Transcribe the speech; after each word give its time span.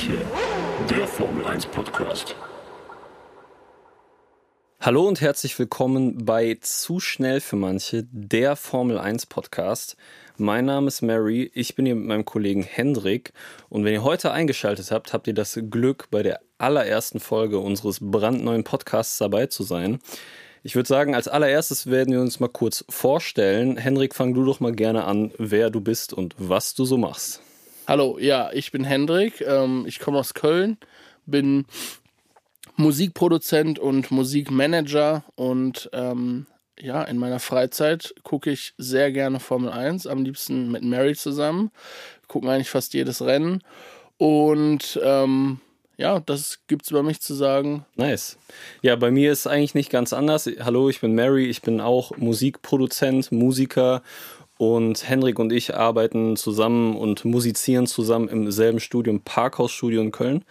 manche, 0.00 0.24
der 0.88 1.06
Formel 1.06 1.44
1 1.44 1.66
Podcast. 1.66 2.34
Hallo 4.80 5.06
und 5.06 5.20
herzlich 5.20 5.58
willkommen 5.58 6.24
bei 6.24 6.56
Zu 6.62 7.00
schnell 7.00 7.40
für 7.40 7.56
manche, 7.56 8.04
der 8.10 8.56
Formel 8.56 8.98
1 8.98 9.26
Podcast. 9.26 9.96
Mein 10.38 10.64
Name 10.64 10.88
ist 10.88 11.02
Mary, 11.02 11.50
ich 11.52 11.74
bin 11.74 11.84
hier 11.84 11.96
mit 11.96 12.06
meinem 12.06 12.24
Kollegen 12.24 12.62
Hendrik 12.62 13.32
und 13.68 13.84
wenn 13.84 13.92
ihr 13.92 14.02
heute 14.02 14.32
eingeschaltet 14.32 14.90
habt, 14.90 15.12
habt 15.12 15.26
ihr 15.26 15.34
das 15.34 15.58
Glück, 15.68 16.08
bei 16.10 16.22
der 16.22 16.40
allerersten 16.56 17.20
Folge 17.20 17.58
unseres 17.58 17.98
brandneuen 18.00 18.64
Podcasts 18.64 19.18
dabei 19.18 19.46
zu 19.46 19.64
sein. 19.64 19.98
Ich 20.62 20.76
würde 20.76 20.88
sagen, 20.88 21.14
als 21.14 21.28
allererstes 21.28 21.90
werden 21.90 22.12
wir 22.14 22.20
uns 22.20 22.40
mal 22.40 22.48
kurz 22.48 22.84
vorstellen. 22.88 23.76
Hendrik, 23.76 24.14
fang 24.14 24.32
du 24.32 24.44
doch 24.46 24.60
mal 24.60 24.72
gerne 24.72 25.04
an, 25.04 25.32
wer 25.36 25.68
du 25.68 25.82
bist 25.82 26.14
und 26.14 26.34
was 26.38 26.74
du 26.74 26.86
so 26.86 26.96
machst. 26.96 27.42
Hallo, 27.86 28.18
ja, 28.20 28.50
ich 28.52 28.70
bin 28.70 28.84
Hendrik, 28.84 29.40
ähm, 29.40 29.84
ich 29.86 29.98
komme 29.98 30.18
aus 30.18 30.34
Köln, 30.34 30.78
bin 31.26 31.64
Musikproduzent 32.76 33.78
und 33.78 34.10
Musikmanager 34.10 35.24
und 35.34 35.90
ähm, 35.92 36.46
ja, 36.78 37.02
in 37.02 37.18
meiner 37.18 37.40
Freizeit 37.40 38.14
gucke 38.22 38.50
ich 38.50 38.74
sehr 38.78 39.10
gerne 39.12 39.40
Formel 39.40 39.70
1, 39.70 40.06
am 40.06 40.22
liebsten 40.22 40.70
mit 40.70 40.82
Mary 40.82 41.14
zusammen, 41.16 41.70
gucken 42.28 42.48
eigentlich 42.48 42.70
fast 42.70 42.94
jedes 42.94 43.22
Rennen 43.22 43.62
und 44.18 45.00
ähm, 45.02 45.60
ja, 45.96 46.20
das 46.20 46.60
gibt 46.66 46.84
es 46.84 46.90
über 46.90 47.02
mich 47.02 47.20
zu 47.20 47.34
sagen. 47.34 47.84
Nice. 47.96 48.38
Ja, 48.80 48.96
bei 48.96 49.10
mir 49.10 49.32
ist 49.32 49.46
eigentlich 49.46 49.74
nicht 49.74 49.90
ganz 49.90 50.14
anders. 50.14 50.48
Hallo, 50.60 50.88
ich 50.88 51.00
bin 51.00 51.14
Mary, 51.14 51.46
ich 51.46 51.60
bin 51.60 51.80
auch 51.80 52.16
Musikproduzent, 52.16 53.32
Musiker 53.32 54.02
und 54.60 55.08
Henrik 55.08 55.38
und 55.38 55.52
ich 55.52 55.74
arbeiten 55.74 56.36
zusammen 56.36 56.94
und 56.94 57.24
musizieren 57.24 57.86
zusammen 57.86 58.28
im 58.28 58.50
selben 58.50 58.78
Studium, 58.78 59.22
Parkhausstudio 59.22 60.02
in 60.02 60.10
Köln. 60.10 60.44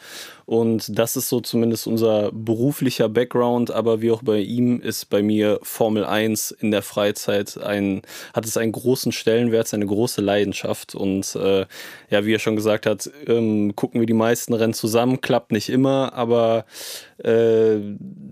Und 0.49 0.97
das 0.97 1.15
ist 1.15 1.29
so 1.29 1.41
zumindest 1.41 1.85
unser 1.85 2.31
beruflicher 2.31 3.07
Background, 3.07 3.69
aber 3.69 4.01
wie 4.01 4.09
auch 4.09 4.23
bei 4.23 4.39
ihm 4.39 4.81
ist 4.81 5.11
bei 5.11 5.21
mir 5.21 5.59
Formel 5.61 6.03
1 6.03 6.49
in 6.49 6.71
der 6.71 6.81
Freizeit 6.81 7.59
ein, 7.59 8.01
hat 8.33 8.47
es 8.47 8.57
einen 8.57 8.71
großen 8.71 9.11
Stellenwert, 9.11 9.71
eine 9.75 9.85
große 9.85 10.21
Leidenschaft. 10.21 10.95
Und 10.95 11.35
äh, 11.35 11.67
ja, 12.09 12.25
wie 12.25 12.33
er 12.33 12.39
schon 12.39 12.55
gesagt 12.55 12.87
hat, 12.87 13.11
ähm, 13.27 13.75
gucken 13.75 13.99
wir 13.99 14.07
die 14.07 14.13
meisten 14.13 14.55
Rennen 14.55 14.73
zusammen, 14.73 15.21
klappt 15.21 15.51
nicht 15.51 15.69
immer, 15.69 16.13
aber 16.13 16.65
äh, 17.23 17.77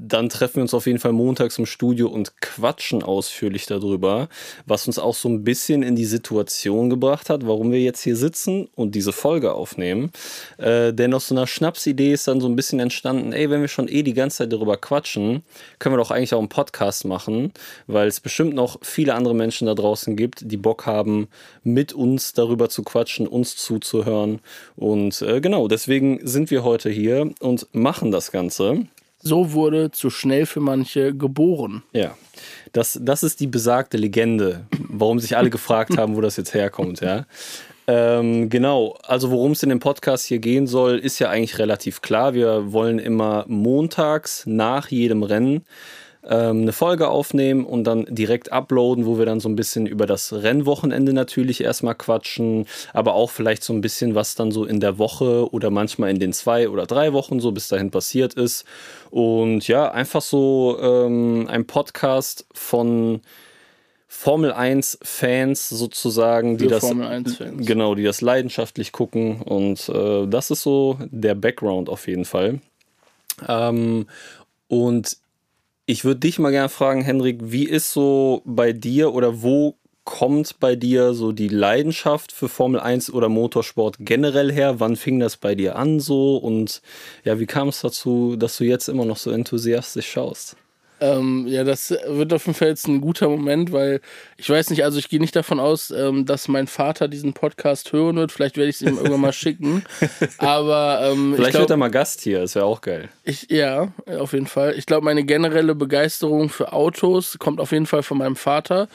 dann 0.08 0.30
treffen 0.30 0.56
wir 0.56 0.62
uns 0.64 0.74
auf 0.74 0.88
jeden 0.88 1.00
Fall 1.00 1.12
montags 1.12 1.60
im 1.60 1.68
Studio 1.68 2.08
und 2.08 2.42
quatschen 2.42 3.04
ausführlich 3.04 3.68
darüber, 3.68 4.28
was 4.66 4.88
uns 4.88 4.98
auch 4.98 5.14
so 5.14 5.30
ein 5.30 5.44
bisschen 5.44 5.84
in 5.84 5.96
die 5.96 6.06
Situation 6.06 6.90
gebracht 6.90 7.30
hat, 7.30 7.46
warum 7.46 7.72
wir 7.72 7.82
jetzt 7.82 8.02
hier 8.02 8.16
sitzen 8.16 8.70
und 8.74 8.96
diese 8.96 9.12
Folge 9.12 9.54
aufnehmen. 9.54 10.12
Äh, 10.58 10.94
denn 10.94 11.14
aus 11.14 11.28
so 11.28 11.36
einer 11.36 11.46
Schnapsidee 11.46 12.07
Idee 12.08 12.14
ist 12.14 12.28
dann 12.28 12.40
so 12.40 12.48
ein 12.48 12.56
bisschen 12.56 12.80
entstanden, 12.80 13.34
ey, 13.34 13.50
wenn 13.50 13.62
wir 13.62 13.68
schon 13.68 13.88
eh 13.88 14.02
die 14.02 14.14
ganze 14.14 14.38
Zeit 14.38 14.54
darüber 14.54 14.78
quatschen, 14.78 15.44
können 15.80 15.94
wir 15.94 15.98
doch 15.98 16.12
eigentlich 16.12 16.34
auch 16.34 16.40
einen 16.40 16.50
Podcast 16.50 17.06
machen, 17.06 17.52
weil 17.86 18.08
es 18.08 18.20
bestimmt 18.20 18.54
noch 18.54 18.80
viele 18.82 19.14
andere 19.14 19.36
Menschen 19.36 19.68
da 19.68 19.74
draußen 19.74 20.16
gibt, 20.16 20.50
die 20.50 20.58
Bock 20.58 20.86
haben, 20.86 21.28
mit 21.64 21.94
uns 21.94 22.34
darüber 22.34 22.70
zu 22.70 22.84
quatschen, 22.84 23.28
uns 23.28 23.58
zuzuhören. 23.58 24.40
Und 24.76 25.22
äh, 25.22 25.42
genau, 25.42 25.68
deswegen 25.68 26.26
sind 26.26 26.50
wir 26.50 26.64
heute 26.64 26.90
hier 26.90 27.32
und 27.42 27.68
machen 27.74 28.12
das 28.12 28.32
Ganze. 28.32 28.88
So 29.20 29.52
wurde 29.52 29.92
zu 29.92 30.10
schnell 30.10 30.46
für 30.46 30.62
manche 30.62 31.14
geboren. 31.14 31.84
Ja, 31.92 32.16
das, 32.72 33.00
das 33.02 33.24
ist 33.24 33.40
die 33.40 33.48
besagte 33.48 33.98
Legende, 33.98 34.66
warum 34.78 35.20
sich 35.20 35.36
alle 35.36 35.50
gefragt 35.58 35.98
haben, 35.98 36.16
wo 36.16 36.22
das 36.22 36.38
jetzt 36.38 36.54
herkommt, 36.54 37.02
ja. 37.02 37.26
Ähm, 37.90 38.50
genau, 38.50 38.98
also 39.04 39.32
worum 39.32 39.54
es 39.54 39.64
in 39.64 39.70
dem 39.70 39.80
Podcast 39.80 40.26
hier 40.26 40.40
gehen 40.40 40.68
soll, 40.68 40.98
ist 41.00 41.20
ja 41.20 41.30
eigentlich 41.30 41.58
relativ 41.58 42.02
klar. 42.02 42.34
Wir 42.34 42.74
wollen 42.74 43.00
immer 43.00 43.46
montags 43.48 44.44
nach 44.46 44.90
jedem 44.90 45.24
Rennen 45.24 45.64
ähm, 46.28 46.64
eine 46.64 46.74
Folge 46.74 47.08
aufnehmen 47.08 47.66
und 47.66 47.86
dann 47.86 48.06
direkt 48.10 48.52
uploaden, 48.52 49.06
wo 49.06 49.18
wir 49.18 49.26
dann 49.26 49.40
so 49.40 49.48
ein 49.48 49.56
bisschen 49.56 49.86
über 49.86 50.06
das 50.06 50.34
Rennwochenende 50.34 51.14
natürlich 51.14 51.64
erstmal 51.64 51.96
quatschen, 51.96 52.66
aber 52.94 53.14
auch 53.14 53.30
vielleicht 53.30 53.64
so 53.64 53.72
ein 53.72 53.82
bisschen, 53.82 54.16
was 54.16 54.36
dann 54.36 54.52
so 54.52 54.66
in 54.66 54.82
der 54.82 54.98
Woche 54.98 55.50
oder 55.54 55.70
manchmal 55.70 56.10
in 56.10 56.20
den 56.20 56.34
zwei 56.34 56.70
oder 56.70 56.86
drei 56.86 57.14
Wochen 57.14 57.40
so 57.40 57.52
bis 57.52 57.70
dahin 57.70 57.92
passiert 57.92 58.34
ist. 58.34 58.66
Und 59.10 59.68
ja, 59.68 59.90
einfach 59.92 60.22
so 60.22 60.78
ähm, 60.82 61.48
ein 61.50 61.66
Podcast 61.66 62.46
von 62.54 63.22
Formel 64.10 64.54
1 64.54 65.00
Fans 65.02 65.68
sozusagen, 65.68 66.58
die 66.58 66.68
das 66.68 66.84
genau, 67.58 67.94
die 67.94 68.04
das 68.04 68.22
leidenschaftlich 68.22 68.94
gucken 68.94 69.42
und 69.42 69.90
äh, 69.90 70.26
das 70.28 70.50
ist 70.50 70.64
so 70.64 70.98
der 71.12 71.36
Background 71.36 71.90
auf 71.90 72.08
jeden 72.08 72.26
Fall. 72.26 72.62
Ähm, 73.48 74.08
und 74.70 75.18
ich 75.86 76.06
würde 76.06 76.22
dich 76.22 76.40
mal 76.40 76.52
gerne 76.52 76.70
fragen, 76.70 77.02
Henrik, 77.02 77.40
wie 77.42 77.66
ist 77.66 77.92
so 77.92 78.42
bei 78.46 78.74
dir 78.74 79.14
oder 79.14 79.42
wo 79.42 79.76
kommt 80.08 80.62
bei 80.62 80.78
dir 80.78 81.14
so 81.14 81.34
die 81.34 81.50
Leidenschaft 81.50 82.32
für 82.32 82.48
Formel 82.48 82.80
1 82.80 83.12
oder 83.12 83.28
Motorsport 83.28 83.98
generell 84.00 84.52
her? 84.52 84.80
Wann 84.80 84.96
fing 84.96 85.20
das 85.20 85.36
bei 85.36 85.54
dir 85.54 85.76
an 85.76 86.00
so? 86.00 86.38
Und 86.38 86.82
ja, 87.26 87.40
wie 87.40 87.46
kam 87.46 87.68
es 87.68 87.82
dazu, 87.82 88.38
dass 88.38 88.58
du 88.58 88.64
jetzt 88.64 88.88
immer 88.88 89.04
noch 89.04 89.18
so 89.18 89.32
enthusiastisch 89.32 90.10
schaust? 90.10 90.56
Ähm, 91.00 91.46
ja, 91.48 91.64
das 91.64 91.92
wird 92.08 92.34
auf 92.34 92.46
jeden 92.46 92.58
Fall 92.58 92.70
jetzt 92.70 92.88
ein 92.88 93.02
guter 93.02 93.30
Moment, 93.30 93.72
weil 93.72 94.02
ich 94.38 94.50
weiß 94.50 94.70
nicht, 94.70 94.84
also 94.84 94.98
ich 94.98 95.10
gehe 95.10 95.20
nicht 95.20 95.36
davon 95.36 95.60
aus, 95.60 95.92
ähm, 95.92 96.26
dass 96.26 96.48
mein 96.48 96.68
Vater 96.68 97.08
diesen 97.08 97.34
Podcast 97.34 97.94
hören 97.94 98.16
wird. 98.16 98.32
Vielleicht 98.32 98.58
werde 98.58 98.70
ich 98.70 98.78
es 98.78 98.82
ihm 98.82 98.98
irgendwann 98.98 99.22
mal 99.22 99.34
schicken. 99.34 99.84
Aber 100.38 101.02
ähm, 101.04 101.34
vielleicht 101.36 101.52
glaub, 101.52 101.62
wird 101.62 101.72
er 101.72 101.78
mal 101.78 101.92
Gast 101.92 102.22
hier, 102.22 102.44
ist 102.44 102.56
ja 102.56 102.64
auch 102.64 102.82
geil. 102.82 103.10
Ich, 103.24 103.50
ja, 103.50 103.94
auf 104.20 104.34
jeden 104.34 104.48
Fall. 104.48 104.76
Ich 104.78 104.86
glaube, 104.86 105.06
meine 105.06 105.24
generelle 105.24 105.76
Begeisterung 105.76 106.50
für 106.50 106.74
Autos 106.74 107.38
kommt 107.40 107.60
auf 107.60 107.72
jeden 107.72 107.86
Fall 107.86 108.04
von 108.04 108.18
meinem 108.18 108.36
Vater. 108.36 108.88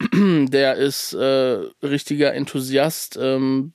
Der 0.12 0.74
ist 0.74 1.14
äh, 1.14 1.58
richtiger 1.82 2.34
Enthusiast. 2.34 3.18
Ähm, 3.20 3.72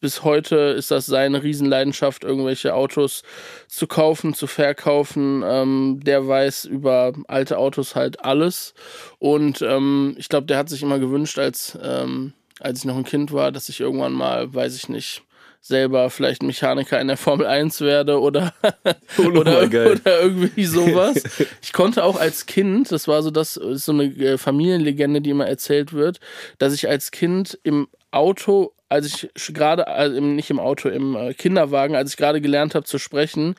bis 0.00 0.22
heute 0.22 0.56
ist 0.56 0.90
das 0.90 1.06
seine 1.06 1.42
Riesenleidenschaft, 1.42 2.24
irgendwelche 2.24 2.74
Autos 2.74 3.22
zu 3.68 3.86
kaufen, 3.86 4.34
zu 4.34 4.46
verkaufen. 4.46 5.42
Ähm, 5.44 6.00
der 6.02 6.28
weiß 6.28 6.66
über 6.66 7.12
alte 7.26 7.58
Autos 7.58 7.94
halt 7.94 8.22
alles. 8.22 8.74
Und 9.18 9.62
ähm, 9.62 10.14
ich 10.18 10.28
glaube, 10.28 10.46
der 10.46 10.58
hat 10.58 10.68
sich 10.68 10.82
immer 10.82 10.98
gewünscht, 10.98 11.38
als, 11.38 11.78
ähm, 11.82 12.34
als 12.60 12.80
ich 12.80 12.84
noch 12.84 12.96
ein 12.96 13.04
Kind 13.04 13.32
war, 13.32 13.50
dass 13.50 13.68
ich 13.68 13.80
irgendwann 13.80 14.12
mal, 14.12 14.52
weiß 14.52 14.76
ich 14.76 14.88
nicht, 14.88 15.22
selber 15.66 16.10
vielleicht 16.10 16.42
Mechaniker 16.42 17.00
in 17.00 17.08
der 17.08 17.16
Formel 17.16 17.46
1 17.46 17.80
werde 17.80 18.20
oder, 18.20 18.54
oder, 19.18 19.62
oder 19.62 20.20
irgendwie 20.22 20.64
sowas. 20.64 21.22
Ich 21.62 21.72
konnte 21.72 22.04
auch 22.04 22.18
als 22.18 22.46
Kind, 22.46 22.92
das 22.92 23.08
war 23.08 23.22
so 23.22 23.30
das, 23.30 23.54
so 23.54 23.92
eine 23.92 24.04
äh, 24.04 24.38
Familienlegende, 24.38 25.20
die 25.20 25.30
immer 25.30 25.46
erzählt 25.46 25.92
wird, 25.92 26.20
dass 26.58 26.72
ich 26.72 26.88
als 26.88 27.10
Kind 27.10 27.58
im 27.64 27.88
Auto 28.12 28.72
als 28.88 29.06
ich 29.06 29.54
gerade, 29.54 29.88
also 29.88 30.20
nicht 30.20 30.50
im 30.50 30.60
Auto, 30.60 30.88
im 30.88 31.16
äh, 31.16 31.34
Kinderwagen, 31.34 31.96
als 31.96 32.10
ich 32.10 32.16
gerade 32.16 32.40
gelernt 32.40 32.74
habe 32.74 32.84
zu 32.84 32.98
sprechen, 32.98 33.54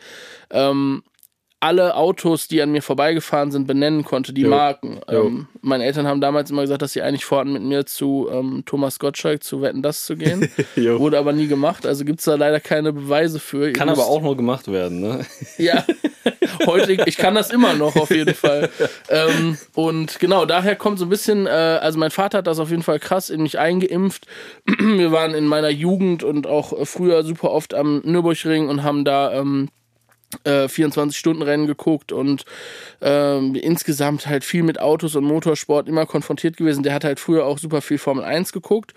ähm, 0.51 1.03
alle 1.59 1.95
Autos, 1.95 2.47
die 2.47 2.61
an 2.61 2.71
mir 2.71 2.83
vorbeigefahren 2.83 3.51
sind, 3.51 3.65
benennen 3.65 4.03
konnte, 4.03 4.31
die 4.31 4.41
jo. 4.41 4.49
Marken. 4.49 4.99
Ähm, 5.07 5.47
meine 5.61 5.85
Eltern 5.85 6.05
haben 6.05 6.21
damals 6.21 6.51
immer 6.51 6.61
gesagt, 6.61 6.83
dass 6.83 6.93
sie 6.93 7.01
eigentlich 7.01 7.25
vorhatten, 7.25 7.53
mit 7.53 7.63
mir 7.63 7.85
zu 7.85 8.27
ähm, 8.31 8.63
Thomas 8.65 8.99
Gottschalk 8.99 9.43
zu 9.43 9.61
Wetten, 9.61 9.81
das 9.81 10.05
zu 10.05 10.15
gehen. 10.15 10.49
Wurde 10.75 11.17
aber 11.17 11.33
nie 11.33 11.47
gemacht, 11.47 11.87
also 11.87 12.05
gibt 12.05 12.19
es 12.19 12.25
da 12.25 12.35
leider 12.35 12.59
keine 12.59 12.93
Beweise 12.93 13.39
für. 13.39 13.71
Kann 13.73 13.89
aber 13.89 14.05
auch 14.05 14.21
nur 14.21 14.37
gemacht 14.37 14.71
werden, 14.71 15.01
ne? 15.01 15.25
ja, 15.57 15.83
heute, 16.67 16.93
ich 17.05 17.17
kann 17.17 17.33
das 17.33 17.49
immer 17.49 17.73
noch 17.73 17.95
auf 17.95 18.11
jeden 18.11 18.35
Fall. 18.35 18.69
Ähm, 19.09 19.57
und 19.73 20.19
genau, 20.19 20.45
daher 20.45 20.75
kommt 20.75 20.99
so 20.99 21.05
ein 21.05 21.09
bisschen, 21.09 21.47
äh, 21.47 21.49
also 21.49 21.97
mein 21.97 22.11
Vater 22.11 22.39
hat 22.39 22.47
das 22.47 22.59
auf 22.59 22.69
jeden 22.69 22.83
Fall 22.83 22.99
krass 22.99 23.31
in 23.31 23.41
mich 23.41 23.57
eingeimpft. 23.57 24.27
Wir 24.65 25.11
waren 25.11 25.33
in 25.33 25.47
meiner 25.47 25.69
Jugend 25.69 26.23
und 26.23 26.45
auch 26.45 26.85
früher 26.85 27.23
super 27.23 27.49
oft 27.49 27.73
am 27.73 28.01
Nürburgring 28.03 28.69
und 28.69 28.83
haben 28.83 29.03
da 29.05 29.31
ähm, 30.45 30.67
24-Stunden-Rennen 30.67 31.65
äh, 31.65 31.67
geguckt 31.67 32.11
und 32.11 32.45
ähm, 33.01 33.55
insgesamt 33.55 34.27
halt 34.27 34.43
viel 34.43 34.63
mit 34.63 34.79
Autos 34.79 35.15
und 35.15 35.23
Motorsport 35.23 35.87
immer 35.87 36.05
konfrontiert 36.05 36.57
gewesen. 36.57 36.83
Der 36.83 36.93
hat 36.93 37.03
halt 37.03 37.19
früher 37.19 37.45
auch 37.45 37.57
super 37.57 37.81
viel 37.81 37.97
Formel 37.97 38.23
1 38.23 38.51
geguckt 38.51 38.93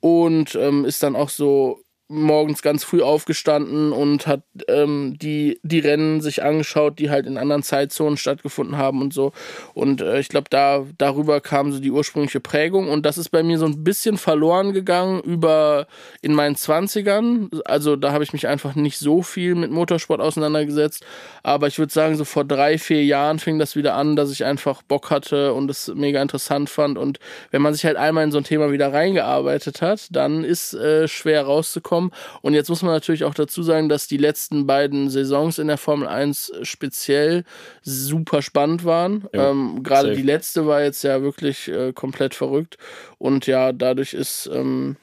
und 0.00 0.54
ähm, 0.54 0.84
ist 0.84 1.02
dann 1.02 1.16
auch 1.16 1.30
so 1.30 1.83
morgens 2.08 2.60
ganz 2.60 2.84
früh 2.84 3.00
aufgestanden 3.00 3.90
und 3.90 4.26
hat 4.26 4.42
ähm, 4.68 5.16
die, 5.18 5.58
die 5.62 5.78
Rennen 5.78 6.20
sich 6.20 6.42
angeschaut, 6.42 6.98
die 6.98 7.08
halt 7.08 7.26
in 7.26 7.38
anderen 7.38 7.62
Zeitzonen 7.62 8.18
stattgefunden 8.18 8.76
haben 8.76 9.00
und 9.00 9.14
so. 9.14 9.32
Und 9.72 10.02
äh, 10.02 10.20
ich 10.20 10.28
glaube, 10.28 10.48
da, 10.50 10.84
darüber 10.98 11.40
kam 11.40 11.72
so 11.72 11.80
die 11.80 11.90
ursprüngliche 11.90 12.40
Prägung. 12.40 12.90
Und 12.90 13.06
das 13.06 13.16
ist 13.16 13.30
bei 13.30 13.42
mir 13.42 13.58
so 13.58 13.64
ein 13.64 13.84
bisschen 13.84 14.18
verloren 14.18 14.74
gegangen 14.74 15.20
über 15.20 15.86
in 16.20 16.34
meinen 16.34 16.56
Zwanzigern. 16.56 17.48
Also 17.64 17.96
da 17.96 18.12
habe 18.12 18.22
ich 18.22 18.34
mich 18.34 18.46
einfach 18.48 18.74
nicht 18.74 18.98
so 18.98 19.22
viel 19.22 19.54
mit 19.54 19.70
Motorsport 19.70 20.20
auseinandergesetzt. 20.20 21.06
Aber 21.42 21.68
ich 21.68 21.78
würde 21.78 21.92
sagen, 21.92 22.16
so 22.16 22.26
vor 22.26 22.44
drei, 22.44 22.76
vier 22.76 23.02
Jahren 23.02 23.38
fing 23.38 23.58
das 23.58 23.76
wieder 23.76 23.94
an, 23.94 24.14
dass 24.14 24.30
ich 24.30 24.44
einfach 24.44 24.82
Bock 24.82 25.10
hatte 25.10 25.54
und 25.54 25.70
es 25.70 25.88
mega 25.94 26.20
interessant 26.20 26.68
fand. 26.68 26.98
Und 26.98 27.18
wenn 27.50 27.62
man 27.62 27.72
sich 27.72 27.86
halt 27.86 27.96
einmal 27.96 28.24
in 28.24 28.30
so 28.30 28.38
ein 28.38 28.44
Thema 28.44 28.70
wieder 28.72 28.92
reingearbeitet 28.92 29.80
hat, 29.80 30.08
dann 30.10 30.44
ist 30.44 30.74
äh, 30.74 31.08
schwer 31.08 31.44
rauszukommen 31.44 31.93
bekommen. 31.94 32.10
Und 32.42 32.54
jetzt 32.54 32.68
muss 32.68 32.82
man 32.82 32.92
natürlich 32.92 33.24
auch 33.24 33.34
dazu 33.34 33.62
sagen, 33.62 33.88
dass 33.88 34.06
die 34.06 34.16
letzten 34.16 34.66
beiden 34.66 35.10
Saisons 35.10 35.58
in 35.58 35.68
der 35.68 35.78
Formel 35.78 36.08
1 36.08 36.52
speziell 36.62 37.44
super 37.82 38.42
spannend 38.42 38.84
waren. 38.84 39.28
Ja, 39.32 39.50
ähm, 39.50 39.82
Gerade 39.82 40.14
die 40.14 40.22
letzte 40.22 40.66
war 40.66 40.82
jetzt 40.82 41.04
ja 41.04 41.22
wirklich 41.22 41.68
äh, 41.68 41.92
komplett 41.92 42.34
verrückt. 42.34 42.78
Und 43.18 43.46
ja, 43.46 43.72
dadurch 43.72 44.14
ist, 44.14 44.50
ähm, 44.52 44.96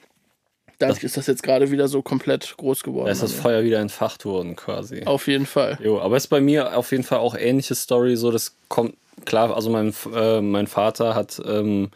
dadurch 0.78 1.04
ist 1.04 1.16
das 1.16 1.26
jetzt 1.26 1.42
gerade 1.42 1.70
wieder 1.70 1.88
so 1.88 2.02
komplett 2.02 2.54
groß 2.56 2.82
geworden. 2.82 3.06
Da 3.06 3.12
ist 3.12 3.22
das 3.22 3.32
Feuer 3.32 3.62
wieder 3.64 3.80
entfacht 3.80 4.24
worden 4.24 4.56
quasi. 4.56 5.04
auf 5.04 5.26
jeden 5.26 5.46
Fall. 5.46 5.78
Jo, 5.82 6.00
aber 6.00 6.16
es 6.16 6.24
ist 6.24 6.28
bei 6.28 6.40
mir 6.40 6.76
auf 6.76 6.90
jeden 6.90 7.04
Fall 7.04 7.18
auch 7.18 7.34
ähnliche 7.34 7.74
Story. 7.74 8.16
So, 8.16 8.30
das 8.30 8.56
kommt 8.68 8.94
klar. 9.24 9.54
Also 9.54 9.70
mein, 9.70 9.94
äh, 10.14 10.40
mein 10.40 10.66
Vater 10.66 11.14
hat 11.14 11.40
ähm, 11.44 11.90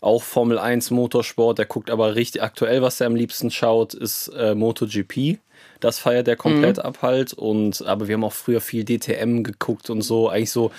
auch 0.00 0.22
Formel 0.22 0.58
1 0.58 0.90
Motorsport. 0.90 1.58
Der 1.58 1.66
guckt 1.66 1.90
aber 1.90 2.14
richtig 2.14 2.42
aktuell, 2.42 2.82
was 2.82 3.00
er 3.00 3.06
am 3.06 3.16
liebsten 3.16 3.50
schaut, 3.50 3.94
ist 3.94 4.28
äh, 4.28 4.54
MotoGP. 4.54 5.38
Das 5.80 5.98
feiert 5.98 6.28
er 6.28 6.36
komplett 6.36 6.78
ab 6.78 6.98
halt. 7.02 7.32
Und 7.32 7.82
aber 7.86 8.08
wir 8.08 8.14
haben 8.14 8.24
auch 8.24 8.32
früher 8.32 8.60
viel 8.60 8.84
DTM 8.84 9.42
geguckt 9.42 9.90
und 9.90 10.02
so. 10.02 10.28
Eigentlich 10.28 10.50
so. 10.50 10.70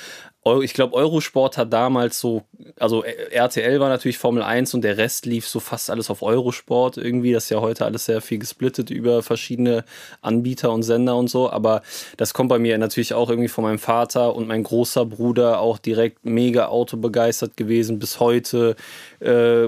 Ich 0.63 0.73
glaube, 0.73 0.95
Eurosport 0.95 1.55
hat 1.59 1.71
damals 1.71 2.19
so, 2.19 2.41
also 2.79 3.03
RTL 3.03 3.79
war 3.79 3.89
natürlich 3.89 4.17
Formel 4.17 4.41
1 4.41 4.73
und 4.73 4.81
der 4.81 4.97
Rest 4.97 5.27
lief 5.27 5.47
so 5.47 5.59
fast 5.59 5.91
alles 5.91 6.09
auf 6.09 6.23
Eurosport 6.23 6.97
irgendwie. 6.97 7.31
Das 7.31 7.43
ist 7.43 7.51
ja 7.51 7.61
heute 7.61 7.85
alles 7.85 8.05
sehr 8.05 8.21
viel 8.21 8.39
gesplittet 8.39 8.89
über 8.89 9.21
verschiedene 9.21 9.85
Anbieter 10.21 10.71
und 10.71 10.81
Sender 10.81 11.15
und 11.15 11.29
so. 11.29 11.51
Aber 11.51 11.83
das 12.17 12.33
kommt 12.33 12.49
bei 12.49 12.57
mir 12.57 12.79
natürlich 12.79 13.13
auch 13.13 13.29
irgendwie 13.29 13.49
von 13.49 13.63
meinem 13.63 13.77
Vater 13.77 14.35
und 14.35 14.47
mein 14.47 14.63
großer 14.63 15.05
Bruder 15.05 15.59
auch 15.59 15.77
direkt 15.77 16.25
mega 16.25 16.69
autobegeistert 16.69 17.55
gewesen. 17.55 17.99
Bis 17.99 18.19
heute 18.19 18.75
äh, 19.19 19.67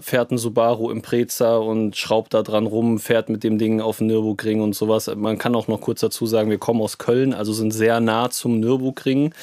fährt 0.00 0.30
ein 0.30 0.38
Subaru 0.38 0.90
im 0.90 1.02
Preza 1.02 1.58
und 1.58 1.94
schraubt 1.94 2.32
da 2.32 2.42
dran 2.42 2.66
rum, 2.66 2.98
fährt 2.98 3.28
mit 3.28 3.44
dem 3.44 3.58
Ding 3.58 3.82
auf 3.82 3.98
den 3.98 4.06
Nürburgring 4.06 4.62
und 4.62 4.74
sowas. 4.74 5.14
Man 5.14 5.36
kann 5.36 5.54
auch 5.54 5.68
noch 5.68 5.82
kurz 5.82 6.00
dazu 6.00 6.24
sagen, 6.24 6.48
wir 6.48 6.56
kommen 6.56 6.80
aus 6.80 6.96
Köln, 6.96 7.34
also 7.34 7.52
sind 7.52 7.72
sehr 7.72 8.00
nah 8.00 8.30
zum 8.30 8.60
Nürburgring. 8.60 9.34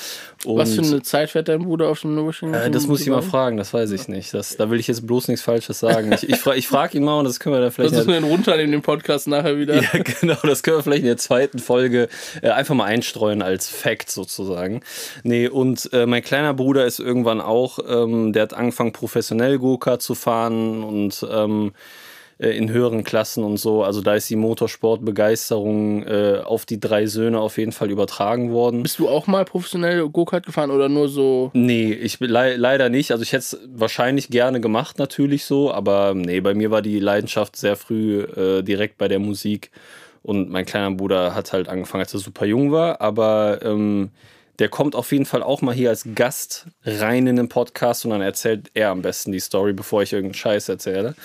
Und 0.46 0.58
Was 0.58 0.74
für 0.74 0.82
eine 0.82 1.02
Zeit 1.02 1.30
fährt 1.30 1.48
dein 1.48 1.64
Bruder 1.64 1.90
auf 1.90 2.02
dem 2.02 2.16
Nürburgring? 2.16 2.54
äh, 2.54 2.70
das 2.70 2.88
muss 2.88 3.02
ich 3.02 3.08
mal 3.08 3.22
fragen, 3.22 3.58
das 3.58 3.74
weiß 3.74 3.92
ich 3.92 4.08
nicht. 4.08 4.34
Das, 4.34 4.58
da 4.58 4.70
will 4.70 4.80
ich 4.80 4.88
jetzt 4.88 5.06
bloß 5.08 5.28
nichts 5.28 5.44
Falsches 5.44 5.80
sagen. 5.80 6.12
Ich, 6.12 6.28
ich, 6.28 6.38
fra 6.38 6.56
ich 6.56 6.68
frage 6.68 6.98
ihn 6.98 7.04
mal 7.04 7.20
und 7.20 7.26
das 7.26 7.40
können 7.40 7.56
wir 7.56 7.62
dann 7.62 7.72
vielleicht. 7.72 7.94
Das 7.94 8.06
müssen 8.06 8.10
wir 8.10 8.22
dann 8.22 8.30
runternehmen, 8.30 8.72
den 8.72 8.82
Podcast 8.82 9.28
nachher 9.28 9.58
wieder. 9.58 9.82
ja, 9.82 9.90
genau, 10.22 10.38
das 10.44 10.64
können 10.64 10.78
wir 10.78 10.84
vielleicht 10.84 11.02
in 11.02 11.08
der 11.08 11.18
zweiten 11.18 11.60
Folge 11.60 12.10
äh, 12.42 12.50
einfach 12.50 12.76
mal 12.76 12.86
einstreuen 12.86 13.42
als 13.42 13.68
Fact 13.70 14.10
sozusagen. 14.10 14.82
Nee, 15.24 15.48
und 15.48 15.90
äh, 15.94 16.06
mein 16.06 16.24
kleiner 16.24 16.54
Bruder 16.54 16.86
ist 16.86 17.00
irgendwann 17.00 17.42
auch, 17.42 17.80
ähm, 17.88 18.34
der 18.34 18.44
hat 18.44 18.54
angefangen 18.54 18.94
professionell 18.94 19.60
Go-Kart 19.60 20.02
zu 20.02 20.16
fahren 20.16 20.84
und 20.84 21.26
ähm, 21.32 21.72
äh, 22.38 22.50
in 22.50 22.70
höheren 22.70 23.04
Klassen 23.04 23.44
und 23.44 23.58
so. 23.58 23.84
Also 23.84 24.02
da 24.02 24.16
ist 24.16 24.30
die 24.30 24.36
Motorsportbegeisterung 24.36 26.04
äh, 26.04 26.42
auf 26.44 26.66
die 26.66 26.80
drei 26.80 27.06
Söhne 27.06 27.40
auf 27.40 27.58
jeden 27.58 27.72
Fall 27.72 27.92
übertragen 27.92 28.52
worden. 28.52 28.84
Bist 28.84 29.00
du 29.00 29.10
auch 29.10 29.28
mal 29.28 29.46
professionell 29.46 30.08
Go-Kart 30.10 30.46
gefahren 30.46 30.72
oder 30.72 30.90
nur 30.90 31.10
so? 31.10 31.52
Nee, 31.54 31.94
ich 31.94 32.20
bin 32.20 32.30
lei- 32.30 32.56
leider 32.56 32.90
nicht. 32.90 33.12
Also 33.12 33.24
ich 33.24 33.32
hätte 33.34 33.40
es 33.44 33.60
wahrscheinlich 33.74 34.30
gerne 34.30 34.62
gemacht, 34.62 35.00
natürlich 35.00 35.46
so, 35.46 35.72
aber 35.72 36.14
nee, 36.16 36.42
bei 36.42 36.54
mir 36.54 36.72
war 36.72 36.82
die 36.82 37.00
Leidenschaft 37.00 37.56
sehr 37.56 37.76
früh 37.76 38.22
äh, 38.22 38.62
direkt 38.64 38.98
bei 38.98 39.08
der 39.08 39.20
Musik. 39.20 39.72
Und 40.22 40.50
mein 40.50 40.66
kleiner 40.66 40.92
Bruder 40.92 41.36
hat 41.36 41.52
halt 41.52 41.68
angefangen, 41.68 42.04
als 42.04 42.14
er 42.14 42.20
super 42.22 42.46
jung 42.46 42.72
war, 42.72 43.02
aber 43.02 43.60
ähm, 43.62 44.12
der 44.60 44.70
kommt 44.70 44.96
auf 44.96 45.12
jeden 45.12 45.26
Fall 45.26 45.44
auch 45.44 45.62
mal 45.62 45.74
hier 45.74 45.90
als 45.90 46.08
Gast 46.16 46.68
rein 46.86 47.28
in 47.28 47.36
den 47.36 47.50
Podcast 47.50 48.06
und 48.06 48.12
dann 48.12 48.22
erzählt 48.22 48.70
er 48.74 48.92
am 48.92 49.02
besten 49.02 49.32
die 49.32 49.40
Story, 49.40 49.74
bevor 49.74 50.04
ich 50.04 50.14
irgendeinen 50.14 50.36
Scheiß 50.36 50.70
erzähle. 50.70 51.16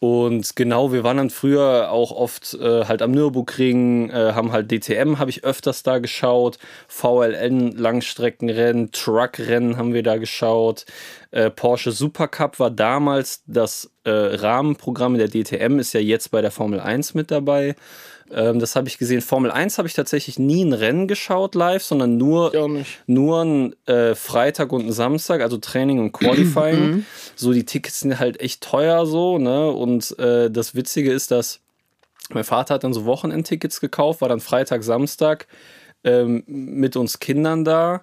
Und 0.00 0.56
genau, 0.56 0.92
wir 0.92 1.04
waren 1.04 1.18
dann 1.18 1.28
früher 1.28 1.90
auch 1.90 2.10
oft 2.10 2.54
äh, 2.54 2.86
halt 2.86 3.02
am 3.02 3.10
Nürburgring, 3.10 4.08
äh, 4.08 4.32
haben 4.32 4.50
halt 4.50 4.70
DTM, 4.70 5.18
habe 5.18 5.28
ich 5.28 5.44
öfters 5.44 5.82
da 5.82 5.98
geschaut, 5.98 6.58
VLN 6.88 7.72
Langstreckenrennen, 7.72 8.92
Truckrennen 8.92 9.76
haben 9.76 9.92
wir 9.92 10.02
da 10.02 10.16
geschaut. 10.16 10.86
Äh, 11.32 11.50
Porsche 11.50 11.92
Supercup 11.92 12.58
war 12.58 12.70
damals 12.70 13.42
das 13.46 13.90
äh, 14.04 14.10
Rahmenprogramm 14.10 15.18
der 15.18 15.28
DTM, 15.28 15.78
ist 15.78 15.92
ja 15.92 16.00
jetzt 16.00 16.30
bei 16.30 16.40
der 16.40 16.50
Formel 16.50 16.80
1 16.80 17.12
mit 17.12 17.30
dabei. 17.30 17.76
Ähm, 18.32 18.58
das 18.58 18.76
habe 18.76 18.88
ich 18.88 18.98
gesehen. 18.98 19.20
Formel 19.20 19.50
1 19.50 19.78
habe 19.78 19.88
ich 19.88 19.94
tatsächlich 19.94 20.38
nie 20.38 20.64
ein 20.64 20.72
Rennen 20.72 21.08
geschaut 21.08 21.54
live, 21.54 21.82
sondern 21.82 22.16
nur 22.16 22.54
nur 23.06 23.42
ein 23.42 23.74
äh, 23.86 24.14
Freitag 24.14 24.72
und 24.72 24.86
ein 24.86 24.92
Samstag, 24.92 25.40
also 25.40 25.58
Training 25.58 25.98
und 25.98 26.12
Qualifying. 26.12 27.04
so, 27.36 27.52
die 27.52 27.64
Tickets 27.64 28.00
sind 28.00 28.18
halt 28.18 28.40
echt 28.40 28.62
teuer 28.62 29.06
so, 29.06 29.38
ne? 29.38 29.70
Und 29.70 30.18
äh, 30.18 30.50
das 30.50 30.74
Witzige 30.74 31.12
ist, 31.12 31.30
dass 31.30 31.60
mein 32.32 32.44
Vater 32.44 32.74
hat 32.74 32.84
dann 32.84 32.94
so 32.94 33.04
Wochenendtickets 33.04 33.80
gekauft, 33.80 34.20
war 34.20 34.28
dann 34.28 34.40
Freitag, 34.40 34.84
Samstag 34.84 35.48
ähm, 36.04 36.44
mit 36.46 36.96
uns 36.96 37.18
Kindern 37.18 37.64
da 37.64 38.02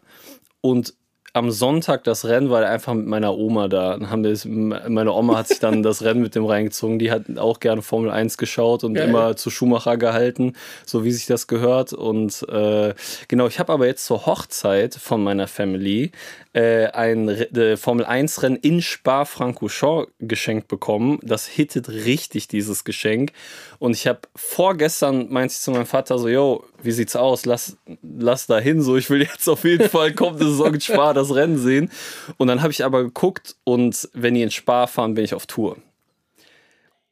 und 0.62 0.94
am 1.38 1.52
Sonntag 1.52 2.04
das 2.04 2.26
Rennen 2.26 2.50
war 2.50 2.64
er 2.64 2.72
einfach 2.72 2.94
mit 2.94 3.06
meiner 3.06 3.38
Oma 3.38 3.68
da. 3.68 3.98
Dann 3.98 4.10
haben 4.10 4.24
wir 4.24 4.32
es, 4.32 4.46
meine 4.46 5.14
Oma 5.14 5.38
hat 5.38 5.48
sich 5.48 5.60
dann 5.60 5.84
das 5.84 6.04
Rennen 6.04 6.22
mit 6.22 6.36
dem 6.36 6.46
reingezogen. 6.46 7.00
Die 7.00 7.12
hat 7.12 7.24
auch 7.38 7.60
gerne 7.60 7.82
Formel 7.82 8.10
1 8.10 8.38
geschaut 8.38 8.84
und 8.84 8.96
Geil. 8.96 9.08
immer 9.08 9.36
zu 9.36 9.50
Schumacher 9.50 9.98
gehalten, 9.98 10.54
so 10.86 11.04
wie 11.04 11.12
sich 11.12 11.28
das 11.28 11.48
gehört. 11.48 11.94
Und 11.94 12.44
äh, 12.50 12.94
genau, 13.28 13.48
ich 13.48 13.60
habe 13.60 13.72
aber 13.72 13.86
jetzt 13.86 14.06
zur 14.06 14.26
Hochzeit 14.26 14.96
von 14.96 15.24
meiner 15.24 15.48
Family 15.48 16.12
äh, 16.54 16.88
ein 16.88 17.30
äh, 17.30 17.78
Formel 17.78 18.06
1 18.06 18.42
Rennen 18.42 18.58
in 18.58 18.82
Spa-Francorchamps 18.82 20.12
geschenkt 20.20 20.68
bekommen. 20.68 21.20
Das 21.22 21.46
hittet 21.46 21.90
richtig, 21.90 22.48
dieses 22.48 22.84
Geschenk. 22.84 23.32
Und 23.80 23.96
ich 23.96 24.08
habe 24.08 24.22
vorgestern 24.36 25.32
meinte 25.32 25.54
ich 25.54 25.60
zu 25.60 25.72
meinem 25.72 25.86
Vater 25.86 26.18
so, 26.18 26.28
yo, 26.28 26.64
wie 26.84 26.92
sieht's 26.92 27.16
aus? 27.16 27.46
Lass, 27.46 27.78
lass 28.02 28.48
da 28.48 28.60
hin. 28.60 28.82
So, 28.82 28.98
ich 28.98 29.10
will 29.10 29.22
jetzt 29.22 29.48
auf 29.48 29.64
jeden 29.64 29.90
Fall 29.90 30.14
kommende 30.14 30.46
Saison 30.46 30.74
in 30.74 30.82
Spa 30.82 31.14
das 31.14 31.34
Rennen 31.34 31.58
sehen. 31.58 31.92
Und 32.38 32.48
dann 32.48 32.62
habe 32.62 32.72
ich 32.72 32.84
aber 32.86 33.04
geguckt 33.04 33.56
und 33.64 34.08
wenn 34.14 34.34
die 34.36 34.42
in 34.44 34.52
Spa 34.52 34.88
fahren, 34.88 35.14
bin 35.14 35.24
ich 35.26 35.34
auf 35.34 35.46
Tour. 35.48 35.78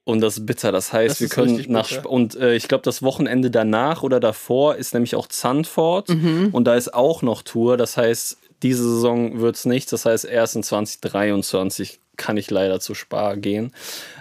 Und 0.03 0.21
das 0.21 0.37
ist 0.37 0.45
bitter. 0.45 0.71
Das 0.71 0.93
heißt, 0.93 1.15
Das 1.15 1.21
wir 1.21 1.29
können 1.29 1.65
nach. 1.67 1.89
Sp 1.89 2.05
und 2.07 2.35
äh, 2.35 2.53
ich 2.55 2.67
glaube, 2.67 2.83
das 2.83 3.01
Wochenende 3.01 3.49
danach 3.49 4.03
oder 4.03 4.19
davor 4.19 4.75
ist 4.75 4.93
nämlich 4.93 5.15
auch 5.15 5.27
Zandvoort 5.27 6.09
Mhm. 6.09 6.49
und 6.51 6.65
da 6.65 6.75
ist 6.75 6.93
auch 6.93 7.23
noch 7.23 7.41
Tour. 7.41 7.75
Das 7.75 7.97
heißt, 7.97 8.37
diese 8.61 8.83
Saison 8.83 9.39
wird 9.41 9.55
es 9.55 9.65
nicht. 9.65 9.91
Das 9.91 10.05
heißt, 10.05 10.25
erst 10.25 10.55
in 10.55 10.61
2023 10.63 11.99
kann 12.17 12.37
ich 12.37 12.51
leider 12.51 12.79
zu 12.79 12.93
Spa 12.93 13.33
gehen. 13.33 13.73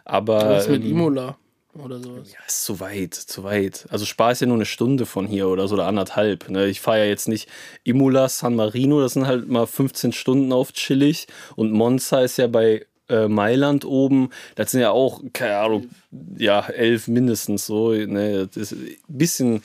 Aber 0.07 0.49
Was 0.49 0.69
mit 0.69 0.83
ähm, 0.85 0.91
Imola 0.93 1.37
oder 1.83 1.99
sowas? 1.99 2.33
ja, 2.33 2.39
ist 2.47 2.65
zu 2.65 2.81
weit, 2.81 3.15
zu 3.15 3.45
weit. 3.45 3.87
Also 3.91 4.05
Spa 4.05 4.31
ist 4.31 4.41
ja 4.41 4.47
nur 4.47 4.57
eine 4.57 4.67
Stunde 4.67 5.07
von 5.07 5.27
hier 5.27 5.49
oder 5.49 5.69
so 5.69 5.75
oder 5.75 5.87
anderthalb. 5.87 6.49
Ne? 6.49 6.67
Ich 6.67 6.81
fahre 6.81 6.99
ja 7.01 7.05
jetzt 7.05 7.29
nicht 7.29 7.49
Imola, 7.83 8.29
San 8.29 8.55
Marino, 8.55 9.01
das 9.01 9.15
sind 9.15 9.27
halt 9.27 9.49
mal 9.49 9.67
15 9.67 10.13
Stunden 10.13 10.53
auf 10.53 10.73
chillig. 10.73 11.27
Und 11.57 11.73
Monza 11.73 12.21
ist 12.21 12.37
ja 12.37 12.47
bei 12.47 12.87
äh, 13.09 13.29
Mailand 13.29 13.85
oben. 13.85 14.31
Das 14.55 14.71
sind 14.71 14.81
ja 14.81 14.91
auch, 14.91 15.23
keine 15.33 15.57
Ahnung, 15.57 15.89
ja, 16.37 16.67
elf 16.69 17.09
mindestens 17.09 17.67
so. 17.67 17.93
Ne? 17.93 18.47
Das 18.47 18.57
ist 18.57 18.73
ein 18.73 18.97
bisschen, 19.09 19.63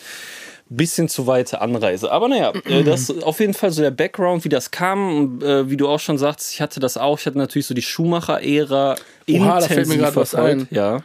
bisschen 0.69 1.09
zu 1.09 1.27
weite 1.27 1.61
Anreise. 1.61 2.11
Aber 2.11 2.27
naja, 2.27 2.53
äh, 2.65 2.83
das 2.83 3.09
ist 3.09 3.23
auf 3.23 3.39
jeden 3.39 3.53
Fall 3.53 3.71
so 3.71 3.81
der 3.81 3.91
Background, 3.91 4.45
wie 4.45 4.49
das 4.49 4.71
kam. 4.71 5.41
Äh, 5.41 5.69
wie 5.69 5.77
du 5.77 5.87
auch 5.87 5.99
schon 5.99 6.17
sagst, 6.17 6.53
ich 6.53 6.61
hatte 6.61 6.79
das 6.79 6.97
auch. 6.97 7.19
Ich 7.19 7.25
hatte 7.25 7.37
natürlich 7.37 7.67
so 7.67 7.73
die 7.73 7.81
Schumacher-Ära 7.81 8.95
Oha, 9.31 9.59
da 9.59 9.67
fällt 9.67 9.87
mir 9.87 9.97
grad 9.97 10.15
was 10.15 10.35
ein. 10.35 10.67
Ja. 10.71 11.01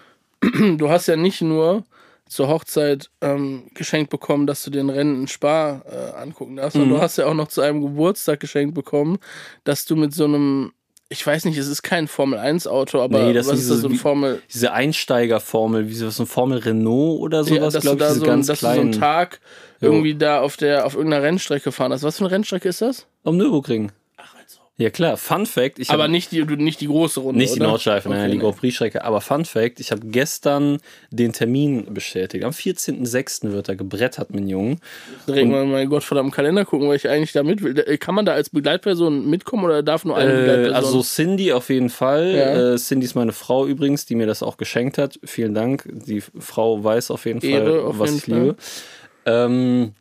Du 0.79 0.89
hast 0.91 1.07
ja 1.07 1.17
nicht 1.17 1.41
nur 1.43 1.85
zur 2.29 2.49
Hochzeit 2.49 3.11
ähm, 3.21 3.65
geschenkt 3.75 4.11
bekommen, 4.11 4.47
dass 4.47 4.63
du 4.65 4.71
den 4.71 4.89
Rennen 4.91 5.23
in 5.23 5.29
Spa 5.29 5.83
äh, 5.85 6.17
angucken 6.21 6.57
darfst, 6.57 6.75
Mhm. 6.77 6.81
sondern 6.81 6.97
du 6.99 7.03
hast 7.03 7.19
ja 7.19 7.27
auch 7.27 7.35
noch 7.35 7.49
zu 7.49 7.61
einem 7.61 7.83
Geburtstag 7.83 8.41
geschenkt 8.41 8.75
bekommen, 8.75 9.19
dass 9.65 9.85
du 9.85 9.95
mit 9.95 10.15
so 10.15 10.25
einem, 10.25 10.73
ich 11.11 11.25
weiß 11.25 11.45
nicht, 11.45 11.59
es 11.59 11.69
ist 11.69 11.83
kein 11.83 12.09
Formel 12.09 12.39
1 12.39 12.67
Auto, 12.67 13.01
aber 13.03 13.23
Nee, 13.25 13.33
das 13.35 13.47
was 13.47 13.59
ist 13.61 13.69
das 13.69 13.77
diese- 13.77 13.83
so 13.83 13.89
ein 13.89 13.95
Formel? 13.97 14.43
diese 14.53 14.73
Einsteigerformel, 14.73 15.89
wie 15.89 15.95
so 15.95 16.07
eine 16.07 16.27
Formel 16.27 16.59
Renault 16.59 17.21
oder 17.21 17.45
sowas, 17.45 17.57
Ja, 17.57 17.71
dass 17.71 17.83
glaube 17.83 18.03
ich, 18.03 18.09
da 18.09 18.15
so, 18.15 18.25
ganz 18.27 18.47
dass 18.47 18.61
du 18.61 18.67
so 18.67 18.73
einen 18.73 18.91
kleinen. 18.91 19.01
Tag 19.01 19.41
Jo. 19.81 19.93
irgendwie 19.93 20.15
da 20.15 20.41
auf 20.41 20.57
der 20.57 20.87
auf 20.87 20.95
irgendeiner 20.95 21.23
Rennstrecke 21.23 21.73
fahren 21.73 21.93
hast. 21.93 22.03
Was 22.03 22.17
für 22.19 22.25
eine 22.25 22.31
Rennstrecke 22.33 22.69
ist 22.69 22.81
das? 22.81 23.07
Am 23.25 23.37
Nürburgring. 23.37 23.93
Ja 24.77 24.91
klar, 24.91 25.17
Fun 25.17 25.47
Fact, 25.47 25.79
ich 25.79 25.91
Aber 25.91 26.03
habe 26.03 26.11
nicht 26.13 26.33
die, 26.33 26.43
nicht 26.45 26.81
die 26.81 26.89
große 26.89 27.21
Runde. 27.21 27.39
nicht 27.39 27.55
die 27.55 27.61
oder? 27.61 27.69
Nordschleife, 27.69 28.09
nein, 28.09 28.19
Okay, 28.23 28.31
die 28.33 28.37
nee. 28.39 28.43
Grand 28.43 28.57
Prix-Strecke, 28.57 29.05
aber 29.05 29.21
Fun 29.21 29.45
Fact, 29.45 29.79
ich 29.79 29.93
habe 29.93 30.01
gestern 30.09 30.79
den 31.13 31.33
Termin 31.33 31.95
bestätigt. 31.95 32.43
Am 32.43 32.51
14.06. 32.51 33.53
wird 33.53 33.69
er 33.69 33.77
gebrettert, 33.77 34.35
mein 34.35 34.49
Junge. 34.49 34.79
Direkt 35.29 35.49
mal 35.49 35.63
in 35.63 35.71
meinen 35.71 35.89
gottverdammten 35.89 36.33
Kalender 36.35 36.65
gucken, 36.65 36.89
weil 36.89 36.97
ich 36.97 37.09
eigentlich 37.09 37.31
da 37.31 37.45
mit 37.45 37.63
will. 37.63 37.79
Äh, 37.79 37.99
Kann 37.99 38.17
man 38.17 38.27
da 38.27 38.33
als 38.33 38.51
Begleitperson 38.51 39.31
mitkommen 39.31 39.65
oder 39.65 39.85
darf 39.85 40.05
nur 40.05 40.17
eine 40.17 40.33
Äh, 40.33 40.37
Begleitperson? 40.39 40.75
also 40.75 41.03
Cindy 41.03 41.53
auf 41.53 41.71
jeden 41.71 41.89
Fall. 41.91 42.35
Ja. 42.35 42.73
Äh, 42.73 42.77
Cindy 42.77 43.05
ist 43.07 43.15
meine 43.15 43.33
Frau 43.33 43.67
übrigens, 43.69 44.07
die 44.07 44.17
mir 44.17 44.27
das 44.27 44.43
auch 44.43 44.57
geschenkt 44.57 44.99
hat. 44.99 45.21
Vielen 45.23 45.55
Dank. 45.55 45.89
Die 45.89 46.21
Frau 46.21 46.83
weiß 46.83 47.13
auf 47.13 47.27
jeden 47.27 47.41
Ehre, 47.43 47.71
Fall, 47.79 47.81
auf 47.83 47.99
was 48.01 48.11
jeden 48.11 48.19
ich 48.19 48.25
Fall. 48.25 48.41
liebe. 48.43 48.57
Ähm, 49.27 49.93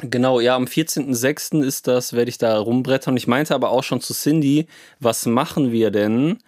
genau, 0.00 0.40
ja, 0.40 0.56
am 0.56 0.64
14.06. 0.64 1.62
ist 1.62 1.86
das, 1.86 2.12
werde 2.12 2.28
ich 2.28 2.38
da 2.38 2.58
rumbrettern. 2.58 3.16
Ich 3.16 3.26
meinte 3.26 3.54
aber 3.54 3.70
auch 3.70 3.84
schon 3.84 4.00
zu 4.00 4.14
Cindy, 4.14 4.66
was 5.00 5.26
machen 5.26 5.72
wir 5.72 5.90
denn, 5.90 6.38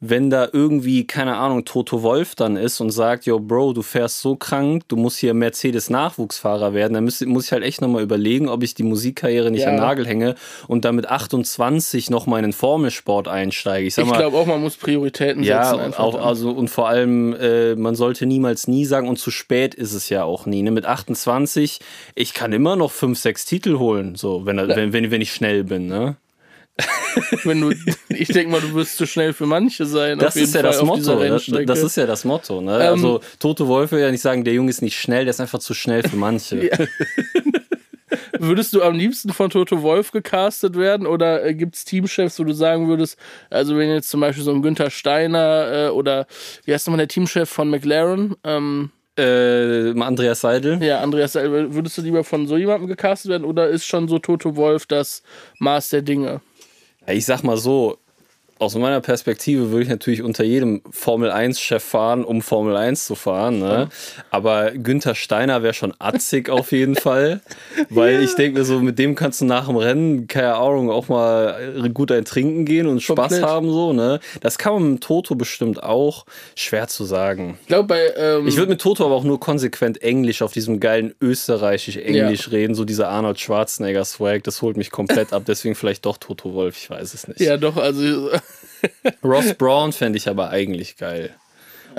wenn 0.00 0.28
da 0.28 0.48
irgendwie, 0.52 1.06
keine 1.06 1.36
Ahnung, 1.36 1.64
Toto 1.64 2.02
Wolf 2.02 2.34
dann 2.34 2.56
ist 2.56 2.80
und 2.80 2.90
sagt, 2.90 3.24
yo, 3.24 3.40
Bro, 3.40 3.72
du 3.72 3.80
fährst 3.82 4.20
so 4.20 4.36
krank, 4.36 4.82
du 4.88 4.96
musst 4.96 5.18
hier 5.18 5.32
Mercedes-Nachwuchsfahrer 5.32 6.74
werden, 6.74 6.94
dann 6.94 7.04
muss, 7.04 7.20
muss 7.22 7.46
ich 7.46 7.52
halt 7.52 7.62
echt 7.64 7.80
nochmal 7.80 8.02
überlegen, 8.02 8.48
ob 8.48 8.62
ich 8.62 8.74
die 8.74 8.82
Musikkarriere 8.82 9.50
nicht 9.50 9.62
Ja. 9.62 9.68
an 9.70 9.76
Nagel 9.76 10.06
hänge 10.06 10.34
und 10.68 10.84
dann 10.84 10.96
mit 10.96 11.08
28 11.08 12.10
nochmal 12.10 12.40
in 12.40 12.46
den 12.48 12.52
Formelsport 12.52 13.28
einsteige. 13.28 13.86
Ich 13.88 13.96
Ich 13.96 14.04
glaube 14.12 14.36
auch, 14.36 14.46
man 14.46 14.60
muss 14.60 14.76
Prioritäten 14.76 15.42
ja, 15.42 15.64
setzen. 15.64 15.94
auch, 15.94 16.14
dann. 16.16 16.24
also 16.24 16.50
und 16.50 16.68
vor 16.68 16.88
allem, 16.88 17.34
äh, 17.34 17.74
man 17.74 17.94
sollte 17.94 18.26
niemals 18.26 18.68
nie 18.68 18.84
sagen 18.84 19.08
und 19.08 19.18
zu 19.18 19.30
spät 19.30 19.74
ist 19.74 19.94
es 19.94 20.08
ja 20.08 20.24
auch 20.24 20.46
nie. 20.46 20.62
Ne? 20.62 20.70
Mit 20.70 20.84
28, 20.86 21.80
ich 22.14 22.34
kann 22.34 22.52
immer 22.52 22.76
noch 22.76 22.90
fünf, 22.92 23.18
sechs 23.18 23.44
Titel 23.44 23.78
holen, 23.78 24.14
so 24.14 24.44
wenn, 24.46 24.58
er- 24.58 24.68
wenn, 24.68 24.92
wenn, 24.92 25.10
wenn 25.10 25.20
ich 25.20 25.32
schnell 25.32 25.64
bin. 25.64 25.86
Ne? 25.86 26.16
Wenn 27.44 27.60
du, 27.62 27.72
ich 28.10 28.28
denke 28.28 28.50
mal, 28.50 28.60
du 28.60 28.74
wirst 28.74 28.96
zu 28.98 29.06
schnell 29.06 29.32
für 29.32 29.46
manche 29.46 29.86
sein. 29.86 30.18
Das 30.18 30.36
ist 30.36 30.54
ja 30.54 30.60
Fall 30.60 30.70
das 30.72 30.82
Motto. 30.82 31.00
Das, 31.14 31.20
Rennstrecke. 31.20 31.66
das 31.66 31.82
ist 31.82 31.96
ja 31.96 32.06
das 32.06 32.24
Motto. 32.24 32.60
Ne? 32.60 32.74
Ähm, 32.74 32.80
also 32.92 33.20
Toto 33.38 33.66
Wolf 33.66 33.92
will 33.92 34.00
ja 34.00 34.10
nicht 34.10 34.20
sagen, 34.20 34.44
der 34.44 34.52
Junge 34.54 34.68
ist 34.70 34.82
nicht 34.82 34.98
schnell, 34.98 35.24
der 35.24 35.30
ist 35.30 35.40
einfach 35.40 35.58
zu 35.58 35.72
schnell 35.74 36.02
für 36.02 36.16
manche. 36.16 36.70
Ja. 36.78 36.86
Würdest 38.38 38.72
du 38.72 38.82
am 38.82 38.94
liebsten 38.94 39.32
von 39.32 39.50
Toto 39.50 39.82
Wolf 39.82 40.12
gecastet 40.12 40.76
werden 40.76 41.06
oder 41.06 41.44
äh, 41.44 41.54
gibt 41.54 41.74
es 41.74 41.84
Teamchefs, 41.84 42.38
wo 42.38 42.44
du 42.44 42.52
sagen 42.52 42.86
würdest, 42.86 43.18
also 43.50 43.76
wenn 43.76 43.88
jetzt 43.90 44.10
zum 44.10 44.20
Beispiel 44.20 44.44
so 44.44 44.52
ein 44.52 44.62
Günther 44.62 44.90
Steiner 44.90 45.86
äh, 45.86 45.88
oder 45.88 46.26
wie 46.64 46.72
heißt 46.72 46.86
nochmal 46.86 46.98
der 46.98 47.08
Teamchef 47.08 47.48
von 47.48 47.68
McLaren? 47.70 48.36
Ähm, 48.44 48.90
Äh, 49.18 49.98
Andreas 50.00 50.42
Seidel. 50.42 50.82
ja, 50.84 51.00
Andreas, 51.00 51.32
Seidel, 51.32 51.74
würdest 51.74 51.96
du 51.98 52.02
lieber 52.02 52.22
von 52.22 52.46
so 52.46 52.56
jemandem 52.56 52.86
gecastet 52.86 53.30
werden 53.30 53.44
oder 53.44 53.68
ist 53.68 53.86
schon 53.86 54.06
so 54.08 54.18
Toto 54.18 54.54
Wolf 54.54 54.86
das 54.86 55.22
Maß 55.58 55.88
der 55.90 56.02
Dinge? 56.02 56.42
Ich 57.08 57.24
sag 57.24 57.42
mal 57.42 57.56
so, 57.56 57.98
aus 58.58 58.74
meiner 58.74 59.00
Perspektive 59.00 59.70
würde 59.70 59.82
ich 59.82 59.88
natürlich 59.88 60.22
unter 60.22 60.42
jedem 60.42 60.80
Formel-1-Chef 60.90 61.82
fahren, 61.82 62.24
um 62.24 62.40
Formel 62.40 62.76
1 62.76 63.04
zu 63.04 63.14
fahren. 63.14 63.58
Ne? 63.58 63.88
Aber 64.30 64.70
Günther 64.70 65.14
Steiner 65.14 65.62
wäre 65.62 65.74
schon 65.74 65.92
atzig 65.98 66.48
auf 66.48 66.72
jeden 66.72 66.94
Fall. 66.94 67.40
Weil 67.90 68.22
ich 68.22 68.34
denke 68.34 68.58
mir 68.58 68.64
so, 68.64 68.80
mit 68.80 68.98
dem 68.98 69.14
kannst 69.14 69.42
du 69.42 69.44
nach 69.44 69.66
dem 69.66 69.76
Rennen, 69.76 70.26
keine 70.26 70.54
Ahnung, 70.54 70.90
auch 70.90 71.08
mal 71.08 71.90
gut 71.92 72.10
ein 72.10 72.24
Trinken 72.24 72.64
gehen 72.64 72.86
und 72.86 73.02
Spaß 73.02 73.16
Komplett. 73.16 73.42
haben. 73.42 73.70
so. 73.70 73.92
Ne? 73.92 74.20
Das 74.40 74.56
kann 74.56 74.72
man 74.74 74.92
mit 74.92 75.02
Toto 75.02 75.34
bestimmt 75.34 75.82
auch. 75.82 76.24
Schwer 76.54 76.88
zu 76.88 77.04
sagen. 77.04 77.58
Ich 77.62 77.68
glaube, 77.68 77.88
bei. 77.88 78.12
Ähm, 78.16 78.46
Ich 78.48 78.56
würde 78.56 78.70
mit 78.70 78.80
Toto 78.80 79.04
aber 79.04 79.14
auch 79.14 79.24
nur 79.24 79.38
konsequent 79.38 80.02
Englisch 80.02 80.40
auf 80.40 80.52
diesem 80.52 80.80
geilen 80.80 81.14
österreichisch-Englisch 81.20 82.50
reden. 82.50 82.74
So 82.74 82.84
dieser 82.84 83.08
Arnold 83.08 83.38
Schwarzenegger-Swag, 83.38 84.44
das 84.44 84.62
holt 84.62 84.76
mich 84.76 84.90
komplett 84.90 85.32
ab. 85.32 85.42
Deswegen 85.46 85.74
vielleicht 85.74 86.06
doch 86.06 86.16
Toto 86.16 86.54
Wolf, 86.54 86.76
ich 86.78 86.88
weiß 86.88 87.12
es 87.12 87.28
nicht. 87.28 87.40
ja, 87.40 87.56
doch, 87.56 87.76
also. 87.76 88.30
Ross 89.24 89.54
Brown 89.54 89.92
fände 89.92 90.16
ich 90.18 90.28
aber 90.28 90.50
eigentlich 90.50 90.96
geil. 90.96 91.34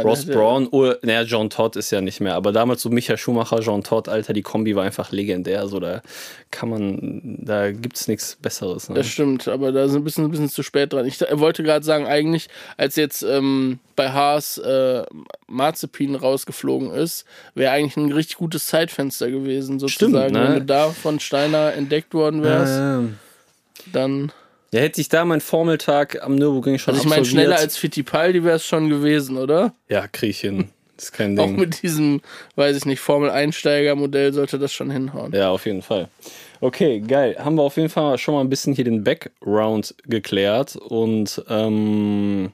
Ross 0.04 0.26
Brown, 0.26 0.68
oh, 0.70 0.94
naja, 1.02 1.24
John 1.24 1.50
Todd 1.50 1.76
ist 1.76 1.90
ja 1.90 2.02
nicht 2.02 2.20
mehr, 2.20 2.36
aber 2.36 2.52
damals 2.52 2.84
so 2.84 2.90
Michael 2.90 3.18
Schumacher, 3.18 3.62
John 3.62 3.84
Todd, 3.84 4.08
Alter, 4.08 4.32
die 4.34 4.44
Kombi 4.44 4.76
war 4.76 4.84
einfach 4.84 5.12
legendär. 5.12 5.68
So, 5.68 5.80
da 5.80 6.04
kann 6.52 6.70
man, 6.70 7.40
da 7.42 7.72
gibt's 7.72 8.08
nichts 8.08 8.38
Besseres. 8.40 8.90
Ne? 8.90 8.96
Das 8.96 9.08
stimmt, 9.08 9.48
aber 9.48 9.72
da 9.72 9.88
sind 9.88 10.02
ein 10.02 10.04
bisschen, 10.04 10.26
ein 10.26 10.30
bisschen 10.30 10.50
zu 10.50 10.62
spät 10.62 10.94
dran. 10.94 11.08
Ich 11.08 11.20
wollte 11.32 11.64
gerade 11.64 11.84
sagen, 11.84 12.06
eigentlich, 12.06 12.48
als 12.78 12.96
jetzt 12.96 13.24
ähm, 13.24 13.80
bei 13.96 14.12
Haas 14.12 14.60
äh, 14.60 15.04
Marzipin 15.48 16.14
rausgeflogen 16.14 16.92
ist, 16.92 17.26
wäre 17.56 17.72
eigentlich 17.72 17.98
ein 17.98 18.12
richtig 18.12 18.38
gutes 18.38 18.68
Zeitfenster 18.68 19.32
gewesen, 19.32 19.80
sozusagen. 19.80 20.30
Stimmt, 20.30 20.34
ne? 20.34 20.48
Wenn 20.48 20.60
du 20.60 20.66
da 20.66 20.90
von 20.90 21.20
Steiner 21.20 21.74
entdeckt 21.74 22.14
worden 22.14 22.44
wärst, 22.44 22.78
Ähm, 22.78 23.18
dann. 23.92 24.32
Ja, 24.72 24.80
hätte 24.82 25.00
ich 25.02 25.10
da 25.10 25.24
meinen 25.26 25.42
Formeltag 25.42 26.22
am 26.24 26.36
Nürburgring 26.36 26.78
schon 26.78 26.94
Also 26.94 27.04
ich 27.04 27.10
meine, 27.10 27.22
absolviert. 27.22 27.46
schneller 27.46 27.60
als 27.60 27.78
Fittipaldi 27.78 28.44
wäre 28.44 28.58
es 28.58 28.66
schon 28.66 28.90
gewesen, 28.90 29.38
oder? 29.38 29.74
Ja, 29.90 30.08
krieg 30.08 30.32
ich 30.32 30.40
hin. 30.42 30.70
Ist 30.98 31.14
kein 31.14 31.38
Auch 31.40 31.46
Ding. 31.46 31.58
mit 31.60 31.84
diesem, 31.84 32.22
weiß 32.56 32.76
ich 32.76 32.86
nicht, 32.86 33.00
Formel-Einsteiger-Modell 33.00 34.34
sollte 34.34 34.58
das 34.58 34.74
schon 34.74 34.90
hinhauen. 34.90 35.32
Ja, 35.32 35.52
auf 35.52 35.66
jeden 35.66 35.84
Fall. 35.84 36.08
Okay, 36.60 37.02
geil. 37.02 37.36
Haben 37.40 37.56
wir 37.56 37.62
auf 37.62 37.78
jeden 37.78 37.90
Fall 37.90 38.18
schon 38.18 38.34
mal 38.34 38.42
ein 38.42 38.50
bisschen 38.50 38.74
hier 38.74 38.84
den 38.86 39.04
Background 39.04 39.94
geklärt. 40.06 40.76
Und 40.76 41.44
ähm, 41.50 42.52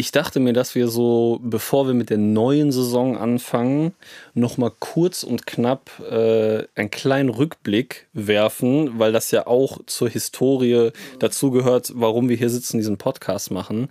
ich 0.00 0.12
dachte 0.12 0.40
mir, 0.40 0.54
dass 0.54 0.74
wir 0.74 0.88
so, 0.88 1.38
bevor 1.42 1.86
wir 1.86 1.92
mit 1.92 2.08
der 2.08 2.16
neuen 2.16 2.72
Saison 2.72 3.18
anfangen, 3.18 3.92
nochmal 4.32 4.72
kurz 4.78 5.22
und 5.22 5.46
knapp 5.46 5.90
äh, 6.10 6.64
einen 6.74 6.90
kleinen 6.90 7.28
Rückblick 7.28 8.08
werfen, 8.14 8.98
weil 8.98 9.12
das 9.12 9.30
ja 9.30 9.46
auch 9.46 9.78
zur 9.84 10.08
Historie 10.08 10.92
dazugehört, 11.18 11.92
warum 11.94 12.30
wir 12.30 12.36
hier 12.36 12.48
sitzen, 12.48 12.78
diesen 12.78 12.96
Podcast 12.96 13.50
machen. 13.50 13.88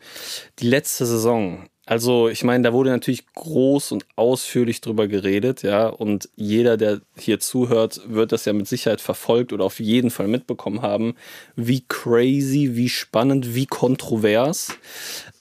Die 0.58 0.68
letzte 0.68 1.06
Saison. 1.06 1.70
Also, 1.90 2.30
ich 2.30 2.44
meine, 2.44 2.64
da 2.64 2.72
wurde 2.72 2.92
natürlich 2.92 3.26
groß 3.34 3.94
und 3.94 4.06
ausführlich 4.16 4.80
drüber 4.80 5.08
geredet, 5.08 5.64
ja, 5.64 5.88
und 5.88 6.30
jeder, 6.36 6.78
der 6.78 7.02
hier 7.18 7.40
zuhört, 7.40 8.02
wird 8.06 8.32
das 8.32 8.46
ja 8.46 8.54
mit 8.54 8.68
Sicherheit 8.68 9.02
verfolgt 9.02 9.54
oder 9.54 9.66
auf 9.66 9.80
jeden 9.80 10.12
Fall 10.12 10.28
mitbekommen 10.28 10.84
haben, 10.84 11.16
wie 11.56 11.84
crazy, 11.88 12.76
wie 12.76 12.90
spannend, 12.90 13.56
wie 13.56 13.66
kontrovers 13.66 14.78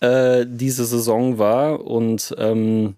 äh, 0.01 0.47
diese 0.49 0.87
Saison 0.87 1.37
war. 1.37 1.85
Und 1.85 2.35
ähm, 2.39 2.95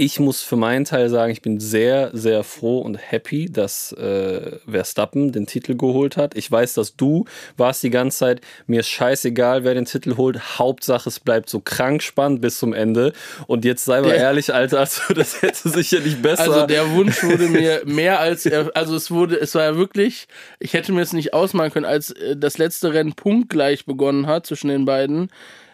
ich 0.00 0.20
muss 0.20 0.42
für 0.42 0.54
meinen 0.54 0.84
Teil 0.84 1.08
sagen, 1.10 1.32
ich 1.32 1.42
bin 1.42 1.58
sehr, 1.58 2.10
sehr 2.12 2.44
froh 2.44 2.78
und 2.78 2.94
happy, 2.94 3.50
dass 3.50 3.90
äh, 3.94 4.58
Verstappen 4.70 5.32
den 5.32 5.46
Titel 5.46 5.74
geholt 5.74 6.16
hat. 6.16 6.36
Ich 6.36 6.48
weiß, 6.50 6.74
dass 6.74 6.94
du 6.94 7.24
warst 7.56 7.82
die 7.82 7.90
ganze 7.90 8.18
Zeit, 8.18 8.40
mir 8.68 8.80
ist 8.80 8.88
scheißegal, 8.88 9.64
wer 9.64 9.74
den 9.74 9.86
Titel 9.86 10.16
holt. 10.16 10.56
Hauptsache, 10.56 11.08
es 11.08 11.18
bleibt 11.18 11.50
so 11.50 11.58
krank 11.58 12.00
spannend 12.04 12.40
bis 12.40 12.60
zum 12.60 12.74
Ende. 12.74 13.12
Und 13.48 13.64
jetzt 13.64 13.84
sei 13.84 14.00
mal 14.00 14.10
Der- 14.10 14.18
ehrlich, 14.18 14.54
Alter, 14.54 14.78
also, 14.78 15.12
das 15.14 15.42
hätte 15.42 15.68
sicher 15.68 15.98
nicht 15.98 16.22
besser. 16.22 16.42
Also 16.44 16.66
der 16.66 16.92
Wunsch 16.92 17.24
wurde 17.24 17.48
mir 17.48 17.82
mehr 17.84 18.20
als 18.20 18.46
also 18.46 18.94
es 18.94 19.10
wurde, 19.10 19.40
es 19.40 19.56
war 19.56 19.64
ja 19.64 19.76
wirklich, 19.76 20.28
ich 20.60 20.74
hätte 20.74 20.92
mir 20.92 21.00
es 21.02 21.12
nicht 21.12 21.34
ausmalen 21.34 21.72
können, 21.72 21.86
als 21.86 22.10
äh, 22.12 22.36
das 22.36 22.56
letzte 22.56 22.94
Rennen 22.94 23.14
punktgleich 23.14 23.84
begonnen 23.84 24.28
hat 24.28 24.46
zwischen 24.46 24.68
den 24.68 24.84
beiden, 24.84 25.28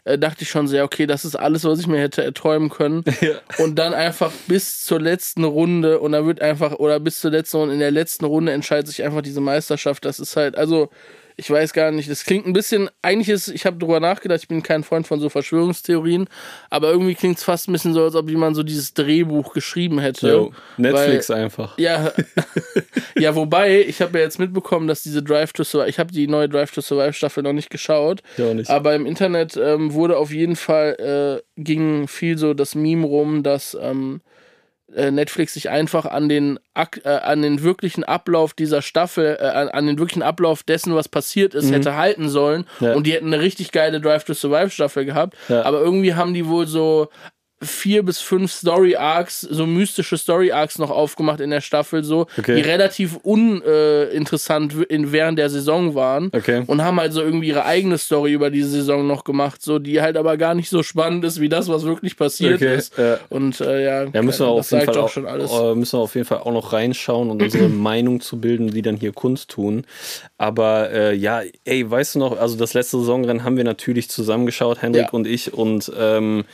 äh, 0.05 0.19
dachte 0.19 0.43
ich 0.43 0.51
schon 0.51 0.69
sehr, 0.69 0.85
okay, 0.85 1.07
das 1.07 1.25
ist 1.25 1.35
alles, 1.37 1.65
was 1.65 1.81
ich 1.81 1.87
mir 1.87 2.01
hätte 2.01 2.23
erträumen 2.23 2.71
können. 2.71 3.05
Ja. 3.21 3.41
Und 3.59 3.79
dann 3.79 3.95
einfach 3.95 4.33
bis 4.49 4.85
zur 4.85 5.01
letzten 5.01 5.45
Runde 5.45 6.01
und 6.01 6.13
da 6.13 6.27
wird 6.27 6.43
einfach, 6.43 6.73
oder 6.73 7.01
bis 7.01 7.21
zur 7.21 7.31
letzten 7.31 7.57
Runde, 7.57 7.75
in 7.75 7.81
der 7.81 7.91
letzten 7.91 8.27
Runde 8.27 8.53
entscheidet 8.53 8.89
sich 8.89 9.03
einfach 9.03 9.23
diese 9.23 9.41
Meisterschaft. 9.41 10.05
Das 10.05 10.21
ist 10.21 10.37
halt, 10.37 10.57
also 10.57 10.91
ich 11.37 11.51
weiß 11.51 11.73
gar 11.73 11.91
nicht, 11.91 12.11
das 12.11 12.25
klingt 12.25 12.47
ein 12.47 12.53
bisschen, 12.53 12.89
eigentlich 13.03 13.29
ist, 13.29 13.49
ich 13.49 13.67
habe 13.67 13.77
drüber 13.79 13.99
nachgedacht, 13.99 14.41
ich 14.43 14.49
bin 14.49 14.63
kein 14.63 14.85
Freund 14.85 15.07
von 15.07 15.19
so 15.21 15.29
Verschwörungstheorien, 15.29 16.29
aber 16.71 16.91
irgendwie 16.91 17.15
klingt 17.15 17.39
es 17.39 17.45
fast 17.45 17.69
ein 17.69 17.73
bisschen 17.73 17.93
so, 17.93 18.05
als 18.05 18.15
ob 18.15 18.29
jemand 18.31 18.55
so 18.57 18.63
dieses 18.63 18.95
Drehbuch 18.95 19.53
geschrieben 19.53 19.99
hätte. 19.99 20.29
Yo, 20.29 20.53
Netflix 20.77 21.29
Weil- 21.31 21.45
einfach. 21.45 21.77
Ja, 21.79 22.13
ja, 23.19 23.35
wobei, 23.35 23.81
ich 23.81 24.01
habe 24.01 24.19
ja 24.19 24.25
jetzt 24.25 24.39
mitbekommen, 24.39 24.87
dass 24.87 25.03
diese 25.03 25.23
Drive 25.23 25.53
to 25.53 25.65
Survive, 25.65 25.89
ich 25.89 25.99
habe 25.99 26.13
die 26.13 26.27
neue 26.29 26.49
Drive 26.49 26.71
to 26.71 26.81
Survive 26.81 27.13
Staffel 27.13 27.43
noch 27.43 27.53
nicht 27.53 27.71
geschaut, 27.71 28.23
auch 28.39 28.55
nicht. 28.55 28.71
aber 28.71 28.95
im 28.95 29.07
Internet 29.07 29.57
ähm, 29.57 29.93
wurde 29.93 30.17
auf 30.17 30.33
jeden 30.33 30.57
Fall, 30.57 31.43
äh, 31.57 31.61
ging 31.61 32.07
viel 32.07 32.39
so 32.39 32.55
das 32.55 32.75
Meme 32.75 33.07
rum, 33.07 33.43
dass 33.43 33.77
ähm, 33.81 34.21
äh, 34.25 34.34
Netflix 35.11 35.55
sich 35.55 35.69
einfach 35.71 36.07
an 36.07 36.29
den, 36.29 36.59
äh, 36.75 37.09
an 37.09 37.43
den 37.43 37.63
wirklichen 37.63 38.05
Ablauf 38.05 38.55
dieser 38.55 38.83
Staffel, 38.83 39.37
äh, 39.41 39.45
an, 39.45 39.69
an 39.69 39.87
den 39.87 39.99
wirklichen 39.99 40.23
Ablauf 40.23 40.63
dessen, 40.63 40.95
was 40.95 41.09
passiert 41.09 41.55
ist, 41.55 41.71
hätte 41.71 41.97
halten 41.97 42.29
sollen. 42.29 42.67
Mhm. 42.81 42.87
Ja. 42.87 42.95
Und 42.95 43.07
die 43.07 43.13
hätten 43.13 43.33
eine 43.33 43.41
richtig 43.41 43.73
geile 43.73 44.01
Drive 44.01 44.25
to 44.25 44.35
Survive 44.35 44.71
Staffel 44.71 45.05
gehabt. 45.05 45.37
Ja. 45.49 45.63
Aber 45.63 45.81
irgendwie 45.81 46.15
haben 46.15 46.35
die 46.35 46.47
wohl 46.47 46.67
so 46.67 47.09
vier 47.65 48.03
bis 48.03 48.21
fünf 48.21 48.53
Story 48.53 48.97
Arcs, 48.97 49.41
so 49.41 49.67
mystische 49.67 50.17
Story 50.17 50.53
Arcs 50.53 50.79
noch 50.79 50.91
aufgemacht 50.91 51.41
in 51.41 51.51
der 51.51 51.61
Staffel, 51.61 52.05
so, 52.05 52.27
Okay. 52.39 52.57
die 52.57 52.63
relativ 52.63 53.17
uninteressant 53.23 54.75
in, 54.89 55.13
während 55.13 55.39
der 55.39 55.51
Saison 55.51 55.95
waren. 55.95 56.31
Okay. 56.33 56.63
Und 56.67 56.83
haben 56.83 56.99
halt 57.01 57.13
so 57.13 57.21
irgendwie 57.23 57.49
ihre 57.49 57.65
eigene 57.65 57.99
Story 57.99 58.33
über 58.33 58.51
diese 58.51 58.69
Saison 58.69 59.07
noch 59.07 59.25
gemacht, 59.25 59.63
so, 59.63 59.79
die 59.79 60.01
halt 60.01 60.17
aber 60.17 60.37
gar 60.37 60.55
nicht 60.55 60.69
so 60.71 60.83
spannend 60.83 61.25
ist, 61.25 61.41
wie 61.41 61.49
das, 61.49 61.69
was 61.69 61.85
wirklich 61.85 62.17
passiert 62.17 62.55
Okay, 62.57 62.77
ist. 62.77 62.97
ja. 62.99 63.19
Und 63.29 63.61
äh, 63.61 63.85
ja, 63.85 64.05
Ja, 64.13 64.23
müssen 64.23 64.47
wir, 64.47 64.57
das 64.57 64.67
auf 64.67 64.71
jeden 64.81 64.85
Fall 64.93 64.99
auch, 64.99 65.09
schon 65.09 65.27
alles. 65.27 65.51
äh, 65.53 65.75
müssen 65.75 65.99
wir 65.99 66.03
auf 66.03 66.15
jeden 66.15 66.27
Fall 66.27 66.39
auch 66.39 66.53
noch 66.53 66.73
reinschauen 66.73 67.31
und 67.31 67.43
unsere 67.43 67.69
Meinung 67.69 68.21
zu 68.21 68.41
bilden, 68.41 68.69
die 68.71 68.83
dann 68.83 68.97
hier 68.97 69.13
Kunst 69.13 69.51
tun. 69.51 69.85
Aber 70.39 70.91
äh, 70.91 71.15
ja, 71.15 71.43
ey, 71.65 71.89
weißt 71.91 72.15
du 72.17 72.19
noch, 72.19 72.39
also 72.39 72.57
das 72.57 72.75
letzte 72.75 72.99
Saisonrennen 72.99 73.45
haben 73.45 73.57
wir 73.57 73.65
natürlich 73.65 74.09
zusammengeschaut, 74.11 74.83
Henrik 74.83 75.03
Ja. 75.05 75.11
und 75.11 75.27
ich. 75.27 75.53
Und 75.55 75.91
ähm, 75.99 76.45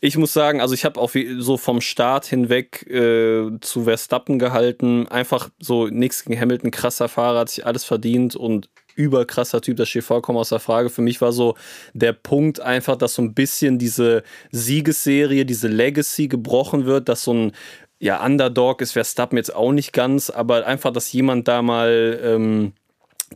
ich 0.00 0.16
muss 0.16 0.32
sagen, 0.32 0.60
also 0.60 0.74
ich 0.74 0.84
habe 0.84 1.00
auch 1.00 1.10
so 1.38 1.56
vom 1.56 1.80
Start 1.80 2.26
hinweg 2.26 2.86
äh, 2.88 3.50
zu 3.60 3.84
Verstappen 3.84 4.38
gehalten. 4.38 5.08
Einfach 5.08 5.50
so 5.58 5.86
nichts 5.86 6.24
gegen 6.24 6.38
Hamilton, 6.40 6.70
krasser 6.70 7.08
Fahrer, 7.08 7.40
hat 7.40 7.50
sich 7.50 7.66
alles 7.66 7.84
verdient 7.84 8.36
und 8.36 8.68
überkrasser 8.94 9.60
Typ, 9.60 9.78
das 9.78 9.88
steht 9.88 10.04
vollkommen 10.04 10.38
außer 10.38 10.60
Frage. 10.60 10.90
Für 10.90 11.02
mich 11.02 11.20
war 11.20 11.32
so 11.32 11.56
der 11.94 12.12
Punkt 12.12 12.60
einfach, 12.60 12.96
dass 12.96 13.14
so 13.14 13.22
ein 13.22 13.34
bisschen 13.34 13.78
diese 13.78 14.22
Siegesserie, 14.50 15.46
diese 15.46 15.68
Legacy 15.68 16.28
gebrochen 16.28 16.84
wird, 16.84 17.08
dass 17.08 17.24
so 17.24 17.32
ein 17.32 17.52
ja, 17.98 18.24
Underdog 18.24 18.82
ist 18.82 18.92
Verstappen 18.92 19.38
jetzt 19.38 19.54
auch 19.54 19.72
nicht 19.72 19.92
ganz, 19.92 20.28
aber 20.28 20.66
einfach, 20.66 20.92
dass 20.92 21.12
jemand 21.12 21.46
da 21.46 21.62
mal 21.62 22.18
ähm, 22.22 22.72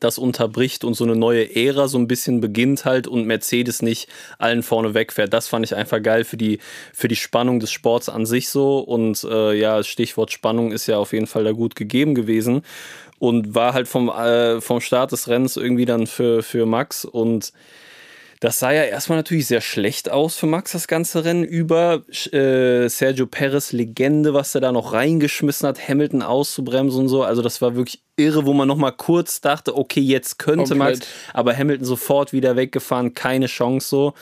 das 0.00 0.18
unterbricht 0.18 0.84
und 0.84 0.94
so 0.94 1.04
eine 1.04 1.16
neue 1.16 1.54
Ära 1.54 1.88
so 1.88 1.98
ein 1.98 2.08
bisschen 2.08 2.40
beginnt 2.40 2.84
halt 2.84 3.06
und 3.06 3.26
Mercedes 3.26 3.82
nicht 3.82 4.08
allen 4.38 4.62
vorne 4.62 4.94
wegfährt. 4.94 5.32
Das 5.32 5.48
fand 5.48 5.64
ich 5.64 5.74
einfach 5.74 6.02
geil 6.02 6.24
für 6.24 6.36
die, 6.36 6.58
für 6.92 7.08
die 7.08 7.16
Spannung 7.16 7.60
des 7.60 7.70
Sports 7.70 8.08
an 8.08 8.26
sich 8.26 8.48
so. 8.48 8.78
Und 8.78 9.24
äh, 9.24 9.54
ja, 9.54 9.82
Stichwort 9.82 10.32
Spannung 10.32 10.72
ist 10.72 10.86
ja 10.86 10.98
auf 10.98 11.12
jeden 11.12 11.26
Fall 11.26 11.44
da 11.44 11.52
gut 11.52 11.76
gegeben 11.76 12.14
gewesen 12.14 12.62
und 13.18 13.54
war 13.54 13.72
halt 13.72 13.88
vom, 13.88 14.08
äh, 14.08 14.60
vom 14.60 14.80
Start 14.80 15.12
des 15.12 15.28
Rennens 15.28 15.56
irgendwie 15.56 15.86
dann 15.86 16.06
für, 16.06 16.42
für 16.42 16.66
Max 16.66 17.04
und 17.04 17.52
das 18.40 18.58
sah 18.58 18.72
ja 18.72 18.82
erstmal 18.82 19.18
natürlich 19.18 19.46
sehr 19.46 19.60
schlecht 19.60 20.10
aus 20.10 20.36
für 20.36 20.46
Max, 20.46 20.72
das 20.72 20.88
ganze 20.88 21.24
Rennen 21.24 21.44
über. 21.44 22.04
Äh, 22.32 22.88
Sergio 22.88 23.26
Perez 23.26 23.72
Legende, 23.72 24.34
was 24.34 24.54
er 24.54 24.60
da 24.60 24.72
noch 24.72 24.92
reingeschmissen 24.92 25.68
hat, 25.68 25.88
Hamilton 25.88 26.22
auszubremsen 26.22 27.02
und 27.02 27.08
so. 27.08 27.22
Also 27.22 27.42
das 27.42 27.62
war 27.62 27.76
wirklich 27.76 28.02
irre, 28.16 28.46
wo 28.46 28.52
man 28.52 28.66
nochmal 28.66 28.92
kurz 28.92 29.40
dachte, 29.40 29.76
okay, 29.76 30.00
jetzt 30.00 30.38
könnte 30.38 30.70
Komplett. 30.70 31.00
Max, 31.00 31.08
aber 31.34 31.56
Hamilton 31.56 31.84
sofort 31.84 32.32
wieder 32.32 32.56
weggefahren, 32.56 33.14
keine 33.14 33.46
Chance 33.46 33.88
so. 33.88 34.14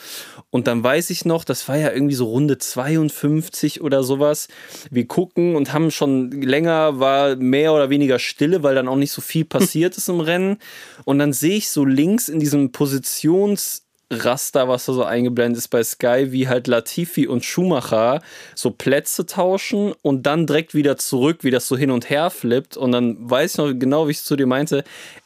Und 0.49 0.67
dann 0.67 0.83
weiß 0.83 1.09
ich 1.09 1.25
noch, 1.25 1.43
das 1.43 1.67
war 1.67 1.77
ja 1.77 1.91
irgendwie 1.91 2.15
so 2.15 2.25
Runde 2.25 2.57
52 2.57 3.81
oder 3.81 4.03
sowas. 4.03 4.47
Wir 4.91 5.07
gucken 5.07 5.55
und 5.55 5.73
haben 5.73 5.91
schon 5.91 6.31
länger, 6.31 6.99
war 6.99 7.35
mehr 7.35 7.73
oder 7.73 7.89
weniger 7.89 8.19
Stille, 8.19 8.63
weil 8.63 8.75
dann 8.75 8.87
auch 8.87 8.95
nicht 8.97 9.11
so 9.11 9.21
viel 9.21 9.45
passiert 9.45 9.97
ist 9.97 10.09
im 10.09 10.19
Rennen. 10.19 10.57
Und 11.05 11.19
dann 11.19 11.33
sehe 11.33 11.57
ich 11.57 11.69
so 11.69 11.85
links 11.85 12.29
in 12.29 12.39
diesem 12.39 12.71
Positions- 12.71 13.84
Raster, 14.15 14.67
was 14.67 14.85
da 14.85 14.93
so 14.93 15.03
eingeblendet 15.03 15.59
ist 15.59 15.67
bei 15.67 15.83
Sky, 15.83 16.27
wie 16.31 16.47
halt 16.47 16.67
Latifi 16.67 17.27
und 17.27 17.43
Schumacher 17.43 18.21
so 18.55 18.71
Plätze 18.71 19.25
tauschen 19.25 19.93
und 20.01 20.23
dann 20.23 20.47
direkt 20.47 20.75
wieder 20.75 20.97
zurück, 20.97 21.39
wie 21.41 21.51
das 21.51 21.67
so 21.67 21.75
hin 21.77 21.91
und 21.91 22.09
her 22.09 22.29
flippt. 22.29 22.77
Und 22.77 22.91
dann 22.91 23.17
weiß 23.19 23.51
ich 23.51 23.57
noch 23.57 23.73
genau, 23.73 24.07
wie 24.07 24.11
ich 24.11 24.23
zu 24.23 24.35
dir 24.35 24.47
meinte, 24.47 24.83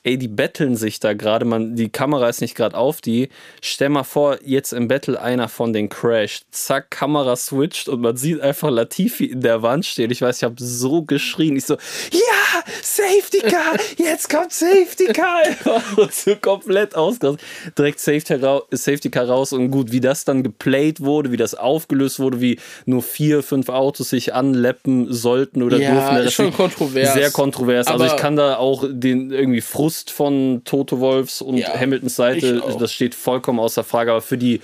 ey, 0.10 0.18
die 0.18 0.28
betteln 0.28 0.76
sich 0.76 1.00
da 1.00 1.14
gerade, 1.14 1.46
man, 1.46 1.76
die 1.76 1.90
Kamera 1.90 2.28
ist 2.30 2.42
nicht 2.42 2.56
gerade 2.56 2.76
auf 2.76 3.00
die. 3.00 3.30
Stell 3.62 3.90
mal 3.90 4.04
vor, 4.04 4.40
jetzt 4.44 4.74
im 4.74 4.88
Battle 4.88 5.22
einer 5.22 5.48
von 5.48 5.72
den 5.72 5.90
crasht. 5.90 6.46
Zack, 6.52 6.90
Kamera 6.90 7.36
switcht 7.36 7.88
und 7.88 8.02
man 8.02 8.18
sieht 8.18 8.42
einfach 8.42 8.72
Latifi 8.72 9.26
in 9.26 9.42
der 9.42 9.62
Wand 9.62 9.86
stehen. 9.86 10.10
Ich 10.10 10.22
weiß, 10.22 10.38
ich 10.38 10.44
habe 10.44 10.56
so 10.58 11.04
geschrien. 11.04 11.56
Ich 11.56 11.66
so, 11.66 11.76
ja, 11.76 12.64
Safety 12.82 13.40
Car, 13.40 13.76
jetzt 13.98 14.30
kommt 14.30 14.52
Safety 14.52 15.14
Car. 15.14 15.44
und 15.98 16.14
so 16.14 16.36
komplett 16.36 16.96
ausgerastet. 16.96 17.46
Direkt 17.78 18.00
Safety 18.00 18.40
Car 18.40 18.64
Safety 18.72 19.12
Car 19.12 19.28
raus 19.28 19.54
und 19.54 19.70
gut, 19.70 19.92
wie 19.92 20.02
das 20.02 20.26
dann 20.26 20.42
geplayt 20.42 21.02
wurde, 21.02 21.32
wie 21.32 21.38
das 21.38 21.54
aufgelöst 21.54 22.20
wurde, 22.20 22.42
wie 22.42 22.60
nur 22.86 23.04
vier, 23.04 23.44
fünf 23.44 23.70
Autos 23.70 24.10
sich 24.10 24.34
anleppen 24.34 25.14
sollten 25.14 25.62
oder 25.62 25.78
ja, 25.78 25.92
durften. 25.92 26.16
Das 26.16 26.26
ist 26.26 26.34
schon 26.34 26.54
kontrovers. 26.54 27.14
Sehr 27.14 27.30
kontrovers. 27.30 27.86
Also 27.86 27.94
Aber 27.94 28.04
also 28.06 28.16
ich 28.16 28.22
kann 28.22 28.36
da 28.36 28.58
auch 28.58 28.86
den 28.90 29.32
irgendwie 29.32 29.62
Frust 29.62 29.99
von 30.06 30.62
Toto 30.66 31.00
Wolfs 31.00 31.42
und 31.42 31.58
ja, 31.58 31.74
Hamiltons 31.74 32.16
Seite, 32.16 32.62
das 32.80 32.94
steht 32.94 33.16
vollkommen 33.16 33.60
außer 33.60 33.84
Frage. 33.84 34.12
Aber 34.12 34.22
für 34.22 34.38
die 34.38 34.62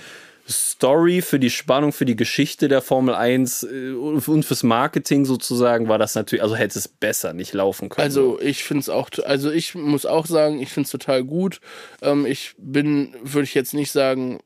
Story, 0.48 1.22
für 1.22 1.40
die 1.40 1.50
Spannung, 1.50 1.92
für 1.92 2.04
die 2.04 2.14
Geschichte 2.14 2.68
der 2.68 2.80
Formel 2.80 3.14
1 3.14 3.64
äh, 3.64 3.90
und 3.92 4.44
fürs 4.44 4.62
Marketing 4.62 5.24
sozusagen 5.24 5.88
war 5.88 5.98
das 5.98 6.14
natürlich, 6.14 6.42
also 6.42 6.54
hätte 6.54 6.78
es 6.78 6.86
besser 6.88 7.32
nicht 7.32 7.52
laufen 7.52 7.88
können. 7.88 8.04
Also 8.04 8.40
ich 8.40 8.62
finde 8.62 8.80
es 8.82 8.88
auch, 8.88 9.10
also 9.24 9.50
ich 9.50 9.74
muss 9.74 10.06
auch 10.06 10.26
sagen, 10.26 10.60
ich 10.60 10.70
finde 10.70 10.86
es 10.86 10.92
total 10.92 11.24
gut. 11.24 11.60
Ähm, 12.00 12.26
ich 12.26 12.54
bin, 12.58 13.14
würde 13.22 13.44
ich 13.44 13.54
jetzt 13.54 13.74
nicht 13.74 13.90
sagen, 13.90 14.38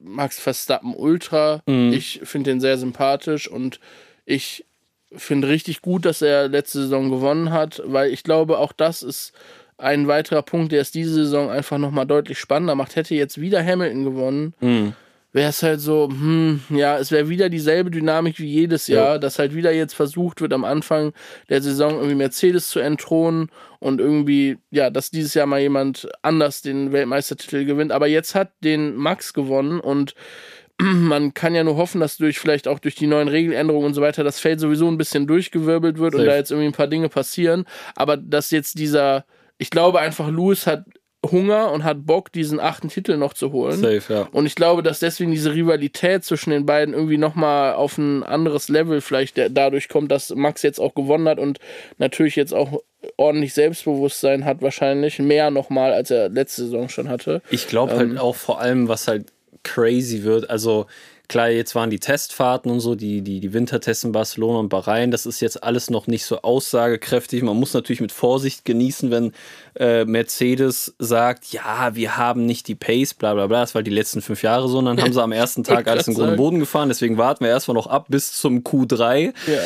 Max 0.00 0.38
Verstappen 0.38 0.94
Ultra. 0.94 1.62
Mhm. 1.66 1.92
Ich 1.92 2.20
finde 2.22 2.50
den 2.50 2.60
sehr 2.60 2.78
sympathisch 2.78 3.48
und 3.48 3.80
ich 4.24 4.64
finde 5.12 5.48
richtig 5.48 5.82
gut, 5.82 6.04
dass 6.04 6.22
er 6.22 6.48
letzte 6.48 6.82
Saison 6.82 7.10
gewonnen 7.10 7.50
hat, 7.50 7.82
weil 7.84 8.12
ich 8.12 8.22
glaube, 8.22 8.58
auch 8.58 8.72
das 8.72 9.02
ist 9.02 9.32
ein 9.78 10.08
weiterer 10.08 10.42
Punkt, 10.42 10.72
der 10.72 10.82
es 10.82 10.90
diese 10.90 11.14
Saison 11.14 11.50
einfach 11.50 11.78
nochmal 11.78 12.06
deutlich 12.06 12.38
spannender 12.38 12.74
macht. 12.74 12.96
Hätte 12.96 13.14
jetzt 13.14 13.40
wieder 13.40 13.64
Hamilton 13.64 14.04
gewonnen. 14.04 14.54
Mhm 14.60 14.94
wäre 15.32 15.50
es 15.50 15.62
halt 15.62 15.80
so, 15.80 16.08
hm, 16.08 16.60
ja, 16.70 16.98
es 16.98 17.10
wäre 17.10 17.28
wieder 17.28 17.48
dieselbe 17.48 17.90
Dynamik 17.90 18.38
wie 18.38 18.46
jedes 18.46 18.86
Jahr, 18.86 19.14
ja. 19.14 19.18
dass 19.18 19.38
halt 19.38 19.54
wieder 19.54 19.72
jetzt 19.72 19.94
versucht 19.94 20.40
wird, 20.40 20.52
am 20.52 20.64
Anfang 20.64 21.12
der 21.48 21.60
Saison 21.60 21.96
irgendwie 21.96 22.14
Mercedes 22.14 22.68
zu 22.68 22.80
entthronen 22.80 23.50
und 23.78 24.00
irgendwie, 24.00 24.58
ja, 24.70 24.90
dass 24.90 25.10
dieses 25.10 25.34
Jahr 25.34 25.46
mal 25.46 25.60
jemand 25.60 26.08
anders 26.22 26.62
den 26.62 26.92
Weltmeistertitel 26.92 27.64
gewinnt. 27.64 27.92
Aber 27.92 28.06
jetzt 28.06 28.34
hat 28.34 28.52
den 28.64 28.96
Max 28.96 29.34
gewonnen 29.34 29.80
und 29.80 30.14
man 30.80 31.34
kann 31.34 31.54
ja 31.54 31.62
nur 31.62 31.76
hoffen, 31.76 32.00
dass 32.00 32.16
durch 32.16 32.38
vielleicht 32.38 32.66
auch 32.66 32.78
durch 32.78 32.94
die 32.94 33.06
neuen 33.06 33.28
Regeländerungen 33.28 33.86
und 33.86 33.94
so 33.94 34.00
weiter 34.00 34.24
das 34.24 34.40
Feld 34.40 34.60
sowieso 34.60 34.88
ein 34.88 34.98
bisschen 34.98 35.26
durchgewirbelt 35.26 35.98
wird 35.98 36.12
Safe. 36.12 36.22
und 36.22 36.28
da 36.28 36.36
jetzt 36.36 36.50
irgendwie 36.50 36.68
ein 36.68 36.76
paar 36.76 36.86
Dinge 36.86 37.10
passieren. 37.10 37.66
Aber 37.94 38.16
dass 38.16 38.50
jetzt 38.50 38.78
dieser, 38.78 39.26
ich 39.58 39.70
glaube 39.70 40.00
einfach, 40.00 40.28
Lewis 40.28 40.66
hat 40.66 40.84
Hunger 41.26 41.72
und 41.72 41.82
hat 41.82 42.06
Bock, 42.06 42.30
diesen 42.30 42.60
achten 42.60 42.88
Titel 42.88 43.16
noch 43.16 43.34
zu 43.34 43.50
holen. 43.50 43.80
Safe, 43.80 44.02
ja. 44.08 44.28
Und 44.30 44.46
ich 44.46 44.54
glaube, 44.54 44.84
dass 44.84 45.00
deswegen 45.00 45.32
diese 45.32 45.52
Rivalität 45.52 46.24
zwischen 46.24 46.50
den 46.50 46.64
beiden 46.64 46.94
irgendwie 46.94 47.18
nochmal 47.18 47.74
auf 47.74 47.98
ein 47.98 48.22
anderes 48.22 48.68
Level 48.68 49.00
vielleicht 49.00 49.36
dadurch 49.50 49.88
kommt, 49.88 50.12
dass 50.12 50.30
Max 50.34 50.62
jetzt 50.62 50.78
auch 50.78 50.94
gewonnen 50.94 51.28
hat 51.28 51.40
und 51.40 51.58
natürlich 51.98 52.36
jetzt 52.36 52.54
auch 52.54 52.82
ordentlich 53.16 53.52
Selbstbewusstsein 53.52 54.44
hat, 54.44 54.62
wahrscheinlich 54.62 55.18
mehr 55.18 55.50
nochmal, 55.50 55.92
als 55.92 56.12
er 56.12 56.28
letzte 56.28 56.64
Saison 56.64 56.88
schon 56.88 57.08
hatte. 57.08 57.42
Ich 57.50 57.66
glaube 57.66 57.92
halt 57.92 58.02
ähm, 58.02 58.10
halt 58.10 58.20
auch 58.20 58.36
vor 58.36 58.60
allem, 58.60 58.86
was 58.86 59.08
halt 59.08 59.32
crazy 59.64 60.22
wird, 60.22 60.48
also 60.48 60.86
Klar, 61.28 61.50
jetzt 61.50 61.74
waren 61.74 61.90
die 61.90 61.98
Testfahrten 61.98 62.70
und 62.70 62.80
so, 62.80 62.94
die, 62.94 63.20
die, 63.20 63.40
die 63.40 63.52
Wintertests 63.52 64.02
in 64.02 64.12
Barcelona 64.12 64.60
und 64.60 64.70
Bahrain, 64.70 65.10
das 65.10 65.26
ist 65.26 65.40
jetzt 65.40 65.62
alles 65.62 65.90
noch 65.90 66.06
nicht 66.06 66.24
so 66.24 66.40
aussagekräftig. 66.40 67.42
Man 67.42 67.56
muss 67.58 67.74
natürlich 67.74 68.00
mit 68.00 68.12
Vorsicht 68.12 68.64
genießen, 68.64 69.10
wenn 69.10 69.32
äh, 69.78 70.06
Mercedes 70.06 70.94
sagt, 70.98 71.52
ja, 71.52 71.94
wir 71.94 72.16
haben 72.16 72.46
nicht 72.46 72.66
die 72.66 72.74
Pace, 72.74 73.12
bla 73.12 73.34
bla 73.34 73.46
bla. 73.46 73.60
Das 73.60 73.74
war 73.74 73.82
die 73.82 73.90
letzten 73.90 74.22
fünf 74.22 74.42
Jahre 74.42 74.70
so. 74.70 74.78
Und 74.78 74.86
dann 74.86 75.02
haben 75.02 75.12
sie 75.12 75.22
am 75.22 75.32
ersten 75.32 75.64
Tag 75.64 75.86
alles 75.86 76.08
in 76.08 76.14
Grund 76.14 76.30
und 76.30 76.36
Boden 76.36 76.60
gefahren. 76.60 76.88
Deswegen 76.88 77.18
warten 77.18 77.44
wir 77.44 77.50
erstmal 77.50 77.74
noch 77.74 77.88
ab 77.88 78.06
bis 78.08 78.32
zum 78.32 78.60
Q3. 78.60 79.34
Ja. 79.46 79.62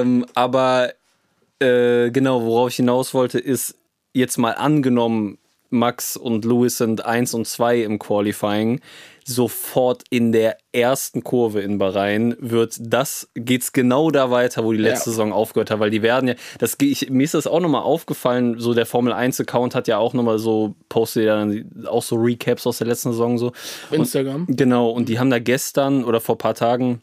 Ähm, 0.00 0.24
aber 0.34 0.94
äh, 1.58 2.10
genau, 2.12 2.46
worauf 2.46 2.70
ich 2.70 2.76
hinaus 2.76 3.12
wollte, 3.12 3.38
ist 3.38 3.74
jetzt 4.14 4.38
mal 4.38 4.52
angenommen, 4.52 5.36
Max 5.68 6.16
und 6.16 6.44
Lewis 6.44 6.78
sind 6.78 7.04
1 7.04 7.34
und 7.34 7.46
2 7.46 7.82
im 7.82 7.98
Qualifying 7.98 8.80
sofort 9.26 10.02
in 10.10 10.32
der 10.32 10.58
ersten 10.72 11.24
Kurve 11.24 11.60
in 11.60 11.78
Bahrain 11.78 12.36
wird 12.38 12.76
das 12.80 13.28
geht's 13.34 13.72
genau 13.72 14.10
da 14.10 14.30
weiter, 14.30 14.64
wo 14.64 14.72
die 14.72 14.78
letzte 14.78 15.10
ja. 15.10 15.12
Saison 15.12 15.32
aufgehört 15.32 15.70
hat, 15.70 15.80
weil 15.80 15.90
die 15.90 16.02
werden 16.02 16.28
ja, 16.28 16.34
das 16.58 16.76
ich, 16.80 17.10
mir 17.10 17.24
ist 17.24 17.34
das 17.34 17.46
auch 17.46 17.60
nochmal 17.60 17.82
aufgefallen, 17.82 18.58
so 18.58 18.74
der 18.74 18.86
Formel 18.86 19.12
1 19.12 19.40
Account 19.40 19.74
hat 19.74 19.88
ja 19.88 19.98
auch 19.98 20.12
nochmal 20.12 20.38
so 20.38 20.74
postet 20.88 21.24
ja 21.24 21.36
dann 21.36 21.86
auch 21.86 22.02
so 22.02 22.16
Recaps 22.16 22.66
aus 22.66 22.78
der 22.78 22.86
letzten 22.86 23.12
Saison 23.12 23.38
so 23.38 23.52
Instagram. 23.90 24.46
Und, 24.48 24.56
genau 24.56 24.90
und 24.90 25.08
die 25.08 25.18
haben 25.18 25.30
da 25.30 25.38
gestern 25.38 26.04
oder 26.04 26.20
vor 26.20 26.38
paar 26.38 26.54
Tagen 26.54 27.00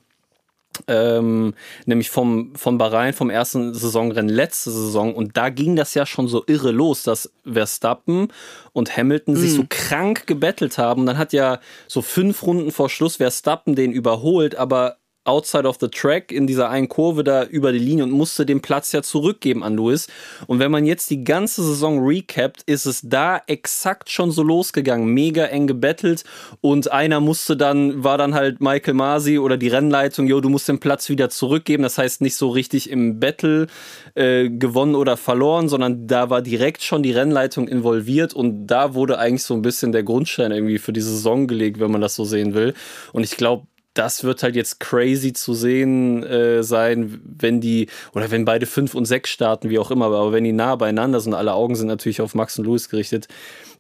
ähm, 0.88 1.54
nämlich 1.86 2.10
vom, 2.10 2.56
von 2.56 2.78
Bahrain, 2.78 3.14
vom 3.14 3.30
ersten 3.30 3.74
Saisonrennen 3.74 4.34
letzte 4.34 4.72
Saison. 4.72 5.14
Und 5.14 5.38
da 5.38 5.50
ging 5.50 5.76
das 5.76 5.94
ja 5.94 6.06
schon 6.06 6.28
so 6.28 6.44
irre 6.48 6.72
los, 6.72 7.04
dass 7.04 7.32
Verstappen 7.46 8.30
und 8.74 8.96
Hamilton 8.96 9.34
mm. 9.34 9.38
sich 9.38 9.54
so 9.54 9.64
mhm. 9.64 9.70
krank 9.70 10.28
gebettelt 10.28 10.78
haben. 10.78 11.06
Dann 11.06 11.18
hat 11.18 11.34
ja 11.34 11.60
so 11.88 12.02
fünf 12.02 12.44
Runden 12.44 12.72
vor 12.72 12.90
Schluss 12.90 13.18
Verstappen 13.18 13.76
den 13.76 13.92
überholt, 13.92 14.56
aber 14.56 14.98
outside 15.24 15.68
of 15.68 15.78
the 15.80 15.88
track 15.88 16.32
in 16.32 16.48
dieser 16.48 16.70
einen 16.70 16.90
Kurve 16.90 17.24
da 17.24 17.44
über 17.44 17.72
die 17.72 17.80
Linie 17.80 18.04
und 18.04 18.12
musste 18.12 18.46
den 18.46 18.62
Platz 18.62 18.92
ja 18.92 19.04
zurückgeben 19.04 19.64
an 19.64 19.78
Lewis. 19.78 20.08
Und 20.48 20.60
wenn 20.60 20.72
man 20.72 20.86
jetzt 20.86 21.10
die 21.10 21.24
ganze 21.24 21.64
Saison 21.64 22.00
recapt, 22.00 22.64
ist 22.64 22.86
es 22.86 23.02
da 23.04 23.42
exakt 23.46 24.10
schon 24.10 24.32
so 24.32 24.42
losgegangen. 24.42 25.14
Mega 25.14 25.46
eng 25.46 25.68
gebettelt 25.68 26.24
und 26.62 26.92
einer 26.92 27.20
musste 27.20 27.56
dann, 27.56 28.04
war 28.04 28.18
dann 28.18 28.34
halt 28.34 28.62
Michael 28.62 28.96
Masi 28.96 29.38
oder 29.38 29.58
die 29.58 29.68
Rennleitung, 29.68 30.26
jo, 30.26 30.42
du 30.42 30.50
musst 30.50 30.68
den 30.68 30.80
Platz 30.80 31.10
wieder 31.10 31.30
zurückgeben. 31.30 31.84
Das 31.84 31.98
heißt 31.98 32.22
nicht 32.22 32.36
so 32.36 32.50
richtig 32.50 32.90
im 32.90 33.20
Battle 33.20 33.68
äh, 34.16 34.50
gewonnen 34.50 34.96
oder 34.96 35.18
verloren, 35.18 35.70
sondern 35.70 36.08
da 36.08 36.32
war 36.32 36.42
direkt 36.42 36.82
schon 36.82 37.04
die 37.04 37.12
Rennleitung 37.12 37.68
involviert 37.68 38.34
und 38.34 38.66
da 38.66 38.96
wurde 38.96 39.20
eigentlich 39.20 39.44
so 39.44 39.54
ein 39.54 39.62
bisschen 39.62 39.92
der 39.92 40.04
Grundstein 40.04 40.52
irgendwie 40.52 40.80
für 40.80 40.94
die 40.94 41.02
Saison 41.02 41.48
gelegt, 41.48 41.80
wenn 41.80 41.92
man 41.92 42.02
das 42.02 42.16
so 42.16 42.26
sehen 42.26 42.56
will. 42.56 42.74
Und 43.14 43.24
ich 43.24 43.38
glaube, 43.38 43.68
das 43.94 44.24
wird 44.24 44.44
halt 44.44 44.56
jetzt 44.56 44.80
crazy 44.80 45.34
zu 45.34 45.54
sehen 45.54 46.24
äh, 46.24 46.64
sein, 46.64 47.22
wenn 47.24 47.60
die, 47.60 47.88
oder 48.14 48.32
wenn 48.32 48.46
beide 48.46 48.66
fünf 48.66 48.96
und 48.96 49.06
sechs 49.06 49.30
starten, 49.30 49.70
wie 49.70 49.80
auch 49.80 49.92
immer, 49.92 50.06
aber 50.06 50.32
wenn 50.32 50.44
die 50.44 50.54
nah 50.54 50.76
beieinander 50.76 51.20
sind, 51.20 51.34
alle 51.34 51.54
Augen 51.54 51.76
sind 51.76 51.88
natürlich 51.88 52.22
auf 52.22 52.34
Max 52.34 52.58
und 52.58 52.66
Louis 52.66 52.90
gerichtet. 52.90 53.28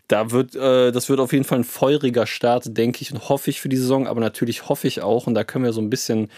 Da 0.08 0.32
wird, 0.32 0.56
äh, 0.56 0.92
das 0.92 1.08
wird 1.08 1.22
auf 1.22 1.32
jeden 1.32 1.46
Fall 1.46 1.60
ein 1.60 1.64
feuriger 1.64 2.28
Start, 2.28 2.78
denke 2.78 3.02
ich, 3.02 3.14
und 3.14 3.30
hoffe 3.30 3.50
ich 3.50 3.62
für 3.62 3.70
die 3.70 3.78
Saison, 3.78 4.08
aber 4.08 4.20
natürlich 4.20 4.68
hoffe 4.68 4.88
ich 4.88 5.02
auch, 5.02 5.28
und 5.28 5.36
da 5.36 5.46
können 5.46 5.64
wir 5.64 5.74
so 5.74 5.82
ein 5.82 5.90
bisschen 5.90 6.30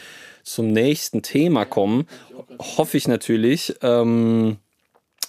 zum 0.44 0.68
nächsten 0.68 1.24
Thema 1.24 1.66
kommen, 1.66 2.06
hoffe 2.60 2.98
ich 2.98 3.08
natürlich, 3.08 3.76
ähm, 3.82 4.58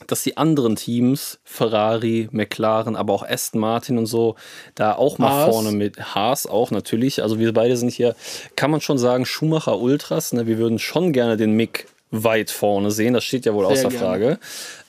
dass 0.07 0.23
die 0.23 0.37
anderen 0.37 0.77
Teams, 0.77 1.38
Ferrari, 1.45 2.29
McLaren, 2.31 2.97
aber 2.97 3.12
auch 3.12 3.23
Aston 3.29 3.61
Martin 3.61 3.99
und 3.99 4.07
so, 4.07 4.37
da 4.75 4.95
auch 4.95 5.19
mal 5.19 5.31
Haas. 5.31 5.51
vorne 5.51 5.73
mit 5.73 6.14
Haas 6.14 6.47
auch 6.47 6.71
natürlich. 6.71 7.23
Also 7.23 7.38
wir 7.38 7.53
beide 7.53 7.77
sind 7.77 7.93
hier, 7.93 8.14
kann 8.57 8.71
man 8.71 8.81
schon 8.81 8.99
sagen, 8.99 9.27
Schumacher 9.27 9.79
Ultras. 9.79 10.33
Ne? 10.33 10.47
Wir 10.47 10.59
würden 10.59 10.79
schon 10.79 11.12
gerne 11.12 11.37
den 11.37 11.53
Mick 11.53 11.87
weit 12.11 12.51
vorne 12.51 12.90
sehen. 12.90 13.14
Das 13.14 13.25
steht 13.25 13.47
ja 13.47 13.55
wohl 13.55 13.64
außer 13.64 13.88
gerne. 13.88 13.99
Frage. 13.99 14.38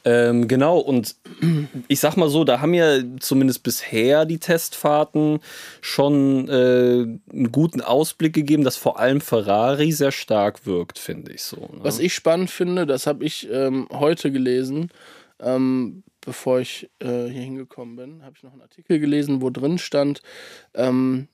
Ähm, 0.07 0.47
genau, 0.47 0.77
und 0.77 1.15
ich 1.87 1.99
sag 1.99 2.15
mal 2.15 2.29
so, 2.29 2.43
da 2.43 2.61
haben 2.61 2.75
ja 2.75 2.99
zumindest 3.19 3.63
bisher 3.63 4.25
die 4.25 4.37
Testfahrten 4.37 5.39
schon 5.81 6.47
äh, 6.47 6.51
einen 7.33 7.51
guten 7.51 7.81
Ausblick 7.81 8.33
gegeben, 8.33 8.63
dass 8.63 8.77
vor 8.77 8.99
allem 8.99 9.19
Ferrari 9.19 9.91
sehr 9.91 10.11
stark 10.11 10.67
wirkt, 10.67 10.99
finde 10.99 11.33
ich 11.33 11.41
so. 11.41 11.57
Ne? 11.57 11.79
Was 11.79 11.97
ich 11.97 12.13
spannend 12.13 12.51
finde, 12.51 12.85
das 12.85 13.07
habe 13.07 13.25
ich 13.25 13.49
ähm, 13.51 13.87
heute 13.91 14.31
gelesen, 14.31 14.89
ähm, 15.39 16.03
bevor 16.21 16.59
ich 16.59 16.87
äh, 16.99 17.25
hier 17.25 17.41
hingekommen 17.41 17.95
bin, 17.95 18.23
habe 18.23 18.35
ich 18.37 18.43
noch 18.43 18.53
einen 18.53 18.61
Artikel 18.61 18.99
gelesen, 18.99 19.41
wo 19.41 19.49
drin 19.49 19.79
stand, 19.79 20.21
ähm, 20.75 21.29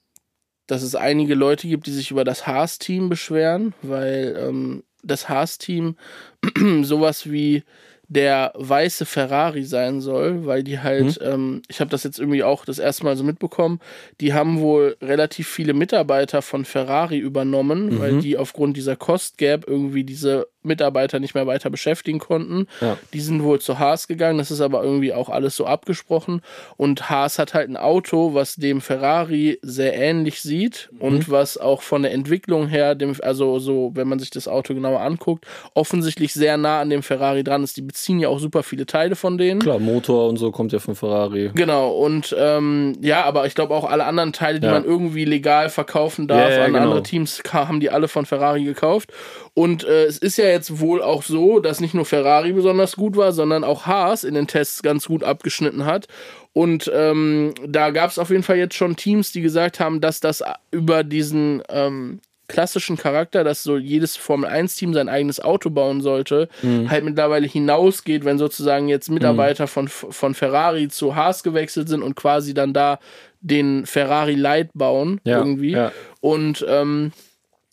dass 0.68 0.82
es 0.82 0.96
einige 0.96 1.36
Leute 1.36 1.68
gibt, 1.68 1.88
die 1.88 1.92
sich 1.92 2.12
über 2.12 2.24
das 2.24 2.48
Haas-Team 2.48 3.10
beschweren, 3.10 3.74
weil 3.82 4.34
ähm, 4.40 4.84
das 5.04 5.28
Haas-Team 5.28 5.98
sowas 6.84 7.30
wie 7.30 7.64
der 8.12 8.52
weiße 8.56 9.06
Ferrari 9.06 9.64
sein 9.64 10.02
soll, 10.02 10.46
weil 10.46 10.64
die 10.64 10.80
halt, 10.80 11.18
ähm, 11.24 11.62
ich 11.70 11.80
habe 11.80 11.90
das 11.90 12.04
jetzt 12.04 12.20
irgendwie 12.20 12.44
auch 12.44 12.66
das 12.66 12.78
erste 12.78 13.06
Mal 13.06 13.16
so 13.16 13.24
mitbekommen, 13.24 13.80
die 14.20 14.34
haben 14.34 14.60
wohl 14.60 14.98
relativ 15.02 15.48
viele 15.48 15.74
Mitarbeiter 15.74 16.42
von 16.42 16.66
Ferrari 16.66 17.18
übernommen, 17.18 18.00
weil 18.00 18.20
die 18.20 18.38
aufgrund 18.38 18.76
dieser 18.76 18.98
Cost 18.98 19.38
Gap 19.38 19.64
irgendwie 19.66 20.04
diese 20.04 20.48
Mitarbeiter 20.64 21.20
nicht 21.20 21.36
mehr 21.36 21.48
weiter 21.48 21.70
beschäftigen 21.70 22.20
konnten. 22.20 22.68
Ja. 22.82 22.98
Die 23.14 23.22
sind 23.22 23.44
wohl 23.44 23.60
zu 23.60 23.80
Haas 23.80 24.08
gegangen, 24.08 24.38
das 24.38 24.52
ist 24.52 24.62
aber 24.62 24.84
irgendwie 24.84 25.14
auch 25.14 25.30
alles 25.30 25.56
so 25.56 25.66
abgesprochen. 25.66 26.42
Und 26.78 27.10
Haas 27.10 27.40
hat 27.40 27.54
halt 27.54 27.70
ein 27.70 27.78
Auto, 27.78 28.34
was 28.34 28.56
dem 28.56 28.82
Ferrari 28.82 29.60
sehr 29.62 29.94
ähnlich 29.96 30.42
sieht 30.42 30.90
und 31.00 31.30
was 31.30 31.58
auch 31.58 31.82
von 31.82 32.04
der 32.04 32.12
Entwicklung 32.12 32.68
her, 32.68 32.96
dem, 32.96 33.16
also 33.22 33.60
so, 33.60 33.92
wenn 33.96 34.08
man 34.08 34.20
sich 34.20 34.30
das 34.30 34.48
Auto 34.48 34.74
genauer 34.74 35.02
anguckt, 35.02 35.46
offensichtlich 35.74 36.34
sehr 36.34 36.58
nah 36.58 36.82
an 36.82 36.90
dem 36.90 37.04
Ferrari 37.04 37.44
dran 37.44 37.64
ist. 37.64 37.78
Die 37.78 37.82
beziehen 37.82 38.20
ja 38.20 38.28
auch 38.30 38.40
super 38.40 38.64
viele 38.64 38.86
Teile 38.86 39.16
von 39.16 39.38
denen. 39.38 39.60
Klar, 39.62 39.80
Motor 39.80 40.30
und 40.30 40.38
so 40.38 40.52
kommt 40.52 40.72
ja 40.72 40.80
von 40.80 40.96
Ferrari. 40.96 41.52
Genau, 41.56 41.92
und 41.92 42.36
ähm, 42.38 42.94
ja, 43.02 43.24
aber 43.24 43.46
ich 43.46 43.56
glaube 43.56 43.74
auch 43.74 43.90
alle 43.90 44.06
anderen 44.06 44.34
Teile, 44.34 44.60
die 44.60 44.68
Ja. 44.68 44.74
man 44.74 44.86
irgendwie 44.86 45.26
legal 45.26 45.70
verkaufen 45.70 46.28
darf 46.28 46.52
ja, 46.52 46.66
an 46.66 46.74
genau. 46.74 46.84
andere 46.86 47.04
Teams, 47.04 47.42
haben 47.52 47.80
die 47.80 47.90
alle 47.90 48.08
von 48.08 48.26
Ferrari 48.26 48.64
gekauft. 48.64 49.12
Und 49.54 49.84
äh, 49.84 50.06
es 50.06 50.18
ist 50.18 50.38
ja 50.38 50.51
jetzt 50.52 50.80
wohl 50.80 51.02
auch 51.02 51.24
so, 51.24 51.60
dass 51.60 51.80
nicht 51.82 51.94
nur 51.94 52.06
Ferrari 52.06 52.54
besonders 52.54 52.96
gut 52.96 53.16
war, 53.18 53.32
sondern 53.32 53.64
auch 53.64 53.86
Haas 53.86 54.24
in 54.24 54.34
den 54.36 54.48
Tests 54.48 54.84
ganz 54.84 55.08
gut 55.08 55.24
abgeschnitten 55.24 55.86
hat. 55.86 56.08
Und 56.54 56.92
ähm, 56.94 57.54
da 57.68 57.92
gab 57.92 58.10
es 58.12 58.20
auf 58.20 58.30
jeden 58.30 58.44
Fall 58.44 58.58
jetzt 58.58 58.76
schon 58.76 58.96
Teams, 58.96 59.32
die 59.32 59.42
gesagt 59.42 59.80
haben, 59.80 60.02
dass 60.02 60.20
das 60.20 60.44
über 60.72 61.04
diesen 61.04 61.64
ähm, 61.70 62.20
klassischen 62.48 62.98
Charakter, 62.98 63.46
dass 63.46 63.64
so 63.64 63.78
jedes 63.78 64.18
Formel-1-Team 64.18 64.94
sein 64.94 65.08
eigenes 65.08 65.40
Auto 65.40 65.70
bauen 65.70 66.02
sollte, 66.02 66.50
Mhm. 66.62 66.92
halt 66.92 67.06
mittlerweile 67.06 67.48
hinausgeht, 67.48 68.26
wenn 68.26 68.38
sozusagen 68.38 68.90
jetzt 68.90 69.10
Mitarbeiter 69.10 69.68
von, 69.68 69.88
von 69.88 70.34
Ferrari 70.36 70.90
zu 70.90 71.16
Haas 71.16 71.44
gewechselt 71.44 71.88
sind 71.88 72.04
und 72.04 72.16
quasi 72.16 72.54
dann 72.54 72.74
da 72.74 73.00
den 73.40 73.86
Ferrari 73.86 74.36
Light 74.36 74.70
bauen 74.74 75.22
Ja, 75.24 75.38
irgendwie. 75.40 75.72
ja. 75.72 75.94
Und 76.20 76.66
ähm, 76.68 77.14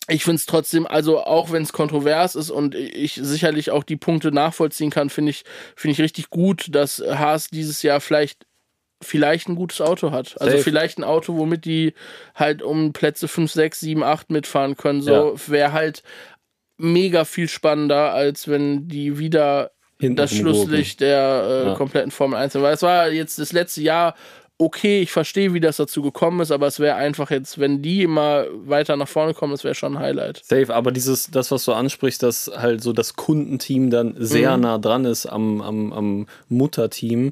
ich 0.09 0.23
finde 0.23 0.35
es 0.37 0.45
trotzdem, 0.45 0.85
also 0.87 1.19
auch 1.23 1.51
wenn 1.51 1.63
es 1.63 1.71
kontrovers 1.73 2.35
ist 2.35 2.49
und 2.49 2.75
ich 2.75 3.19
sicherlich 3.21 3.71
auch 3.71 3.83
die 3.83 3.97
Punkte 3.97 4.31
nachvollziehen 4.31 4.89
kann, 4.89 5.09
finde 5.09 5.31
ich, 5.31 5.43
finde 5.75 5.93
ich 5.93 6.01
richtig 6.01 6.29
gut, 6.29 6.67
dass 6.73 6.99
Haas 6.99 7.47
dieses 7.49 7.81
Jahr 7.83 8.01
vielleicht 8.01 8.45
vielleicht 9.01 9.47
ein 9.47 9.55
gutes 9.55 9.79
Auto 9.79 10.11
hat. 10.11 10.35
Also 10.41 10.57
Safe. 10.57 10.63
vielleicht 10.63 10.97
ein 10.97 11.05
Auto, 11.05 11.37
womit 11.37 11.63
die 11.63 11.93
halt 12.35 12.61
um 12.61 12.91
Plätze 12.91 13.29
5, 13.29 13.49
6, 13.49 13.79
7, 13.79 14.03
8 14.03 14.29
mitfahren 14.29 14.75
können. 14.75 15.01
So 15.01 15.11
Ja. 15.35 15.47
wäre 15.47 15.71
halt 15.71 16.03
mega 16.77 17.23
viel 17.25 17.47
spannender, 17.47 18.13
als 18.13 18.47
wenn 18.49 18.87
die 18.89 19.17
wieder 19.17 19.71
Hinten 19.99 20.15
das. 20.17 20.33
Schlusslicht 20.33 20.99
der 21.01 21.47
äh, 21.49 21.67
Ja. 21.69 21.75
kompletten 21.75 22.11
Formel 22.11 22.37
1 22.39 22.53
sind. 22.53 22.61
Weil 22.61 22.73
es 22.73 22.81
war 22.81 23.09
jetzt 23.09 23.39
das 23.39 23.53
letzte 23.53 23.81
Jahr 23.81 24.15
okay, 24.61 24.99
ich 25.01 25.13
verstehe, 25.13 25.53
wie 25.53 25.61
das 25.61 25.77
dazu 25.77 26.01
gekommen 26.01 26.41
ist, 26.41 26.51
aber 26.51 26.67
es 26.67 26.81
wäre 26.81 26.95
einfach 26.95 27.31
jetzt, 27.31 27.59
wenn 27.59 27.81
die 27.81 28.03
immer 28.03 28.43
weiter 28.65 28.97
nach 28.97 29.07
vorne 29.07 29.33
kommen, 29.33 29.53
das 29.53 29.63
wäre 29.63 29.73
schon 29.73 29.95
ein 29.95 30.03
Highlight. 30.03 30.41
Safe, 30.43 30.75
aber 30.75 30.91
dieses, 30.91 31.31
das, 31.31 31.49
was 31.49 31.63
du 31.63 31.71
ansprichst, 31.71 32.21
dass 32.21 32.51
halt 32.53 32.83
so 32.83 32.91
das 32.91 33.15
Kundenteam 33.15 33.89
dann 33.89 34.15
sehr 34.17 34.57
Mhm. 34.57 34.63
nah 34.63 34.77
dran 34.77 35.05
ist 35.05 35.27
am, 35.27 35.61
am, 35.61 35.93
am 35.93 36.25
Mutterteam, 36.49 37.31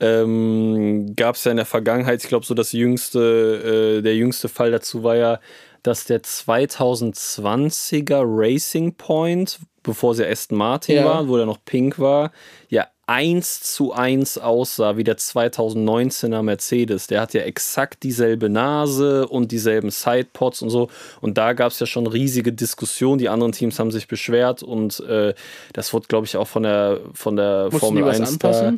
ähm, 0.00 1.12
gab 1.14 1.34
es 1.36 1.44
ja 1.44 1.50
in 1.50 1.58
der 1.58 1.66
Vergangenheit, 1.66 2.22
ich 2.22 2.28
glaube, 2.28 2.46
so 2.46 2.54
das 2.54 2.72
jüngste, 2.72 3.98
äh, 3.98 4.02
der 4.02 4.16
jüngste 4.16 4.48
Fall 4.48 4.70
dazu 4.70 5.02
war 5.04 5.16
ja, 5.16 5.40
dass 5.82 6.06
der 6.06 6.22
2020er 6.22 8.22
Racing 8.24 8.94
Point, 8.94 9.58
bevor 9.82 10.14
sie 10.14 10.24
Aston 10.26 10.58
Martin 10.58 10.96
Ja. 10.96 11.04
war, 11.04 11.28
wo 11.28 11.36
der 11.36 11.46
noch 11.46 11.58
pink 11.64 11.98
war, 11.98 12.32
ja 12.68 12.86
eins 13.12 13.60
zu 13.60 13.92
eins 13.92 14.38
aussah 14.38 14.96
wie 14.96 15.04
der 15.04 15.18
2019er 15.18 16.42
Mercedes. 16.42 17.08
Der 17.08 17.20
hat 17.20 17.34
ja 17.34 17.42
exakt 17.42 18.04
dieselbe 18.04 18.48
Nase 18.48 19.28
und 19.28 19.52
dieselben 19.52 19.90
Sidepods 19.90 20.62
und 20.62 20.70
so. 20.70 20.88
Und 21.20 21.36
da 21.36 21.52
gab 21.52 21.72
es 21.72 21.78
ja 21.78 21.84
schon 21.84 22.06
riesige 22.06 22.54
Diskussionen. 22.54 23.18
Die 23.18 23.28
anderen 23.28 23.52
Teams 23.52 23.78
haben 23.78 23.90
sich 23.90 24.08
beschwert 24.08 24.62
und 24.62 25.00
äh, 25.00 25.34
das 25.74 25.92
wurde, 25.92 26.06
glaube 26.08 26.26
ich, 26.26 26.38
auch 26.38 26.48
von 26.48 26.62
der, 26.62 27.00
von 27.12 27.36
der 27.36 27.70
Formel 27.70 28.02
die 28.02 28.08
was 28.08 28.20
1 28.20 28.38
da. 28.38 28.74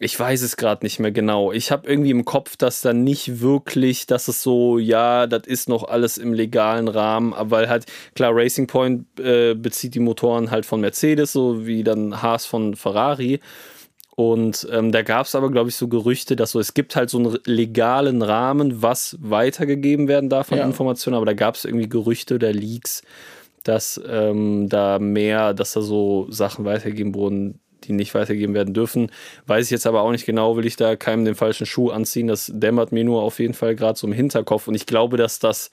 Ich 0.00 0.18
weiß 0.18 0.42
es 0.42 0.56
gerade 0.56 0.84
nicht 0.84 0.98
mehr 0.98 1.12
genau. 1.12 1.52
Ich 1.52 1.70
habe 1.70 1.88
irgendwie 1.88 2.10
im 2.10 2.24
Kopf, 2.24 2.56
dass 2.56 2.80
da 2.80 2.92
nicht 2.92 3.40
wirklich, 3.40 4.06
dass 4.06 4.26
es 4.26 4.42
so, 4.42 4.78
ja, 4.78 5.26
das 5.28 5.46
ist 5.46 5.68
noch 5.68 5.84
alles 5.84 6.18
im 6.18 6.32
legalen 6.32 6.88
Rahmen, 6.88 7.32
aber 7.32 7.50
weil 7.52 7.68
halt, 7.68 7.86
klar, 8.14 8.32
Racing 8.34 8.66
Point 8.66 9.06
äh, 9.20 9.54
bezieht 9.54 9.94
die 9.94 10.00
Motoren 10.00 10.50
halt 10.50 10.66
von 10.66 10.80
Mercedes, 10.80 11.32
so 11.32 11.66
wie 11.66 11.84
dann 11.84 12.22
Haas 12.22 12.44
von 12.44 12.74
Ferrari. 12.74 13.40
Und 14.16 14.68
ähm, 14.70 14.92
da 14.92 15.02
gab 15.02 15.26
es 15.26 15.34
aber, 15.34 15.50
glaube 15.50 15.70
ich, 15.70 15.76
so 15.76 15.88
Gerüchte, 15.88 16.36
dass 16.36 16.52
so, 16.52 16.60
es 16.60 16.74
gibt 16.74 16.94
halt 16.94 17.10
so 17.10 17.18
einen 17.18 17.38
legalen 17.44 18.22
Rahmen, 18.22 18.82
was 18.82 19.16
weitergegeben 19.20 20.06
werden 20.08 20.28
darf 20.28 20.52
an 20.52 20.58
Ja. 20.58 20.64
Informationen, 20.64 21.16
aber 21.16 21.26
da 21.26 21.32
gab 21.32 21.56
es 21.56 21.64
irgendwie 21.64 21.88
Gerüchte 21.88 22.36
oder 22.36 22.52
Leaks, 22.52 23.02
dass 23.64 24.00
ähm, 24.06 24.68
da 24.68 24.98
mehr, 24.98 25.54
dass 25.54 25.72
da 25.72 25.82
so 25.82 26.26
Sachen 26.30 26.64
weitergegeben 26.64 27.14
wurden, 27.14 27.60
die 27.86 27.92
nicht 27.92 28.14
weitergegeben 28.14 28.54
werden 28.54 28.74
dürfen. 28.74 29.10
Weiß 29.46 29.66
ich 29.66 29.70
jetzt 29.70 29.86
aber 29.86 30.02
auch 30.02 30.10
nicht 30.10 30.26
genau, 30.26 30.56
will 30.56 30.66
ich 30.66 30.76
da 30.76 30.96
keinem 30.96 31.24
den 31.24 31.34
falschen 31.34 31.66
Schuh 31.66 31.90
anziehen. 31.90 32.26
Das 32.26 32.50
dämmert 32.54 32.92
mir 32.92 33.04
nur 33.04 33.22
auf 33.22 33.38
jeden 33.38 33.54
Fall 33.54 33.74
gerade 33.74 33.98
so 33.98 34.06
im 34.06 34.12
Hinterkopf. 34.12 34.68
Und 34.68 34.74
ich 34.74 34.86
glaube, 34.86 35.16
dass 35.16 35.38
das 35.38 35.70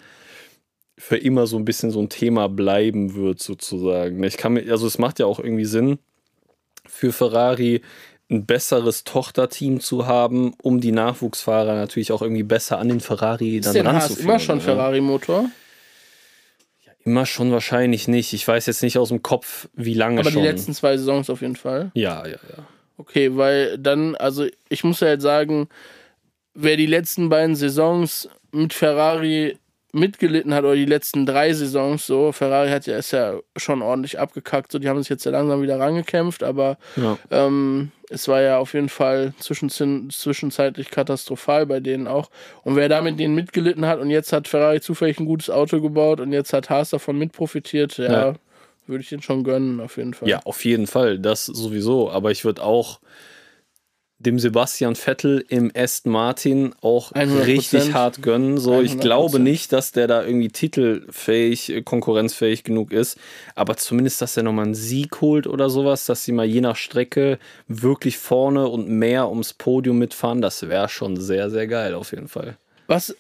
für 0.98 1.18
immer 1.18 1.48
so 1.48 1.58
ein 1.58 1.66
bisschen 1.66 1.90
so 1.92 2.00
ein 2.00 2.10
Thema 2.10 2.48
bleiben 2.48 3.16
wird, 3.16 3.42
sozusagen. 3.42 4.24
Ich 4.24 4.38
kann 4.38 4.54
mir, 4.54 4.70
also 4.72 4.86
es 4.86 4.98
macht 5.00 5.20
ja 5.20 5.26
auch 5.26 5.40
irgendwie 5.40 5.66
Sinn 5.66 5.98
für 6.86 7.12
Ferrari 7.12 7.82
ein 8.30 8.46
besseres 8.46 9.04
Tochterteam 9.04 9.80
zu 9.82 10.08
haben, 10.08 10.54
um 10.62 10.80
die 10.80 10.92
Nachwuchsfahrer 10.92 11.76
natürlich 11.76 12.12
auch 12.12 12.22
irgendwie 12.22 12.44
besser 12.44 12.80
an 12.80 12.88
den 12.88 13.00
Ferrari 13.02 13.58
Ist 13.58 13.76
dann 13.76 13.88
ranzuführen. 13.88 14.30
immer 14.30 14.40
schon 14.40 14.58
ne? 14.58 14.62
Ferrari-Motor? 14.62 15.46
Immer 17.04 17.26
schon 17.26 17.52
wahrscheinlich 17.52 18.08
nicht. 18.08 18.34
Ich 18.34 18.48
weiß 18.48 18.66
jetzt 18.68 18.84
nicht 18.84 18.98
aus 18.98 19.10
dem 19.10 19.22
Kopf, 19.22 19.68
wie 19.74 19.94
lange 19.94 20.22
Aber 20.22 20.32
schon. 20.32 20.42
die 20.42 20.48
letzten 20.48 20.74
zwei 20.74 20.98
Saisons 20.98 21.30
auf 21.30 21.42
jeden 21.42 21.56
Fall. 21.56 21.92
ja, 21.94 22.26
ja, 22.26 22.34
ja. 22.34 22.66
Okay, 22.98 23.36
weil 23.36 23.80
dann, 23.80 24.16
also 24.16 24.46
ich 24.70 24.84
muss 24.84 25.00
ja 25.00 25.08
jetzt 25.08 25.24
sagen, 25.24 25.68
wer 26.54 26.78
die 26.78 26.86
letzten 26.86 27.30
beiden 27.30 27.56
Saisons 27.56 28.30
mit 28.52 28.74
Ferrari 28.74 29.58
mitgelitten 29.94 30.54
hat, 30.54 30.64
oder 30.64 30.76
die 30.76 30.86
letzten 30.86 31.26
drei 31.26 31.54
Saisons 31.54 32.06
so, 32.06 32.32
Ferrari 32.32 32.70
hat 32.70 32.86
ja, 32.86 32.98
ist 32.98 33.12
ja 33.12 33.36
schon 33.58 33.82
ordentlich 33.82 34.20
abgekackt, 34.20 34.72
so 34.72 34.80
die 34.80 34.88
haben 34.88 35.00
sich 35.00 35.10
jetzt 35.10 35.26
ja 35.26 35.32
langsam 35.32 35.62
wieder 35.62 35.80
rangekämpft, 35.80 36.44
aber 36.44 36.78
ja. 36.96 37.18
ähm, 37.30 37.92
es 38.10 38.28
war 38.28 38.42
ja 38.42 38.58
auf 38.58 38.74
jeden 38.74 38.90
Fall 38.90 39.34
zwischen, 39.40 39.70
zwischenzeitlich 39.70 40.92
katastrophal 40.92 41.66
bei 41.66 41.80
denen 41.80 42.08
auch. 42.08 42.30
Und 42.64 42.76
wer 42.76 42.90
da 42.90 43.02
mit 43.02 43.20
denen 43.20 43.36
mitgelitten 43.36 43.86
hat 43.86 44.00
und 44.00 44.10
jetzt 44.10 44.34
hat 44.34 44.48
Ferrari 44.48 44.82
zufällig 44.82 45.20
ein 45.20 45.26
gutes 45.26 45.50
Auto 45.50 45.82
gebaut 45.82 46.20
und 46.20 46.32
jetzt 46.34 46.54
hat 46.54 46.70
Haas 46.70 46.90
davon 46.90 47.18
mit 47.18 47.32
profitiert, 47.32 47.98
ja, 47.98 48.12
Ja. 48.12 48.34
würde 48.88 49.04
ich 49.04 49.10
den 49.10 49.22
schon 49.22 49.44
gönnen, 49.44 49.80
auf 49.80 49.98
jeden 49.98 50.14
Fall. 50.14 50.28
Ja, 50.28 50.40
auf 50.44 50.66
jeden 50.66 50.88
Fall, 50.88 51.20
das 51.20 51.46
sowieso. 51.46 52.12
Aber 52.12 52.32
ich 52.32 52.44
würde 52.44 52.64
auch 52.64 53.00
dem 54.26 54.40
Sebastian 54.40 54.96
Vettel 54.96 55.44
im 55.48 55.72
Aston 55.76 56.12
Martin 56.12 56.74
auch 56.82 57.12
100%. 57.12 57.46
richtig 57.46 57.94
hart 57.94 58.22
gönnen. 58.22 58.58
So, 58.58 58.82
ich 58.82 58.94
100%. 58.94 59.00
glaube 59.00 59.40
nicht, 59.40 59.74
dass 59.74 59.92
der 59.92 60.08
da 60.08 60.24
irgendwie 60.24 60.50
titelfähig, 60.50 61.70
äh, 61.70 61.82
konkurrenzfähig 61.82 62.64
genug 62.64 62.92
ist, 62.92 63.18
aber 63.56 63.78
zumindest, 63.78 64.22
dass 64.22 64.38
er 64.38 64.44
nochmal 64.44 64.66
einen 64.66 64.76
Sieg 64.76 65.22
holt 65.22 65.48
oder 65.48 65.70
sowas, 65.70 66.06
dass 66.06 66.24
sie 66.24 66.32
mal 66.32 66.46
je 66.46 66.62
nach 66.62 66.76
Strecke 66.76 67.40
wirklich 67.68 68.18
vorne 68.18 68.68
und 68.68 68.88
mehr 68.90 69.30
ums 69.30 69.54
Podium 69.54 69.98
mitfahren, 69.98 70.42
das 70.42 70.68
wäre 70.68 70.90
schon 70.90 71.18
sehr, 71.18 71.50
sehr 71.50 71.68
geil 71.68 71.94
auf 71.94 72.12
jeden 72.12 72.28
Fall. 72.28 72.58
Was, 72.88 73.16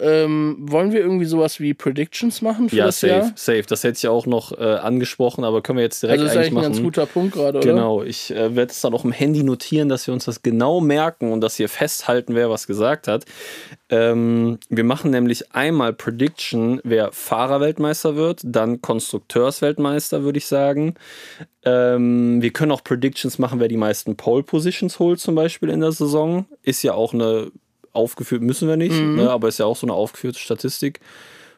ähm, 0.00 0.56
wollen 0.60 0.92
wir 0.92 1.00
irgendwie 1.00 1.24
sowas 1.26 1.60
wie 1.60 1.74
Predictions 1.74 2.42
machen 2.42 2.68
für 2.68 2.76
Ja, 2.76 2.86
das 2.86 3.00
safe, 3.00 3.12
Jahr? 3.12 3.32
safe. 3.34 3.64
Das 3.68 3.84
hätte 3.84 3.98
ich 3.98 4.08
auch 4.08 4.26
noch 4.26 4.52
äh, 4.56 4.62
angesprochen, 4.64 5.44
aber 5.44 5.62
können 5.62 5.78
wir 5.78 5.84
jetzt 5.84 6.02
direkt 6.02 6.20
Also 6.20 6.24
das 6.24 6.32
ist 6.32 6.38
eigentlich 6.38 6.46
eigentlich 6.48 6.66
ein 6.66 6.72
machen. 6.72 6.72
ganz 6.74 6.82
guter 6.84 7.06
Punkt 7.06 7.34
gerade, 7.34 7.58
oder? 7.58 7.66
Genau, 7.66 8.02
ich 8.02 8.30
äh, 8.30 8.54
werde 8.56 8.72
es 8.72 8.80
dann 8.80 8.94
auch 8.94 9.04
im 9.04 9.12
Handy 9.12 9.42
notieren, 9.42 9.88
dass 9.88 10.06
wir 10.06 10.14
uns 10.14 10.24
das 10.24 10.42
genau 10.42 10.80
merken 10.80 11.32
und 11.32 11.40
dass 11.40 11.58
wir 11.58 11.68
festhalten, 11.68 12.34
wer 12.34 12.50
was 12.50 12.66
gesagt 12.66 13.08
hat. 13.08 13.24
Ähm, 13.88 14.58
wir 14.68 14.84
machen 14.84 15.10
nämlich 15.12 15.52
einmal 15.54 15.92
Prediction, 15.92 16.80
wer 16.82 17.12
Fahrerweltmeister 17.12 18.16
wird, 18.16 18.40
dann 18.44 18.80
Konstrukteursweltmeister, 18.82 20.22
würde 20.24 20.38
ich 20.38 20.46
sagen. 20.46 20.94
Ähm, 21.64 22.42
wir 22.42 22.52
können 22.52 22.72
auch 22.72 22.82
Predictions 22.84 23.38
machen, 23.38 23.60
wer 23.60 23.68
die 23.68 23.76
meisten 23.76 24.16
Pole 24.16 24.42
Positions 24.42 24.98
holt, 24.98 25.20
zum 25.20 25.34
Beispiel 25.34 25.68
in 25.68 25.80
der 25.80 25.92
Saison. 25.92 26.46
Ist 26.62 26.82
ja 26.82 26.94
auch 26.94 27.12
eine 27.14 27.50
aufgeführt, 27.96 28.42
müssen 28.42 28.68
wir 28.68 28.76
nicht, 28.76 28.94
Mhm. 28.94 29.16
ne, 29.16 29.30
aber 29.30 29.48
ist 29.48 29.58
ja 29.58 29.66
auch 29.66 29.76
so 29.76 29.86
eine 29.86 29.94
aufgeführte 29.94 30.38
Statistik. 30.38 31.00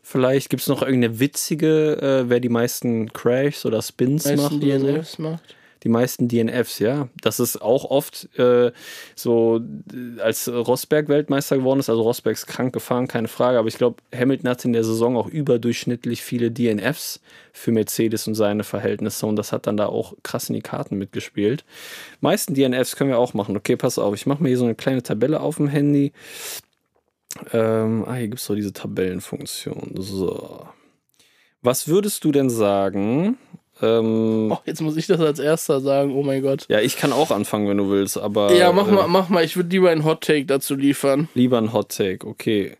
Vielleicht 0.03 0.48
gibt 0.48 0.62
es 0.62 0.68
noch 0.68 0.81
irgendeine 0.83 1.20
witzige, 1.20 2.01
äh, 2.01 2.31
wer 2.31 2.40
die 2.40 2.48
meisten 2.48 3.12
Crashs 3.12 3.66
oder 3.66 3.83
Spins 3.83 4.24
Meisten 4.24 4.42
macht. 4.42 4.55
oder 4.64 5.05
so. 5.05 5.22
Macht. 5.22 5.55
Die 5.84 5.88
meisten 5.88 6.28
DNFs, 6.28 6.78
ja. 6.78 7.08
Das 7.20 7.40
ist 7.40 7.62
auch 7.62 7.84
oft 7.84 8.28
äh, 8.38 8.72
so, 9.14 9.60
äh, 9.92 10.20
als 10.20 10.48
Rosberg 10.48 11.08
Weltmeister 11.08 11.58
geworden 11.58 11.80
ist. 11.80 11.88
Also 11.88 12.02
Rosberg 12.02 12.36
ist 12.36 12.46
krank 12.46 12.72
gefahren, 12.72 13.06
keine 13.06 13.28
Frage. 13.28 13.58
Aber 13.58 13.68
ich 13.68 13.78
glaube, 13.78 14.02
Hamilton 14.14 14.50
hat 14.50 14.64
in 14.64 14.72
der 14.72 14.84
Saison 14.84 15.16
auch 15.16 15.28
überdurchschnittlich 15.28 16.22
viele 16.22 16.50
DNFs 16.50 17.20
für 17.52 17.72
Mercedes 17.72 18.26
und 18.26 18.34
seine 18.34 18.64
Verhältnisse. 18.64 19.26
Und 19.26 19.36
das 19.36 19.52
hat 19.52 19.66
dann 19.66 19.76
da 19.76 19.86
auch 19.86 20.14
krass 20.22 20.48
in 20.48 20.54
die 20.54 20.62
Karten 20.62 20.98
mitgespielt. 20.98 21.64
Meisten 22.20 22.54
DNFs 22.54 22.96
können 22.96 23.10
wir 23.10 23.18
auch 23.18 23.34
machen. 23.34 23.56
Okay, 23.56 23.76
pass 23.76 23.98
auf. 23.98 24.14
Ich 24.14 24.26
mache 24.26 24.42
mir 24.42 24.48
hier 24.48 24.58
so 24.58 24.64
eine 24.64 24.74
kleine 24.74 25.02
Tabelle 25.02 25.40
auf 25.40 25.56
dem 25.56 25.68
Handy. 25.68 26.12
Ähm, 27.52 28.04
ah, 28.06 28.14
hier 28.14 28.28
gibt 28.28 28.40
es 28.40 28.46
so 28.46 28.54
diese 28.54 28.72
Tabellenfunktion. 28.72 29.94
So. 29.96 30.66
Was 31.62 31.88
würdest 31.88 32.24
du 32.24 32.32
denn 32.32 32.50
sagen? 32.50 33.36
Ähm, 33.80 34.50
Oh, 34.52 34.58
jetzt 34.64 34.80
muss 34.82 34.96
ich 34.96 35.06
das 35.06 35.20
als 35.20 35.38
erster 35.38 35.80
sagen, 35.80 36.14
oh 36.16 36.22
mein 36.22 36.42
Gott. 36.42 36.66
ja, 36.68 36.80
ich 36.80 36.96
kann 36.96 37.12
auch 37.12 37.30
anfangen, 37.30 37.68
wenn 37.68 37.76
du 37.76 37.90
willst, 37.90 38.18
aber. 38.18 38.52
Ja, 38.52 38.72
mach 38.72 38.88
äh, 38.88 38.92
mal, 38.92 39.06
mach 39.08 39.28
mal. 39.28 39.44
Ich 39.44 39.56
würde 39.56 39.68
lieber 39.70 39.90
einen 39.90 40.04
Hot 40.04 40.22
Take 40.22 40.46
dazu 40.46 40.74
liefern. 40.74 41.28
Lieber 41.34 41.58
ein 41.58 41.72
Hot 41.72 41.90
Take, 41.96 42.26
okay. 42.26 42.76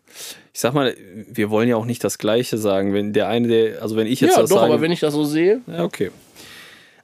Ich 0.53 0.59
sag 0.59 0.73
mal, 0.73 0.93
wir 1.31 1.49
wollen 1.49 1.69
ja 1.69 1.77
auch 1.77 1.85
nicht 1.85 2.03
das 2.03 2.17
Gleiche 2.17 2.57
sagen. 2.57 2.93
Wenn 2.93 3.13
der 3.13 3.29
eine, 3.29 3.47
der, 3.47 3.81
also 3.81 3.95
wenn 3.95 4.07
ich 4.07 4.19
jetzt 4.19 4.35
Ja, 4.35 4.41
das 4.41 4.49
doch, 4.49 4.57
sage. 4.59 4.73
aber 4.73 4.81
wenn 4.81 4.91
ich 4.91 4.99
das 4.99 5.13
so 5.13 5.23
sehe. 5.23 5.61
ja, 5.67 5.83
okay. 5.85 6.11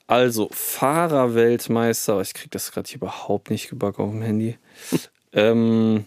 Also, 0.07 0.49
Fahrerweltmeister, 0.51 2.21
ich 2.21 2.33
krieg 2.35 2.51
das 2.51 2.71
gerade 2.71 2.87
hier 2.87 2.97
überhaupt 2.97 3.49
nicht 3.49 3.69
gebackt 3.69 3.97
auf 3.99 4.11
dem 4.11 4.21
Handy. 4.21 4.55
ähm, 5.33 6.05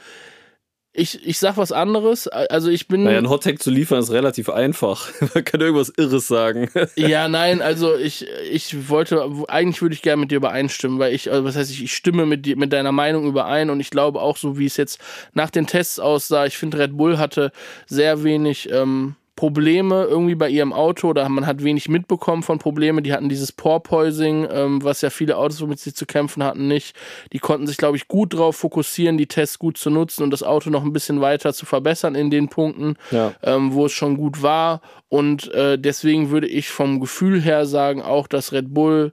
ich, 0.95 1.25
ich 1.25 1.37
sag 1.37 1.57
was 1.57 1.71
anderes. 1.71 2.27
Also, 2.27 2.69
ich 2.69 2.87
bin. 2.87 3.03
Naja, 3.03 3.17
ein 3.17 3.29
Hottag 3.29 3.61
zu 3.61 3.69
liefern 3.69 3.99
ist 3.99 4.11
relativ 4.11 4.49
einfach. 4.49 5.09
Man 5.33 5.43
kann 5.43 5.61
irgendwas 5.61 5.89
Irres 5.97 6.27
sagen. 6.27 6.69
Ja, 6.95 7.27
nein, 7.27 7.61
also 7.61 7.95
ich, 7.95 8.25
ich 8.49 8.89
wollte, 8.89 9.29
eigentlich 9.47 9.81
würde 9.81 9.95
ich 9.95 10.01
gerne 10.01 10.21
mit 10.21 10.31
dir 10.31 10.37
übereinstimmen, 10.37 10.97
weil 10.99 11.13
ich, 11.13 11.31
also 11.31 11.43
was 11.43 11.55
heißt 11.55 11.71
ich, 11.71 11.83
ich 11.83 11.95
stimme 11.95 12.25
mit, 12.25 12.45
dir, 12.45 12.57
mit 12.57 12.71
deiner 12.73 12.91
Meinung 12.91 13.27
überein 13.27 13.69
und 13.69 13.79
ich 13.79 13.89
glaube 13.89 14.21
auch 14.21 14.37
so, 14.37 14.57
wie 14.57 14.65
es 14.65 14.77
jetzt 14.77 14.99
nach 15.33 15.49
den 15.49 15.67
Tests 15.67 15.99
aussah, 15.99 16.45
ich 16.45 16.57
finde 16.57 16.79
Red 16.79 16.95
Bull 16.97 17.17
hatte 17.17 17.51
sehr 17.85 18.23
wenig 18.23 18.71
ähm, 18.71 19.15
Probleme 19.35 20.03
irgendwie 20.05 20.35
bei 20.35 20.49
ihrem 20.49 20.71
Auto 20.71 21.09
oder 21.09 21.27
man 21.27 21.45
hat 21.45 21.61
wenig 21.63 21.89
mitbekommen 21.89 22.41
von 22.41 22.57
Problemen. 22.57 23.03
Die 23.03 23.11
hatten 23.11 23.27
dieses 23.27 23.51
Porpoising, 23.51 24.47
ähm, 24.49 24.83
was 24.83 25.01
ja 25.01 25.09
viele 25.09 25.37
Autos, 25.37 25.61
womit 25.61 25.79
sie 25.79 25.93
zu 25.93 26.05
kämpfen 26.05 26.41
hatten, 26.43 26.67
nicht. 26.69 26.95
Die 27.33 27.39
konnten 27.39 27.67
sich, 27.67 27.75
glaube 27.77 27.97
ich, 27.97 28.07
gut 28.07 28.33
drauf 28.33 28.55
fokussieren, 28.55 29.17
die 29.17 29.27
Tests 29.27 29.59
gut 29.59 29.77
zu 29.77 29.89
nutzen 29.89 30.23
und 30.23 30.31
das 30.31 30.41
Auto 30.41 30.69
noch 30.69 30.83
ein 30.83 30.93
bisschen 30.93 31.19
weiter 31.19 31.53
zu 31.53 31.65
verbessern 31.65 32.15
in 32.15 32.29
den 32.29 32.47
Punkten 32.47 32.95
Ja. 33.11 33.33
ähm, 33.43 33.73
wo 33.73 33.87
es 33.87 33.91
schon 33.91 34.15
gut 34.15 34.41
war. 34.41 34.79
Und 35.09 35.51
äh, 35.53 35.77
deswegen 35.77 36.29
würde 36.29 36.47
ich 36.47 36.69
vom 36.69 36.99
Gefühl 37.01 37.41
her 37.41 37.65
sagen, 37.65 38.01
auch 38.01 38.27
dass 38.27 38.53
Red 38.53 38.73
Bull 38.73 39.11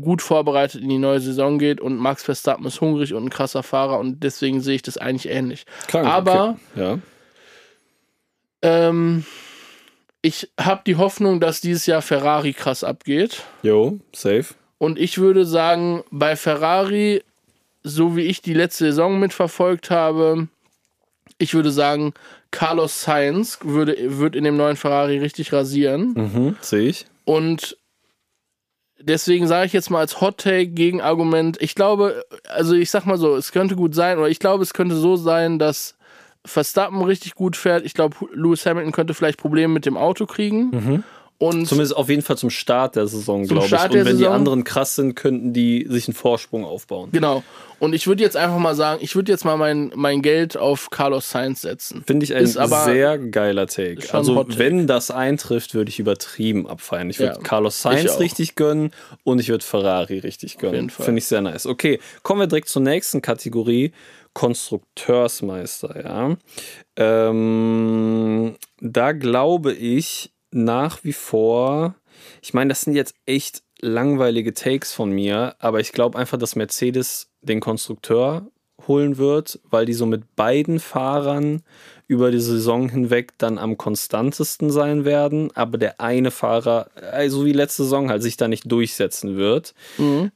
gut 0.00 0.22
vorbereitet 0.22 0.82
in 0.82 0.88
die 0.88 0.98
neue 0.98 1.20
Saison 1.20 1.58
geht 1.58 1.80
und 1.80 1.96
Max 1.96 2.22
Verstappen 2.22 2.64
ist 2.66 2.80
hungrig 2.80 3.12
und 3.14 3.24
ein 3.24 3.30
krasser 3.30 3.62
Fahrer 3.62 3.98
und 3.98 4.22
deswegen 4.22 4.60
sehe 4.62 4.76
ich 4.76 4.82
das 4.82 4.96
eigentlich 4.96 5.30
ähnlich. 5.30 5.64
Krank, 5.86 6.06
Aber 6.06 6.56
okay. 6.74 6.80
ja. 6.82 6.98
ähm, 8.62 9.24
ich 10.22 10.50
habe 10.58 10.82
die 10.86 10.96
Hoffnung, 10.96 11.40
dass 11.40 11.60
dieses 11.60 11.86
Jahr 11.86 12.00
Ferrari 12.00 12.52
krass 12.52 12.84
abgeht. 12.84 13.42
Jo, 13.62 13.98
safe. 14.14 14.54
Und 14.78 14.98
ich 14.98 15.18
würde 15.18 15.44
sagen, 15.44 16.04
bei 16.10 16.36
Ferrari, 16.36 17.22
so 17.82 18.16
wie 18.16 18.22
ich 18.22 18.40
die 18.40 18.54
letzte 18.54 18.86
Saison 18.86 19.18
mitverfolgt 19.18 19.90
habe, 19.90 20.48
ich 21.38 21.54
würde 21.54 21.72
sagen, 21.72 22.14
Carlos 22.52 23.02
Sainz 23.02 23.58
würde, 23.62 23.96
wird 24.18 24.36
in 24.36 24.44
dem 24.44 24.56
neuen 24.56 24.76
Ferrari 24.76 25.18
richtig 25.18 25.52
rasieren. 25.52 26.14
Mhm, 26.14 26.56
sehe 26.60 26.88
ich. 26.88 27.06
Und 27.24 27.76
deswegen 29.00 29.46
sage 29.48 29.66
ich 29.66 29.72
jetzt 29.72 29.90
mal 29.90 30.00
als 30.00 30.20
Hot 30.20 30.38
Take 30.38 30.68
Gegenargument, 30.68 31.60
ich 31.60 31.74
glaube, 31.74 32.24
also 32.48 32.74
ich 32.74 32.90
sag 32.90 33.06
mal 33.06 33.18
so, 33.18 33.36
es 33.36 33.52
könnte 33.52 33.74
gut 33.74 33.94
sein, 33.94 34.18
oder 34.18 34.28
ich 34.28 34.38
glaube, 34.38 34.62
es 34.62 34.74
könnte 34.74 34.94
so 34.94 35.16
sein, 35.16 35.58
dass 35.58 35.96
Verstappen 36.44 37.00
richtig 37.02 37.34
gut 37.34 37.56
fährt. 37.56 37.84
Ich 37.84 37.94
glaube, 37.94 38.16
Lewis 38.32 38.66
Hamilton 38.66 38.92
könnte 38.92 39.14
vielleicht 39.14 39.38
Probleme 39.38 39.72
mit 39.72 39.86
dem 39.86 39.96
Auto 39.96 40.26
kriegen. 40.26 41.04
Und 41.42 41.66
Zumindest 41.66 41.96
auf 41.96 42.08
jeden 42.08 42.22
Fall 42.22 42.38
zum 42.38 42.50
Start 42.50 42.94
der 42.94 43.08
Saison, 43.08 43.42
glaube 43.42 43.66
ich. 43.66 43.72
Und 43.72 43.92
wenn 43.94 44.04
die 44.04 44.12
Saison? 44.12 44.32
anderen 44.32 44.62
krass 44.62 44.94
sind, 44.94 45.16
könnten 45.16 45.52
die 45.52 45.84
sich 45.90 46.06
einen 46.06 46.14
Vorsprung 46.14 46.64
aufbauen. 46.64 47.08
genau. 47.10 47.42
Und 47.80 47.94
ich 47.94 48.06
würde 48.06 48.22
jetzt 48.22 48.36
einfach 48.36 48.58
mal 48.58 48.76
sagen, 48.76 49.00
ich 49.02 49.16
würde 49.16 49.32
jetzt 49.32 49.44
mal 49.44 49.56
mein, 49.56 49.90
mein 49.96 50.22
Geld 50.22 50.56
auf 50.56 50.90
Carlos 50.90 51.28
Sainz 51.28 51.62
setzen. 51.62 52.04
Finde 52.06 52.22
ich 52.22 52.32
ein 52.32 52.46
sehr 52.46 53.18
geiler 53.18 53.66
Take. 53.66 54.14
Also, 54.14 54.36
Take. 54.36 54.56
wenn 54.56 54.86
das 54.86 55.10
eintrifft, 55.10 55.74
würde 55.74 55.88
ich 55.88 55.98
übertrieben 55.98 56.68
abfeiern. 56.68 57.10
Ich 57.10 57.18
würde 57.18 57.34
Ja, 57.34 57.40
Carlos 57.40 57.82
Sainz 57.82 58.20
richtig 58.20 58.54
gönnen 58.54 58.92
und 59.24 59.40
ich 59.40 59.48
würde 59.48 59.64
Ferrari 59.64 60.20
richtig 60.20 60.58
gönnen. 60.58 60.90
Finde 60.90 61.18
ich 61.18 61.26
sehr 61.26 61.40
nice. 61.40 61.66
Okay, 61.66 61.98
kommen 62.22 62.38
wir 62.38 62.46
direkt 62.46 62.68
zur 62.68 62.82
nächsten 62.82 63.20
Kategorie: 63.20 63.90
Konstrukteursmeister. 64.32 66.04
Ja. 66.04 66.36
Ähm, 66.96 68.54
da 68.80 69.10
glaube 69.10 69.72
ich 69.72 70.30
nach 70.54 71.04
wie 71.04 71.12
vor, 71.12 71.94
ich 72.40 72.54
meine, 72.54 72.68
das 72.68 72.82
sind 72.82 72.94
jetzt 72.94 73.14
echt 73.26 73.62
langweilige 73.80 74.54
Takes 74.54 74.92
von 74.92 75.10
mir, 75.10 75.56
aber 75.58 75.80
ich 75.80 75.92
glaube 75.92 76.18
einfach, 76.18 76.38
dass 76.38 76.56
Mercedes 76.56 77.30
den 77.40 77.60
Konstrukteur 77.60 78.46
holen 78.86 79.16
wird, 79.16 79.60
weil 79.70 79.86
die 79.86 79.92
so 79.92 80.06
mit 80.06 80.34
beiden 80.36 80.80
Fahrern 80.80 81.62
über 82.06 82.30
die 82.30 82.40
Saison 82.40 82.88
hinweg 82.88 83.32
dann 83.38 83.58
am 83.58 83.76
konstantesten 83.76 84.70
sein 84.70 85.04
werden, 85.04 85.50
aber 85.54 85.78
der 85.78 86.00
eine 86.00 86.30
Fahrer, 86.30 86.90
also 87.12 87.44
wie 87.44 87.52
letzte 87.52 87.84
Saison 87.84 88.10
halt, 88.10 88.22
sich 88.22 88.36
da 88.36 88.48
nicht 88.48 88.70
durchsetzen 88.70 89.36
wird. 89.36 89.74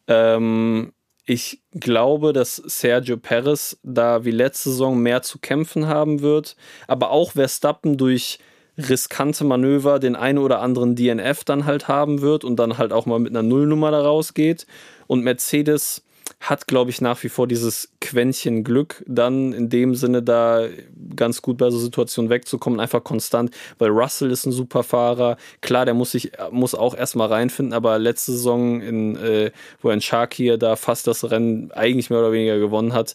Ähm, 0.07 0.93
ich 1.25 1.61
glaube, 1.73 2.33
dass 2.33 2.57
Sergio 2.57 3.17
Perez 3.17 3.79
da 3.83 4.25
wie 4.25 4.31
letzte 4.31 4.71
Saison 4.71 4.99
mehr 4.99 5.23
zu 5.23 5.39
kämpfen 5.39 5.89
haben 5.89 6.21
wird, 6.21 6.57
aber 6.87 7.11
auch 7.11 7.33
Verstappen 7.33 7.97
durch 7.97 8.39
riskante 8.79 9.45
Manöver 9.45 9.99
den 9.99 10.17
einen 10.17 10.39
oder 10.39 10.61
anderen 10.61 10.97
DNF 10.97 11.45
dann 11.45 11.65
halt 11.65 11.89
haben 11.89 12.21
wird 12.21 12.45
und 12.45 12.57
dann 12.57 12.79
halt 12.79 12.93
auch 12.93 13.07
mal 13.07 13.19
mit 13.19 13.33
einer 13.33 13.43
Nullnummer 13.43 13.91
da 13.91 14.03
rausgeht. 14.03 14.67
Und 15.07 15.23
Mercedes 15.23 16.03
hat, 16.41 16.67
glaube 16.67 16.91
ich, 16.91 17.01
nach 17.01 17.23
wie 17.23 17.29
vor 17.29 17.47
dieses 17.47 17.93
Quäntchen 18.01 18.65
Glück 18.65 19.05
dann 19.07 19.53
in 19.53 19.69
dem 19.69 19.95
Sinne 19.95 20.23
da 20.23 20.67
ganz 21.15 21.43
gut 21.43 21.59
bei 21.59 21.71
so 21.71 21.79
Situationen 21.79 22.31
wegzukommen, 22.31 22.81
einfach 22.81 23.03
konstant, 23.03 23.55
weil 23.79 23.91
Russell 23.91 24.31
ist 24.31 24.47
ein 24.47 24.53
super 24.53 24.83
Fahrer. 24.83 25.37
Klar, 25.61 25.85
der 25.85 25.95
muss 25.95 26.13
sich 26.13 26.33
muss 26.51 26.75
auch 26.75 26.95
erstmal 26.95 27.29
reinfinden, 27.29 27.73
aber 27.73 27.99
letzte 27.99 28.33
Saison, 28.33 28.81
in, 28.81 29.17
äh, 29.17 29.51
wo 29.81 29.89
er 29.89 29.95
in 29.95 30.01
Sharkir 30.01 30.59
da 30.59 30.77
fast 30.77 31.07
das 31.07 31.31
Rennen 31.31 31.71
eigentlich 31.73 32.11
mehr 32.11 32.21
oder 32.21 32.33
weniger 32.33 32.59
gewonnen 32.59 32.93
hat, 32.93 33.15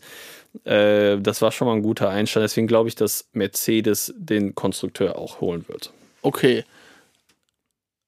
äh, 0.66 1.18
das 1.20 1.42
war 1.42 1.52
schon 1.52 1.68
mal 1.68 1.76
ein 1.76 1.84
guter 1.84 2.10
Einstand. 2.10 2.44
Deswegen 2.44 2.68
glaube 2.68 2.90
ich, 2.90 2.96
dass 2.96 3.30
Mercedes 3.34 4.14
den 4.18 4.56
Konstrukteur 4.56 5.18
auch 5.18 5.42
holen 5.42 5.68
wird. 5.68 5.94
Okay. 6.22 6.64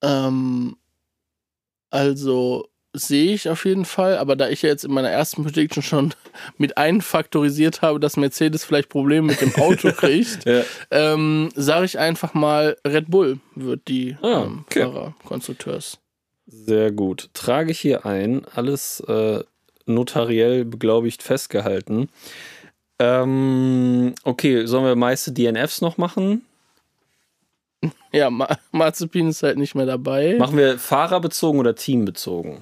Ähm, 0.02 0.76
also 1.90 2.68
sehe 2.94 3.34
ich 3.34 3.50
auf 3.50 3.66
jeden 3.66 3.86
Fall, 3.86 4.18
aber 4.18 4.36
da 4.36 4.50
ich 4.50 4.62
ja 4.62 4.70
jetzt 4.70 4.86
in 4.86 4.94
meiner 4.94 5.10
ersten 5.10 5.44
Prediction 5.44 5.82
schon 5.84 6.14
mit 6.58 6.78
einfaktorisiert 6.78 7.82
habe, 7.82 8.00
dass 8.00 8.18
Mercedes 8.18 8.64
vielleicht 8.64 8.90
Probleme 8.90 9.28
mit 9.28 9.42
dem 9.42 9.54
Auto 9.56 9.92
kriegt, 9.98 10.46
Ja. 10.46 10.62
ähm, 10.92 11.50
sage 11.56 11.86
ich 11.86 11.98
einfach 12.00 12.34
mal, 12.34 12.78
Red 12.86 13.10
Bull 13.10 13.40
wird 13.56 13.88
die 13.88 14.16
Ah, 14.22 14.44
ähm, 14.44 14.64
okay. 14.68 14.82
Fahrer, 14.84 15.16
Konstrukteurs. 15.26 15.98
Sehr 16.46 16.92
gut. 16.92 17.30
Trage 17.34 17.72
ich 17.72 17.80
hier 17.80 18.06
ein, 18.06 18.46
alles 18.54 19.00
äh, 19.08 19.44
notariell 19.86 20.66
beglaubigt 20.66 21.24
festgehalten. 21.24 22.10
Ähm, 23.00 24.14
okay, 24.24 24.66
sollen 24.66 24.86
wir 24.86 24.96
meiste 24.96 25.32
DNFs 25.32 25.82
noch 25.82 25.98
machen? 25.98 26.44
Ja, 28.12 28.30
Ma 28.30 28.48
Mazepin 28.72 29.30
ist 29.30 29.44
halt 29.44 29.58
nicht 29.58 29.76
mehr 29.76 29.86
dabei. 29.86 30.36
Machen 30.38 30.58
wir 30.58 30.78
fahrerbezogen 30.80 31.60
oder 31.60 31.76
teambezogen? 31.76 32.60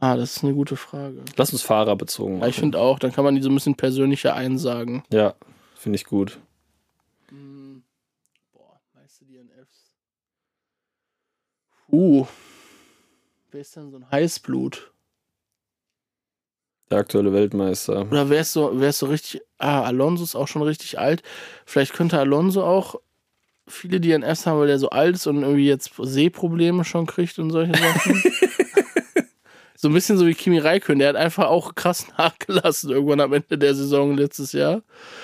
Ah, 0.00 0.16
das 0.16 0.36
ist 0.36 0.44
eine 0.44 0.54
gute 0.54 0.76
Frage. 0.76 1.22
Lass 1.36 1.52
uns 1.52 1.62
fahrerbezogen 1.62 2.34
Ja, 2.34 2.38
machen. 2.40 2.50
ich 2.50 2.56
finde 2.56 2.78
auch, 2.78 2.98
dann 2.98 3.12
kann 3.12 3.24
man 3.24 3.34
die 3.36 3.42
so 3.42 3.48
ein 3.50 3.54
bisschen 3.54 3.74
persönlicher 3.76 4.34
einsagen. 4.34 5.04
ja, 5.12 5.34
finde 5.76 5.96
ich 5.96 6.04
gut. 6.04 6.38
Hm. 7.28 7.82
Boah, 8.52 8.80
meiste 8.94 9.24
DNFs. 9.24 9.94
Uh. 11.90 12.26
Wer 13.50 13.60
ist 13.62 13.74
denn 13.76 13.90
so 13.90 13.96
ein 13.98 14.10
Heißblut? 14.10 14.92
Der 16.90 16.98
aktuelle 16.98 17.32
Weltmeister. 17.32 18.02
Oder 18.10 18.28
wer 18.30 18.40
ist 18.40 18.52
so, 18.52 18.72
wer 18.74 18.88
ist 18.90 18.98
so 18.98 19.06
richtig. 19.06 19.42
Ah, 19.58 19.82
Alonso 19.82 20.24
ist 20.24 20.34
auch 20.34 20.48
schon 20.48 20.62
richtig 20.62 20.98
alt. 20.98 21.22
Vielleicht 21.64 21.92
könnte 21.92 22.18
Alonso 22.18 22.64
auch 22.64 22.96
viele 23.68 24.00
DNFs 24.00 24.46
haben, 24.46 24.58
weil 24.58 24.66
der 24.66 24.80
so 24.80 24.90
alt 24.90 25.14
ist 25.14 25.28
und 25.28 25.42
irgendwie 25.42 25.68
jetzt 25.68 25.92
Sehprobleme 25.96 26.84
schon 26.84 27.06
kriegt 27.06 27.38
und 27.38 27.50
solche 27.50 27.74
Sachen. 27.76 28.22
so 29.80 29.88
ein 29.88 29.94
bisschen 29.94 30.18
so 30.18 30.26
wie 30.26 30.34
Kimi 30.34 30.58
Räikkönen. 30.58 30.98
Der 30.98 31.08
hat 31.08 31.16
einfach 31.16 31.46
auch 31.46 31.74
krass 31.74 32.06
nachgelassen 32.18 32.90
irgendwann 32.90 33.20
am 33.20 33.32
Ende 33.32 33.56
der 33.56 33.74
Saison 33.74 34.14
letztes 34.14 34.52
Jahr. 34.52 34.82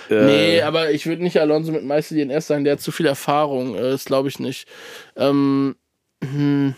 Nee, 0.09 0.59
Äh, 0.59 0.62
aber 0.62 0.92
ich 0.92 1.07
würde 1.07 1.23
nicht 1.23 1.38
Alonso 1.38 1.73
mit 1.73 1.85
Meister 1.85 2.14
DNS 2.14 2.47
sagen, 2.47 2.64
der 2.64 2.75
hat 2.75 2.81
zu 2.81 2.90
viel 2.90 3.05
Erfahrung. 3.07 3.75
Äh, 3.75 3.90
Das 3.90 4.07
glaube 4.07 4.29
ich 4.29 4.38
nicht. 4.38 4.66
Ähm, 5.14 5.77
hm. 6.25 6.75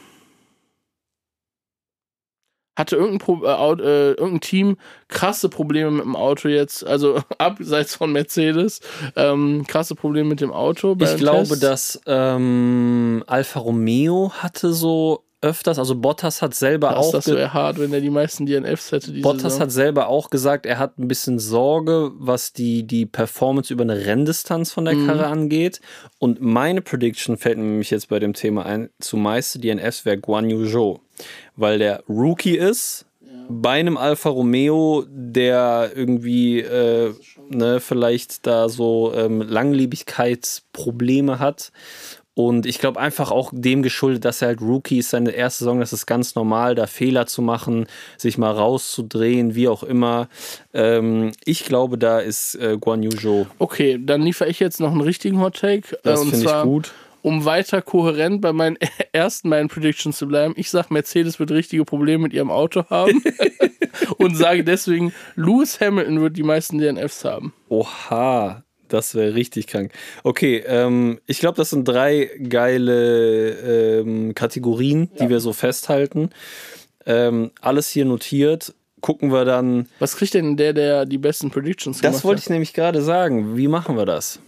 Hatte 2.75 2.97
irgendein, 2.97 3.19
Pro 3.19 3.45
äh, 3.45 3.83
äh, 3.83 4.11
irgendein 4.15 4.41
Team 4.41 4.77
krasse 5.07 5.49
Probleme 5.49 5.91
mit 5.93 6.05
dem 6.05 6.17
Auto 6.17 6.49
jetzt, 6.49 6.85
also 6.85 7.23
abseits 7.39 7.95
von 7.95 8.11
Mercedes, 8.13 8.81
ähm, 9.15 9.65
krasse 9.69 9.95
Probleme 9.95 10.31
mit 10.31 10.41
dem 10.41 10.53
Auto. 10.53 10.97
ich 11.01 11.17
glaube, 11.17 11.49
Test? 11.49 11.63
dass 11.63 12.01
ähm, 12.07 13.23
Alfa 13.29 13.61
Romeo 13.61 14.33
hatte 14.35 14.73
so 14.73 15.28
öfters, 15.41 15.79
also 15.79 15.95
Bottas 15.95 16.43
hat 16.43 16.55
selber 16.55 16.89
Krass, 16.89 17.07
auch 17.07 17.13
das 17.13 17.27
wäre 17.29 17.53
hart, 17.53 17.79
wenn 17.79 17.93
er 17.93 18.01
die 18.01 18.11
meisten 18.11 18.45
DNFs 18.47 18.91
hätte. 18.93 19.13
Diese 19.13 19.23
Bottas 19.23 19.43
Saison. 19.53 19.61
hat 19.61 19.71
selber 19.73 20.09
auch 20.09 20.31
gesagt, 20.31 20.67
er 20.67 20.79
hat 20.79 20.99
ein 20.99 21.07
bisschen 21.09 21.39
Sorge, 21.39 22.11
was 22.19 22.53
die, 22.53 22.85
die 22.87 23.07
Performance 23.07 23.73
über 23.73 23.83
eine 23.83 24.05
Renndistanz 24.07 24.73
von 24.73 24.85
der 24.85 24.95
Mhm. 24.95 25.07
Karre 25.07 25.27
angeht. 25.27 25.81
Und 26.19 26.41
meine 26.41 26.83
Prediction 26.83 27.37
fällt 27.37 27.59
mir 27.59 27.65
nämlich 27.65 27.91
jetzt 27.91 28.09
bei 28.09 28.19
dem 28.19 28.35
Thema 28.35 28.67
ein, 28.67 28.91
zu 29.01 29.17
meiste 29.17 29.59
DNFs 29.61 30.05
wäre 30.05 30.19
Guan 30.19 30.51
Yu 30.51 30.67
Zhou. 30.67 31.01
Weil 31.57 31.79
der 31.79 32.03
Rookie 32.09 32.57
ist, 32.57 33.05
bei 33.51 33.81
einem 33.81 33.97
Alfa 33.97 34.29
Romeo, 34.29 35.05
der 35.09 35.93
irgendwie 35.95 36.61
äh, 36.61 37.15
ne, 37.49 37.81
vielleicht 37.81 38.47
da 38.47 38.69
so 38.69 39.15
ähm, 39.15 39.41
Langlebigkeitsprobleme 39.41 41.39
hat. 41.39 41.73
Und 42.39 42.67
ich 42.67 42.79
glaube 42.79 43.01
einfach 43.01 43.33
auch 43.33 43.51
dem 43.53 43.83
geschuldet, 43.83 44.25
dass 44.25 44.43
er 44.43 44.49
halt 44.49 44.61
Rookie 44.61 44.99
ist, 44.99 45.11
seine 45.11 45.33
erste 45.33 45.65
Saison, 45.65 45.81
das 45.81 45.93
ist 45.93 46.07
ganz 46.07 46.37
normal, 46.37 46.77
da 46.77 46.87
Fehler 46.87 47.27
zu 47.27 47.43
machen, 47.43 47.89
sich 48.17 48.39
mal 48.39 48.53
rauszudrehen, 48.53 49.57
wie 49.57 49.67
auch 49.67 49.83
immer. 49.83 50.29
Ähm, 50.73 51.33
ich 51.45 51.65
glaube, 51.65 51.99
da 51.99 52.21
ist 52.21 52.55
äh, 52.55 52.77
Guan 52.81 53.03
Yu 53.03 53.11
Zhou. 53.11 53.47
Okay, 53.59 53.99
dann 54.01 54.23
liefere 54.23 54.49
ich 54.49 54.61
jetzt 54.61 54.79
noch 54.79 54.93
einen 54.93 55.01
richtigen 55.01 55.41
Hot 55.41 55.57
Take. 55.57 55.97
äh, 55.97 55.99
Das 56.05 56.21
finde 56.23 56.45
ich 56.47 56.63
gut. 56.63 56.93
um 57.23 57.45
weiter 57.45 57.83
kohärent 57.83 58.41
bei 58.41 58.53
meinen 58.53 58.79
ersten 59.13 59.49
meinen 59.49 59.67
Predictions 59.67 60.17
zu 60.17 60.29
bleiben. 60.29 60.55
Ich 60.57 60.71
sage, 60.71 60.95
Mercedes 60.95 61.41
wird 61.41 61.51
richtige 61.51 61.85
Probleme 61.85 62.23
mit 62.23 62.33
ihrem 62.33 62.53
Auto 62.53 62.85
haben 62.89 63.21
und 64.19 64.37
sage 64.37 64.63
deswegen, 64.63 65.13
Lewis 65.35 65.81
Hamilton 65.81 66.21
wird 66.21 66.37
die 66.37 66.45
meisten 66.45 66.79
DNFs 66.79 67.25
haben. 67.25 67.53
Oha, 67.69 68.63
das 68.93 69.15
wäre 69.15 69.35
richtig 69.35 69.67
krank. 69.67 69.93
Okay, 70.23 70.63
ähm, 70.67 71.21
ich 71.27 71.39
glaube, 71.39 71.57
das 71.57 71.71
sind 71.71 71.87
drei 71.87 72.31
geile 72.49 74.01
ähm, 74.01 74.35
Kategorien, 74.35 75.11
die 75.21 75.29
wir 75.29 75.41
so 75.41 75.53
festhalten. 75.53 76.31
Ähm, 77.07 77.51
alles 77.61 77.89
hier 77.89 78.05
notiert. 78.05 78.75
Gucken 79.01 79.31
wir 79.33 79.45
dann. 79.45 79.89
Was 80.01 80.17
kriegt 80.17 80.35
denn 80.35 80.57
der, 80.57 80.73
der 80.73 81.07
die 81.07 81.19
besten 81.19 81.51
Predictions 81.51 82.01
gemacht 82.01 82.15
Das 82.15 82.25
wollte 82.25 82.41
ich 82.41 82.51
nämlich 82.51 82.75
gerade 82.75 83.01
sagen. 83.01 83.57
Wie 83.57 83.69
machen 83.69 83.97
wir 83.97 84.07
das? 84.07 84.41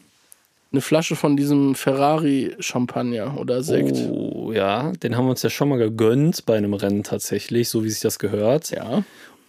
Eine 0.73 0.83
Flasche 0.83 1.17
von 1.17 1.37
diesem 1.37 1.75
Ferrari-Champagner 1.75 3.41
oder 3.41 3.63
Sekt. 3.63 3.97
Oh, 4.09 4.53
ja, 4.53 4.93
den 4.93 5.17
haben 5.17 5.27
wir 5.27 5.31
uns 5.31 5.43
ja 5.43 5.51
schon 5.51 5.69
mal 5.69 5.79
gegönnt 5.79 6.47
bei 6.47 6.57
einem 6.57 6.75
Rennen 6.75 7.03
tatsächlich, 7.03 7.69
so 7.69 7.83
wie 7.83 7.91
sich 7.91 8.01
das 8.01 8.21
gehört. 8.21 8.71
Ja. 8.71 9.03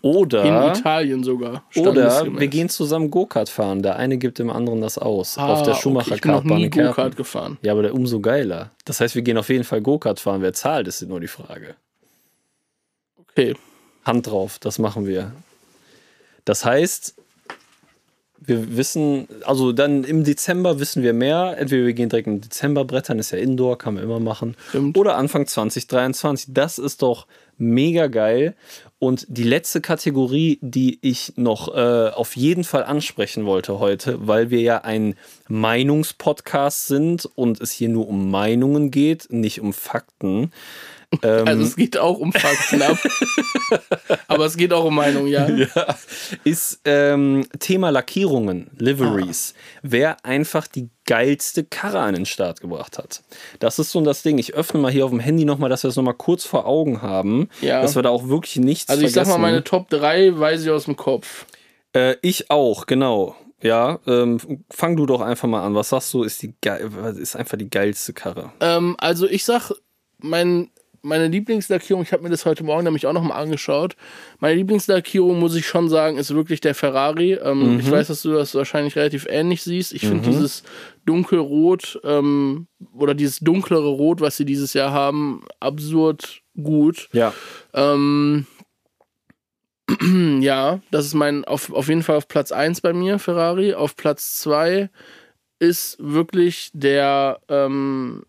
Oder, 0.04 0.44
In 0.44 0.80
Italien 0.80 1.24
sogar. 1.24 1.64
oder 1.76 2.26
wir 2.26 2.48
gehen 2.48 2.70
zusammen 2.70 3.12
Go-Kart 3.12 3.50
fahren. 3.50 3.84
Der 3.84 3.98
eine 3.98 4.18
gibt 4.18 4.40
dem 4.40 4.50
anderen 4.50 4.82
das 4.82 4.98
aus. 4.98 5.38
Ah, 5.38 5.54
auf 5.54 5.62
der 5.62 5.76
okay, 5.76 6.16
Ich 6.16 6.22
bin 6.22 6.32
noch 6.32 6.44
nie. 6.44 6.70
Go-Kart 6.70 7.16
gefahren. 7.16 7.60
Ja, 7.62 7.74
aber 7.74 7.84
der 7.84 7.94
umso 7.94 8.20
geiler. 8.20 8.72
Das 8.86 9.00
heißt, 9.00 9.14
wir 9.14 9.22
gehen 9.22 9.38
auf 9.38 9.50
jeden 9.50 9.64
Fall 9.64 9.82
Go-Kart 9.82 10.20
fahren. 10.20 10.42
Wer 10.42 10.54
zahlt, 10.54 10.88
ist 10.88 11.02
nur 11.04 11.20
die 11.20 11.28
Frage. 11.28 11.76
Okay. 13.20 13.56
Hand 14.04 14.28
drauf, 14.28 14.58
das 14.60 14.80
machen 14.80 15.06
wir. 15.06 15.32
Das 16.46 16.66
heißt, 16.66 17.16
wir 18.40 18.76
wissen, 18.76 19.28
also 19.46 19.72
dann 19.72 20.04
im 20.04 20.24
Dezember 20.24 20.80
wissen 20.80 21.04
wir 21.04 21.14
mehr. 21.14 21.56
Entweder 21.60 21.86
wir 21.86 21.94
gehen 21.94 22.10
direkt 22.10 22.28
im 22.28 22.42
Dezember 22.42 22.86
brettern, 22.86 23.20
ist 23.20 23.30
ja 23.30 23.38
Indoor, 23.38 23.78
kann 23.78 23.94
man 23.94 24.04
immer 24.04 24.20
machen. 24.20 24.56
Stimmt. 24.70 24.98
Oder 24.98 25.16
Anfang 25.16 25.46
2023. 25.46 26.48
Das 26.52 26.80
ist 26.80 27.04
doch 27.04 27.28
mega 27.58 28.08
geil. 28.08 28.56
Und 29.04 29.26
die 29.30 29.46
letzte 29.46 29.82
Kategorie, 29.82 30.60
die 30.62 31.00
ich 31.02 31.34
noch 31.36 31.74
äh, 31.74 32.10
auf 32.10 32.36
jeden 32.36 32.64
Fall 32.64 32.84
ansprechen 32.84 33.48
wollte 33.48 33.80
heute, 33.80 34.28
weil 34.28 34.52
wir 34.52 34.62
ja 34.62 34.82
ein 34.84 35.16
Meinungspodcast 35.48 36.86
sind 36.86 37.28
und 37.34 37.60
es 37.62 37.72
hier 37.72 37.90
nur 37.90 38.08
um 38.08 38.30
Meinungen 38.30 38.92
geht, 38.92 39.26
nicht 39.32 39.60
um 39.60 39.74
Fakten. 39.74 40.52
Ähm, 41.24 41.48
Also 41.48 41.64
es 41.64 41.76
geht 41.76 41.98
auch 41.98 42.20
um 42.20 42.32
Fakten 42.32 42.82
ab. 42.82 42.98
Aber 44.28 44.46
es 44.46 44.58
geht 44.58 44.74
auch 44.74 44.86
um 44.86 44.96
Meinung, 44.96 45.28
ja. 45.28 45.48
ja, 45.50 45.68
ist 46.44 46.82
ähm, 46.86 47.46
Thema 47.60 47.90
Lackierungen, 47.90 48.70
Liveries. 48.78 49.54
Wer 49.82 50.26
einfach 50.26 50.68
die 50.68 50.90
geilste 51.06 51.64
Karre 51.66 52.00
an 52.00 52.14
den 52.14 52.26
Start 52.26 52.62
gebracht 52.62 52.98
hat. 52.98 53.24
Das 53.60 53.80
ist 53.80 53.92
so 53.92 54.00
das 54.02 54.24
Ding. 54.24 54.38
Ich 54.38 54.54
öffne 54.54 54.80
mal 54.80 54.92
hier 54.92 55.04
auf 55.04 55.12
dem 55.12 55.20
Handy 55.20 55.44
nochmal, 55.46 55.70
dass 55.70 55.84
wir 55.84 55.90
es 55.90 55.96
nochmal 55.96 56.14
kurz 56.14 56.46
vor 56.46 56.66
Augen 56.66 57.02
haben. 57.02 57.50
Ja. 57.60 57.82
Dass 57.82 57.96
wir 57.96 58.02
da 58.04 58.10
auch 58.10 58.28
wirklich 58.28 58.58
nichts 58.58 58.90
Also 58.90 59.04
ich 59.04 59.12
sag 59.12 59.24
mal, 59.26 59.34
vergessen. 59.34 59.42
meine 59.42 59.64
Top 59.64 59.90
3 59.90 60.40
weiß 60.40 60.64
ich 60.64 60.70
aus 60.70 60.86
dem 60.86 60.96
Kopf. 60.96 61.46
Äh, 61.94 62.16
ich 62.22 62.50
auch, 62.50 62.86
genau. 62.86 63.36
Ja, 63.62 64.00
ähm, 64.08 64.40
fang 64.70 64.96
du 64.96 65.06
doch 65.06 65.22
einfach 65.22 65.48
mal 65.48 65.64
an. 65.64 65.76
Was 65.76 65.90
sagst 65.90 66.14
du, 66.14 66.24
ist, 66.24 66.42
die 66.42 66.54
ist 67.20 67.36
einfach 67.36 67.58
die 67.58 67.70
geilste 67.70 68.14
Karre? 68.14 68.54
Ähm, 68.60 68.96
also 68.98 69.28
ich 69.28 69.46
sag, 69.46 69.72
mein, 70.20 70.72
meine 71.04 71.28
Lieblingslackierung, 71.28 72.04
ich 72.04 72.14
habe 72.14 72.24
mir 72.24 72.30
das 72.30 72.46
heute 72.46 72.64
Morgen 72.64 72.84
nämlich 72.84 73.08
auch 73.08 73.14
nochmal 73.14 73.42
angeschaut. 73.42 73.96
Meine 74.40 74.56
Lieblingslackierung, 74.56 75.40
muss 75.40 75.56
ich 75.56 75.66
schon 75.68 75.90
sagen, 75.90 76.18
ist 76.18 76.34
wirklich 76.34 76.62
der 76.62 76.76
Ferrari. 76.76 77.34
Ähm, 77.34 77.80
Ich 77.80 77.90
weiß, 77.90 78.08
dass 78.08 78.22
du 78.22 78.34
das 78.34 78.54
wahrscheinlich 78.56 78.96
relativ 78.96 79.26
ähnlich 79.28 79.64
siehst. 79.64 79.94
Ich 79.94 80.02
finde 80.08 80.30
dieses 80.30 80.64
dunkelrot 81.06 82.00
ähm, 82.04 82.68
oder 82.94 83.14
dieses 83.16 83.40
dunklere 83.40 83.90
Rot, 83.90 84.22
was 84.22 84.38
sie 84.38 84.46
dieses 84.46 84.74
Jahr 84.74 84.92
haben, 84.92 85.44
absurd 85.60 86.42
gut. 86.62 87.10
Ja. 87.14 87.34
Ähm, 87.74 88.46
ja, 90.42 90.80
das 90.92 91.06
ist 91.06 91.14
mein, 91.16 91.46
auf, 91.46 91.74
auf 91.74 91.88
jeden 91.88 92.04
Fall 92.04 92.18
auf 92.18 92.28
Platz 92.28 92.52
1 92.52 92.82
bei 92.82 92.94
mir, 92.94 93.20
Ferrari. 93.20 93.74
Auf 93.74 93.96
Platz 93.96 94.40
2 94.40 94.90
ist 95.60 95.98
wirklich 96.00 96.72
der, 96.74 97.40
ähm, 97.50 98.24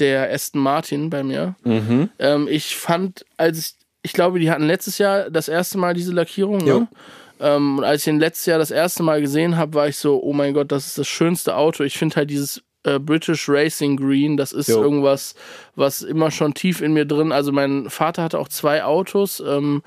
der 0.00 0.32
Aston 0.32 0.62
Martin 0.62 1.10
bei 1.10 1.22
mir. 1.22 1.54
Mhm. 1.64 2.10
Ähm, 2.18 2.48
ich 2.48 2.76
fand, 2.76 3.24
als 3.36 3.58
ich, 3.58 3.74
ich 4.02 4.12
glaube, 4.12 4.40
die 4.40 4.50
hatten 4.50 4.66
letztes 4.66 4.98
Jahr 4.98 5.30
das 5.30 5.48
erste 5.48 5.78
Mal 5.78 5.94
diese 5.94 6.12
Lackierung. 6.12 6.64
Ne? 6.64 6.88
Ähm, 7.40 7.78
und 7.78 7.84
als 7.84 8.02
ich 8.02 8.08
ihn 8.08 8.20
letztes 8.20 8.46
Jahr 8.46 8.58
das 8.58 8.70
erste 8.70 9.02
Mal 9.02 9.20
gesehen 9.20 9.56
habe, 9.56 9.74
war 9.74 9.88
ich 9.88 9.96
so, 9.96 10.22
oh 10.22 10.32
mein 10.32 10.54
Gott, 10.54 10.72
das 10.72 10.86
ist 10.86 10.98
das 10.98 11.08
schönste 11.08 11.56
Auto. 11.56 11.84
Ich 11.84 11.98
finde 11.98 12.16
halt 12.16 12.30
dieses 12.30 12.62
äh, 12.84 12.98
British 12.98 13.48
Racing 13.48 13.96
Green, 13.96 14.36
das 14.36 14.52
ist 14.52 14.68
Jo. 14.68 14.82
irgendwas, 14.82 15.34
was 15.74 16.02
immer 16.02 16.30
schon 16.30 16.54
tief 16.54 16.80
in 16.80 16.92
mir 16.92 17.04
drin. 17.04 17.32
Also 17.32 17.52
mein 17.52 17.90
Vater 17.90 18.22
hatte 18.22 18.38
auch 18.38 18.48
zwei 18.48 18.84
Autos. 18.84 19.40
Ähm, 19.46 19.82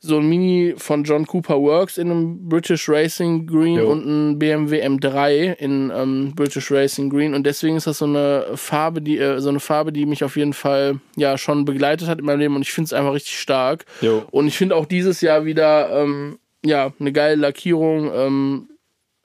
so 0.00 0.18
ein 0.18 0.28
Mini 0.28 0.74
von 0.76 1.02
John 1.02 1.26
Cooper 1.26 1.60
Works 1.60 1.98
in 1.98 2.10
einem 2.10 2.48
British 2.48 2.88
Racing 2.88 3.46
Green 3.46 3.76
Jo. 3.76 3.90
und 3.90 4.06
ein 4.06 4.38
BMW 4.38 4.84
M3 4.84 5.54
in 5.54 5.92
ähm, 5.94 6.32
British 6.36 6.70
Racing 6.70 7.10
Green 7.10 7.34
und 7.34 7.44
deswegen 7.44 7.76
ist 7.76 7.86
das 7.86 7.98
so 7.98 8.04
eine 8.04 8.46
Farbe, 8.54 9.02
die 9.02 9.18
äh, 9.18 9.40
so 9.40 9.48
eine 9.48 9.60
Farbe, 9.60 9.92
die 9.92 10.06
mich 10.06 10.22
auf 10.22 10.36
jeden 10.36 10.52
Fall 10.52 11.00
ja 11.16 11.36
schon 11.36 11.64
begleitet 11.64 12.08
hat 12.08 12.20
in 12.20 12.26
meinem 12.26 12.38
Leben 12.38 12.56
und 12.56 12.62
ich 12.62 12.72
finde 12.72 12.86
es 12.86 12.92
einfach 12.92 13.12
richtig 13.12 13.38
stark. 13.38 13.86
Jo. 14.00 14.24
Und 14.30 14.46
ich 14.46 14.56
finde 14.56 14.76
auch 14.76 14.86
dieses 14.86 15.20
Jahr 15.20 15.44
wieder 15.44 15.90
ähm, 15.90 16.38
ja 16.64 16.92
eine 17.00 17.12
geile 17.12 17.34
Lackierung. 17.34 18.12
Ähm, 18.14 18.68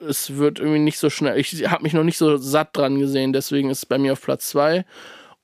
es 0.00 0.36
wird 0.36 0.58
irgendwie 0.58 0.80
nicht 0.80 0.98
so 0.98 1.08
schnell. 1.08 1.38
Ich 1.38 1.68
habe 1.70 1.84
mich 1.84 1.92
noch 1.92 2.04
nicht 2.04 2.18
so 2.18 2.36
satt 2.36 2.76
dran 2.76 2.98
gesehen, 2.98 3.32
deswegen 3.32 3.70
ist 3.70 3.78
es 3.78 3.86
bei 3.86 3.98
mir 3.98 4.12
auf 4.12 4.22
Platz 4.22 4.48
2. 4.48 4.84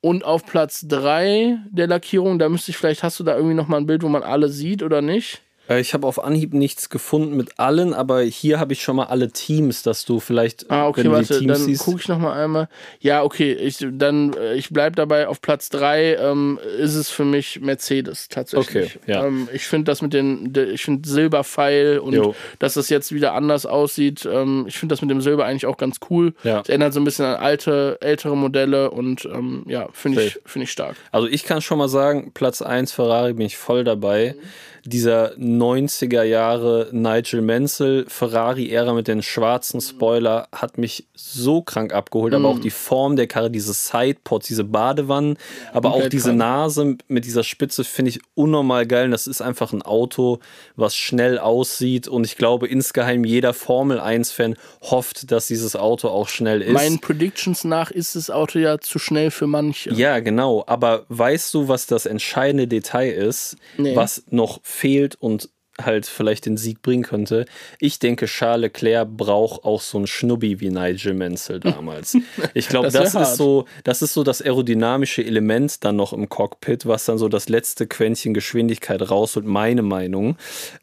Und 0.01 0.25
auf 0.25 0.45
Platz 0.45 0.85
3 0.87 1.59
der 1.69 1.87
Lackierung, 1.87 2.39
da 2.39 2.49
müsste 2.49 2.71
ich 2.71 2.77
vielleicht, 2.77 3.03
hast 3.03 3.19
du 3.19 3.23
da 3.23 3.35
irgendwie 3.35 3.55
nochmal 3.55 3.79
ein 3.79 3.85
Bild, 3.85 4.01
wo 4.01 4.09
man 4.09 4.23
alle 4.23 4.49
sieht 4.49 4.81
oder 4.81 5.01
nicht? 5.01 5.41
Äh, 5.71 5.79
Ich 5.81 5.93
habe 5.93 6.05
auf 6.07 6.23
Anhieb 6.23 6.53
nichts 6.53 6.89
gefunden 6.89 7.35
mit 7.37 7.59
allen, 7.59 7.93
aber 7.93 8.21
hier 8.21 8.59
habe 8.59 8.73
ich 8.73 8.81
schon 8.83 8.95
mal 8.95 9.05
alle 9.05 9.31
Teams, 9.31 9.83
dass 9.83 10.05
du 10.05 10.19
vielleicht, 10.19 10.69
Ah, 10.69 10.87
okay, 10.87 11.03
wenn 11.03 11.11
warte, 11.11 11.39
die 11.39 11.45
Teams 11.47 11.65
dann 11.65 11.77
gucke 11.77 11.99
ich 12.01 12.07
nochmal 12.07 12.41
einmal. 12.43 12.67
Ja, 12.99 13.23
okay, 13.23 13.53
ich, 13.53 13.77
dann, 13.91 14.33
äh, 14.33 14.55
ich 14.55 14.69
bleib 14.69 14.95
dabei, 14.95 15.27
auf 15.27 15.41
Platz 15.41 15.69
3 15.69 16.15
ähm, 16.15 16.59
ist 16.79 16.95
es 16.95 17.09
für 17.09 17.25
mich 17.25 17.59
Mercedes 17.61 18.27
tatsächlich. 18.29 18.97
Okay, 18.97 19.11
ja. 19.11 19.25
ähm, 19.25 19.47
ich 19.53 19.63
finde 19.67 19.85
das 19.91 20.01
mit 20.01 20.13
den, 20.13 20.53
de- 20.53 20.71
ich 20.71 20.83
finde 20.83 21.07
Silberpfeil 21.07 21.99
und 21.99 22.13
Jo. 22.13 22.35
dass 22.59 22.73
das 22.75 22.89
jetzt 22.89 23.11
wieder 23.13 23.33
anders 23.33 23.65
aussieht, 23.65 24.27
ähm, 24.31 24.65
ich 24.67 24.77
finde 24.77 24.93
das 24.93 25.01
mit 25.01 25.09
dem 25.09 25.21
Silber 25.21 25.45
eigentlich 25.45 25.65
auch 25.65 25.77
ganz 25.77 25.97
cool. 26.09 26.33
Ja. 26.43 26.61
Es 26.61 26.69
erinnert 26.69 26.93
so 26.93 26.99
ein 26.99 27.03
bisschen 27.03 27.25
an 27.25 27.35
alte, 27.35 27.97
ältere 28.01 28.35
Modelle 28.35 28.91
und 28.91 29.25
ähm, 29.25 29.63
ja, 29.67 29.87
finde 29.93 30.23
ich, 30.23 30.39
finde 30.45 30.63
ich 30.65 30.71
stark. 30.71 30.95
Also 31.11 31.27
ich 31.27 31.43
kann 31.43 31.61
schon 31.61 31.77
mal 31.77 31.89
sagen, 31.89 32.31
Platz 32.33 32.61
1 32.61 32.91
Ferrari 32.91 33.33
bin 33.33 33.45
ich 33.45 33.57
voll 33.57 33.83
dabei. 33.83 34.35
Dieser 34.83 35.33
90er 35.35 36.23
Jahre 36.23 36.89
Nigel 36.91 37.41
Mansell 37.41 38.05
Ferrari-Ära 38.07 38.93
mit 38.93 39.07
den 39.07 39.21
schwarzen 39.21 39.79
Spoiler 39.81 40.47
hat 40.51 40.77
mich 40.77 41.05
so 41.13 41.61
krank 41.61 41.93
abgeholt. 41.93 42.33
Aber 42.33 42.47
auch 42.47 42.59
die 42.59 42.69
Form 42.71 43.15
der 43.15 43.27
Karre, 43.27 43.51
diese 43.51 43.73
Sidepods, 43.73 44.47
diese 44.47 44.63
Badewannen, 44.63 45.37
aber 45.73 45.89
auch 45.89 45.93
komplett 45.93 46.13
diese 46.13 46.29
krank. 46.29 46.39
Nase 46.39 46.97
mit 47.07 47.25
dieser 47.25 47.43
Spitze 47.43 47.83
finde 47.83 48.09
ich 48.09 48.19
unnormal 48.33 48.87
geil. 48.87 49.05
Und 49.05 49.11
das 49.11 49.27
ist 49.27 49.41
einfach 49.41 49.71
ein 49.73 49.81
Auto, 49.83 50.39
was 50.75 50.95
schnell 50.95 51.37
aussieht. 51.37 52.07
Und 52.07 52.25
ich 52.25 52.37
glaube, 52.37 52.67
insgeheim 52.67 53.23
jeder 53.23 53.53
Formel 53.53 53.99
1-Fan 53.99 54.55
hofft, 54.81 55.31
dass 55.31 55.47
dieses 55.47 55.75
Auto 55.75 56.07
auch 56.07 56.27
schnell 56.27 56.61
ist. 56.61 56.73
Meinen 56.73 56.99
Predictions 56.99 57.63
nach 57.63 57.91
ist 57.91 58.15
das 58.15 58.29
Auto 58.29 58.57
ja 58.59 58.79
zu 58.79 58.97
schnell 58.99 59.31
für 59.31 59.47
manche. 59.47 59.93
Ja, 59.93 60.19
genau. 60.19 60.63
Aber 60.67 61.05
weißt 61.09 61.53
du, 61.53 61.67
was 61.67 61.85
das 61.85 62.05
entscheidende 62.05 62.67
Detail 62.67 63.11
ist, 63.11 63.57
Nee. 63.77 63.95
was 63.95 64.23
noch 64.29 64.59
fehlt 64.71 65.15
und 65.15 65.49
halt 65.79 66.05
vielleicht 66.05 66.45
den 66.45 66.57
Sieg 66.57 66.81
bringen 66.81 67.03
könnte? 67.03 67.45
Ich 67.79 67.97
denke, 67.97 68.25
Charles 68.25 68.61
Leclerc 68.61 69.07
braucht 69.09 69.63
auch 69.63 69.81
so 69.81 69.97
einen 69.97 70.05
Schnubbi 70.05 70.59
wie 70.59 70.69
Nigel 70.69 71.13
Mansell 71.13 71.59
damals. 71.61 72.17
Ich 72.53 72.67
glaube, 72.67 72.91
Das 72.91 73.13
das, 73.13 73.31
ist 73.31 73.37
so, 73.37 73.65
das 73.83 74.01
ist 74.01 74.13
so 74.13 74.23
das 74.23 74.41
aerodynamische 74.41 75.23
Element 75.23 75.83
dann 75.83 75.95
noch 75.95 76.13
im 76.13 76.27
Cockpit, 76.29 76.85
was 76.85 77.05
dann 77.05 77.17
so 77.17 77.29
das 77.29 77.49
letzte 77.49 77.87
Quäntchen 77.87 78.33
Geschwindigkeit 78.33 79.09
rausholt, 79.09 79.45
meine 79.45 79.81
Meinung. 79.81 80.37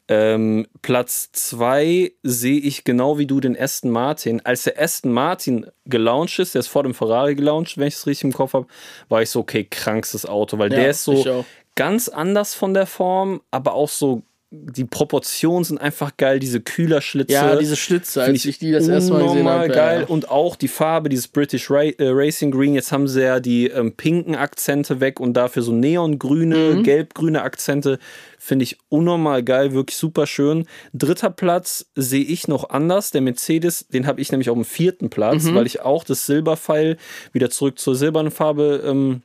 Ähm, 0.07 0.67
Platz 0.81 1.29
zwei 1.33 2.11
sehe 2.23 2.59
ich 2.59 2.83
genau 2.83 3.17
wie 3.19 3.27
du 3.27 3.39
den 3.39 3.57
Aston 3.57 3.91
Martin. 3.91 4.41
Als 4.43 4.63
der 4.63 4.81
Aston 4.81 5.11
Martin 5.11 5.67
gelauncht 5.85 6.39
ist, 6.39 6.55
der 6.55 6.59
ist 6.59 6.67
vor 6.67 6.83
dem 6.83 6.93
Ferrari 6.93 7.35
gelauncht, 7.35 7.77
wenn 7.77 7.87
ich 7.87 7.95
es 7.95 8.07
richtig 8.07 8.25
im 8.25 8.33
Kopf 8.33 8.53
habe, 8.53 8.67
war 9.07 9.21
ich 9.21 9.29
so, 9.29 9.39
okay, 9.39 9.63
krankstes 9.69 10.25
Auto, 10.25 10.57
weil 10.57 10.71
Ja, 10.71 10.79
der 10.79 10.89
ist 10.89 11.03
so. 11.03 11.45
Ganz 11.75 12.09
anders 12.09 12.53
von 12.55 12.73
der 12.73 12.85
Form, 12.85 13.41
aber 13.51 13.73
auch 13.73 13.89
so, 13.89 14.23
die 14.51 14.83
Proportionen 14.85 15.63
sind 15.63 15.77
einfach 15.79 16.17
geil, 16.17 16.39
diese 16.39 16.59
Kühlerschlitze. 16.59 17.31
Ja, 17.33 17.55
diese 17.55 17.75
Schlitze, 17.75 18.23
als 18.23 18.45
ich 18.45 18.57
die 18.57 18.71
das 18.71 18.87
erste 18.87 19.13
Mal 19.13 19.23
gesehen 19.27 19.47
habe. 19.47 19.67
geil 19.67 20.01
Ja. 20.01 20.07
und 20.07 20.31
auch 20.31 20.55
die 20.55 20.67
Farbe, 20.67 21.07
dieses 21.09 21.27
British 21.27 21.69
Ra 21.69 21.83
äh, 21.83 21.93
Racing 21.99 22.49
Green. 22.49 22.73
Jetzt 22.73 22.91
haben 22.91 23.07
sie 23.07 23.21
ja 23.21 23.39
die 23.39 23.67
ähm, 23.67 23.93
pinken 23.95 24.33
Akzente 24.33 24.99
weg 25.01 25.19
und 25.19 25.33
dafür 25.33 25.61
so 25.61 25.71
neongrüne, 25.71 26.77
Mhm. 26.77 26.83
gelbgrüne 26.83 27.43
Akzente. 27.43 27.99
Finde 28.39 28.63
ich 28.63 28.79
unnormal 28.89 29.43
geil, 29.43 29.73
wirklich 29.73 29.97
super 29.97 30.25
schön. 30.25 30.65
Dritter 30.93 31.29
Platz 31.29 31.85
sehe 31.95 32.23
ich 32.23 32.47
noch 32.47 32.71
anders. 32.71 33.11
Der 33.11 33.21
Mercedes, 33.21 33.87
den 33.89 34.07
habe 34.07 34.19
ich 34.19 34.31
nämlich 34.31 34.49
auf 34.49 34.55
dem 34.57 34.65
vierten 34.65 35.11
Platz, 35.11 35.43
Mhm. 35.43 35.53
weil 35.53 35.67
ich 35.67 35.81
auch 35.81 36.03
das 36.03 36.25
Silberpfeil 36.25 36.97
wieder 37.33 37.51
zurück 37.51 37.77
zur 37.77 37.95
silbernen 37.95 38.31
Farbe 38.31 38.81
ähm, 38.83 39.21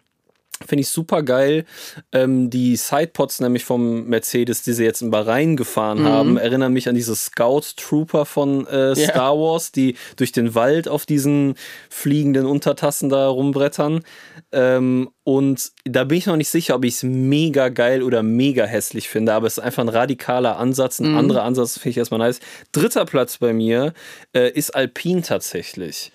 Finde 0.67 0.83
ich 0.83 0.89
super 0.89 1.23
geil. 1.23 1.65
Ähm, 2.13 2.49
die 2.49 2.77
Sidepods 2.77 3.41
nämlich 3.41 3.65
vom 3.65 4.05
Mercedes, 4.07 4.63
die 4.63 4.73
sie 4.73 4.85
jetzt 4.85 5.03
in 5.03 5.11
Bahrain 5.11 5.57
gefahren 5.57 6.03
Mhm. 6.03 6.05
haben, 6.09 6.37
erinnern 6.39 6.73
mich 6.73 6.89
an 6.89 6.95
diese 6.95 7.15
Scout 7.17 7.63
Trooper 7.77 8.25
von 8.25 8.67
äh. 8.69 8.95
Star 8.95 9.37
Wars, 9.37 9.73
die 9.73 9.97
durch 10.17 10.33
den 10.33 10.55
Wald 10.55 10.89
auf 10.89 11.07
diesen 11.07 11.55
fliegenden 11.91 12.47
Untertassen 12.47 13.09
da 13.11 13.27
rumbrettern. 13.29 14.05
Ähm, 14.53 15.11
und 15.25 15.73
da 15.85 16.05
bin 16.05 16.19
ich 16.19 16.27
noch 16.27 16.37
nicht 16.37 16.49
sicher, 16.51 16.77
ob 16.77 16.85
ich 16.85 16.95
es 16.95 17.03
mega 17.03 17.69
geil 17.69 18.03
oder 18.03 18.23
mega 18.23 18.65
hässlich 18.65 19.09
finde, 19.09 19.35
aber 19.35 19.47
es 19.49 19.59
ist 19.59 19.65
einfach 19.65 19.83
ein 19.83 19.89
radikaler 19.89 20.57
Ansatz, 20.59 21.01
Mhm. 21.01 21.07
ein 21.07 21.17
anderer 21.17 21.43
Ansatz, 21.43 21.75
finde 21.75 21.91
ich 21.91 21.97
erstmal 21.99 22.21
nice. 22.21 22.41
Dritter 22.73 23.05
Platz 23.05 23.39
bei 23.39 23.53
mir 23.53 23.93
äh, 24.33 24.51
ist 24.51 24.75
Alpine 24.75 25.23
tatsächlich. 25.23 26.13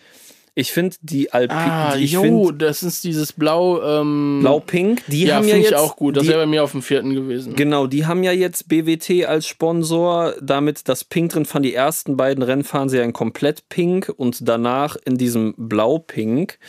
Ich 0.59 0.73
finde 0.73 0.97
die 1.01 1.31
Alpine, 1.31 1.59
Ah, 1.61 1.95
ich 1.95 2.11
jo, 2.11 2.51
das 2.51 2.83
ist 2.83 3.05
dieses 3.05 3.31
Blau. 3.31 3.81
Ähm, 3.81 4.39
Blau-Pink, 4.41 5.03
die 5.07 5.23
ja, 5.23 5.35
haben 5.35 5.45
ja 5.45 5.53
finde 5.53 5.67
ich 5.67 5.71
jetzt 5.71 5.79
auch 5.79 5.95
gut. 5.95 6.17
Das 6.17 6.23
die, 6.23 6.29
wäre 6.29 6.39
bei 6.39 6.45
mir 6.47 6.65
auf 6.65 6.71
dem 6.71 6.81
vierten 6.81 7.15
gewesen. 7.15 7.55
Genau, 7.55 7.87
die 7.87 8.05
haben 8.05 8.23
ja 8.23 8.33
jetzt 8.33 8.67
BWT 8.67 9.25
als 9.25 9.47
Sponsor. 9.47 10.33
Damit 10.41 10.89
das 10.89 11.05
Pink 11.05 11.31
drin 11.31 11.45
fahren. 11.45 11.63
Die 11.63 11.73
ersten 11.73 12.17
beiden 12.17 12.43
Rennen 12.43 12.65
fahren 12.65 12.89
sie 12.89 12.97
ja 12.97 13.03
in 13.03 13.13
komplett 13.13 13.69
Pink 13.69 14.11
und 14.17 14.49
danach 14.49 14.97
in 15.05 15.17
diesem 15.17 15.53
Blau-Pink. 15.55 16.59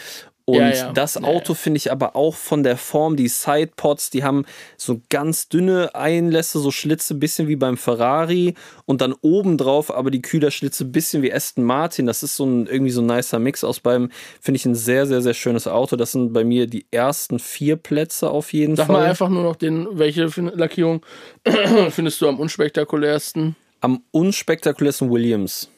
Und 0.50 0.56
Ja, 0.58 0.70
ja. 0.70 0.92
das 0.92 1.14
Ja, 1.14 1.22
Auto 1.22 1.54
finde 1.54 1.78
ich 1.78 1.90
aber 1.92 2.16
auch 2.16 2.34
von 2.34 2.62
der 2.62 2.76
Form, 2.76 3.16
die 3.16 3.28
Sidepods, 3.28 4.10
die 4.10 4.24
haben 4.24 4.44
so 4.76 5.00
ganz 5.08 5.48
dünne 5.48 5.94
Einlässe, 5.94 6.58
so 6.60 6.70
Schlitze, 6.70 7.14
bisschen 7.14 7.48
wie 7.48 7.56
beim 7.56 7.76
Ferrari 7.76 8.54
und 8.86 9.00
dann 9.00 9.14
obendrauf 9.22 9.94
aber 9.94 10.10
die 10.10 10.22
Kühlerschlitze, 10.22 10.84
bisschen 10.84 11.22
wie 11.22 11.32
Aston 11.32 11.64
Martin. 11.64 12.06
Das 12.06 12.22
ist 12.22 12.36
so 12.36 12.44
ein 12.44 12.66
irgendwie 12.66 12.90
so 12.92 13.00
ein 13.02 13.06
nicer 13.06 13.38
Mix 13.38 13.64
aus 13.64 13.80
beidem. 13.80 14.10
Finde 14.40 14.56
ich 14.56 14.66
ein 14.66 14.74
sehr, 14.74 15.06
sehr, 15.06 15.22
sehr 15.22 15.34
schönes 15.34 15.66
Auto. 15.66 15.96
Das 15.96 16.12
sind 16.12 16.32
bei 16.32 16.44
mir 16.44 16.66
die 16.66 16.86
ersten 16.90 17.38
vier 17.38 17.76
Plätze 17.76 18.30
auf 18.30 18.52
jeden 18.52 18.76
Sag 18.76 18.86
Fall. 18.86 18.96
mal 18.96 19.08
einfach 19.08 19.28
nur 19.28 19.42
noch 19.42 19.56
den, 19.56 19.86
welche 19.92 20.24
Lackierung 20.54 21.02
findest 21.90 22.20
du 22.20 22.28
am 22.28 22.38
unspektakulärsten? 22.40 23.56
Am 23.80 24.02
unspektakulärsten 24.10 25.10
Williams. 25.10 25.70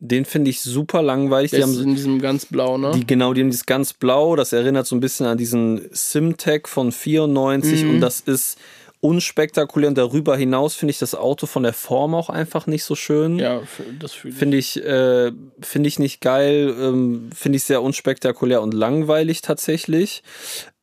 Den 0.00 0.24
finde 0.24 0.50
ich 0.50 0.60
super 0.60 1.02
langweilig. 1.02 1.50
Die 1.50 1.56
Der 1.56 1.66
haben 1.66 1.72
ist 1.72 1.80
in 1.80 1.94
diesem 1.96 2.20
ganz 2.20 2.46
blau, 2.46 2.78
ne? 2.78 2.92
die, 2.94 3.04
genau, 3.06 3.34
die 3.34 3.40
haben 3.40 3.50
dieses 3.50 3.66
ganz 3.66 3.92
blau. 3.92 4.36
Das 4.36 4.52
erinnert 4.52 4.86
so 4.86 4.94
ein 4.94 5.00
bisschen 5.00 5.26
an 5.26 5.36
diesen 5.38 5.88
Simtech 5.90 6.68
von 6.68 6.92
94 6.92 7.82
Mhm. 7.82 7.90
und 7.90 8.00
das 8.00 8.20
ist 8.20 8.58
unspektakulär. 9.00 9.88
Und 9.88 9.98
darüber 9.98 10.36
hinaus 10.36 10.74
finde 10.74 10.90
ich 10.90 10.98
das 10.98 11.14
Auto 11.14 11.46
von 11.46 11.62
der 11.64 11.72
Form 11.72 12.14
auch 12.14 12.30
einfach 12.30 12.66
nicht 12.66 12.84
so 12.84 12.94
schön. 12.94 13.38
ja, 13.38 13.60
das 13.98 14.12
fühle 14.12 14.32
ich. 14.32 14.38
Finde 14.38 14.56
ich, 14.56 14.84
äh, 14.84 15.32
finde 15.60 15.88
ich 15.88 15.98
nicht 15.98 16.20
geil, 16.20 16.74
ähm, 16.80 17.30
finde 17.34 17.56
ich 17.56 17.64
sehr 17.64 17.82
unspektakulär 17.82 18.62
und 18.62 18.74
langweilig 18.74 19.40
tatsächlich. 19.42 20.22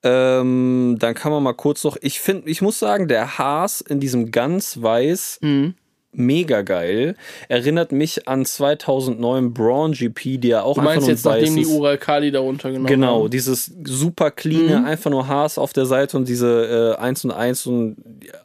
Ähm, 0.04 0.98
dann 1.00 1.14
kann 1.16 1.32
man 1.32 1.42
mal 1.42 1.54
kurz 1.54 1.84
noch, 1.84 1.98
ich 2.02 2.20
finde, 2.20 2.50
ich 2.50 2.62
muss 2.62 2.80
sagen, 2.80 3.08
der 3.08 3.38
Haas 3.38 3.82
in 3.82 4.00
diesem 4.00 4.32
ganz 4.32 4.82
weiß 4.82 5.40
Mhm. 5.42 5.74
Mega 6.18 6.62
geil. 6.62 7.16
Erinnert 7.50 7.92
mich 7.92 8.28
an 8.28 8.46
2009 8.46 9.54
Braun 9.54 9.92
GP, 9.94 10.38
der 10.40 10.66
auch 10.66 10.76
Du 10.76 10.82
einfach 10.82 10.94
meinst 10.96 11.02
nur 11.02 11.10
ein 11.10 11.16
jetzt, 11.16 11.26
nachdem 11.26 11.56
die 11.56 11.66
Ural 11.66 11.98
Kali 11.98 12.32
darunter 12.32 12.70
genommen 12.70 12.88
Genau, 12.88 13.24
haben? 13.24 13.30
dieses 13.32 13.72
super 13.84 14.32
clean, 14.32 14.86
einfach 14.86 15.12
nur 15.12 15.28
Haas 15.28 15.58
auf 15.58 15.74
der 15.74 15.86
Seite 15.86 16.18
und 16.18 16.28
diese 16.28 16.96
äh, 16.98 17.02
1 17.02 17.26
und 17.26 17.32
1 17.32 17.68
und 17.68 17.98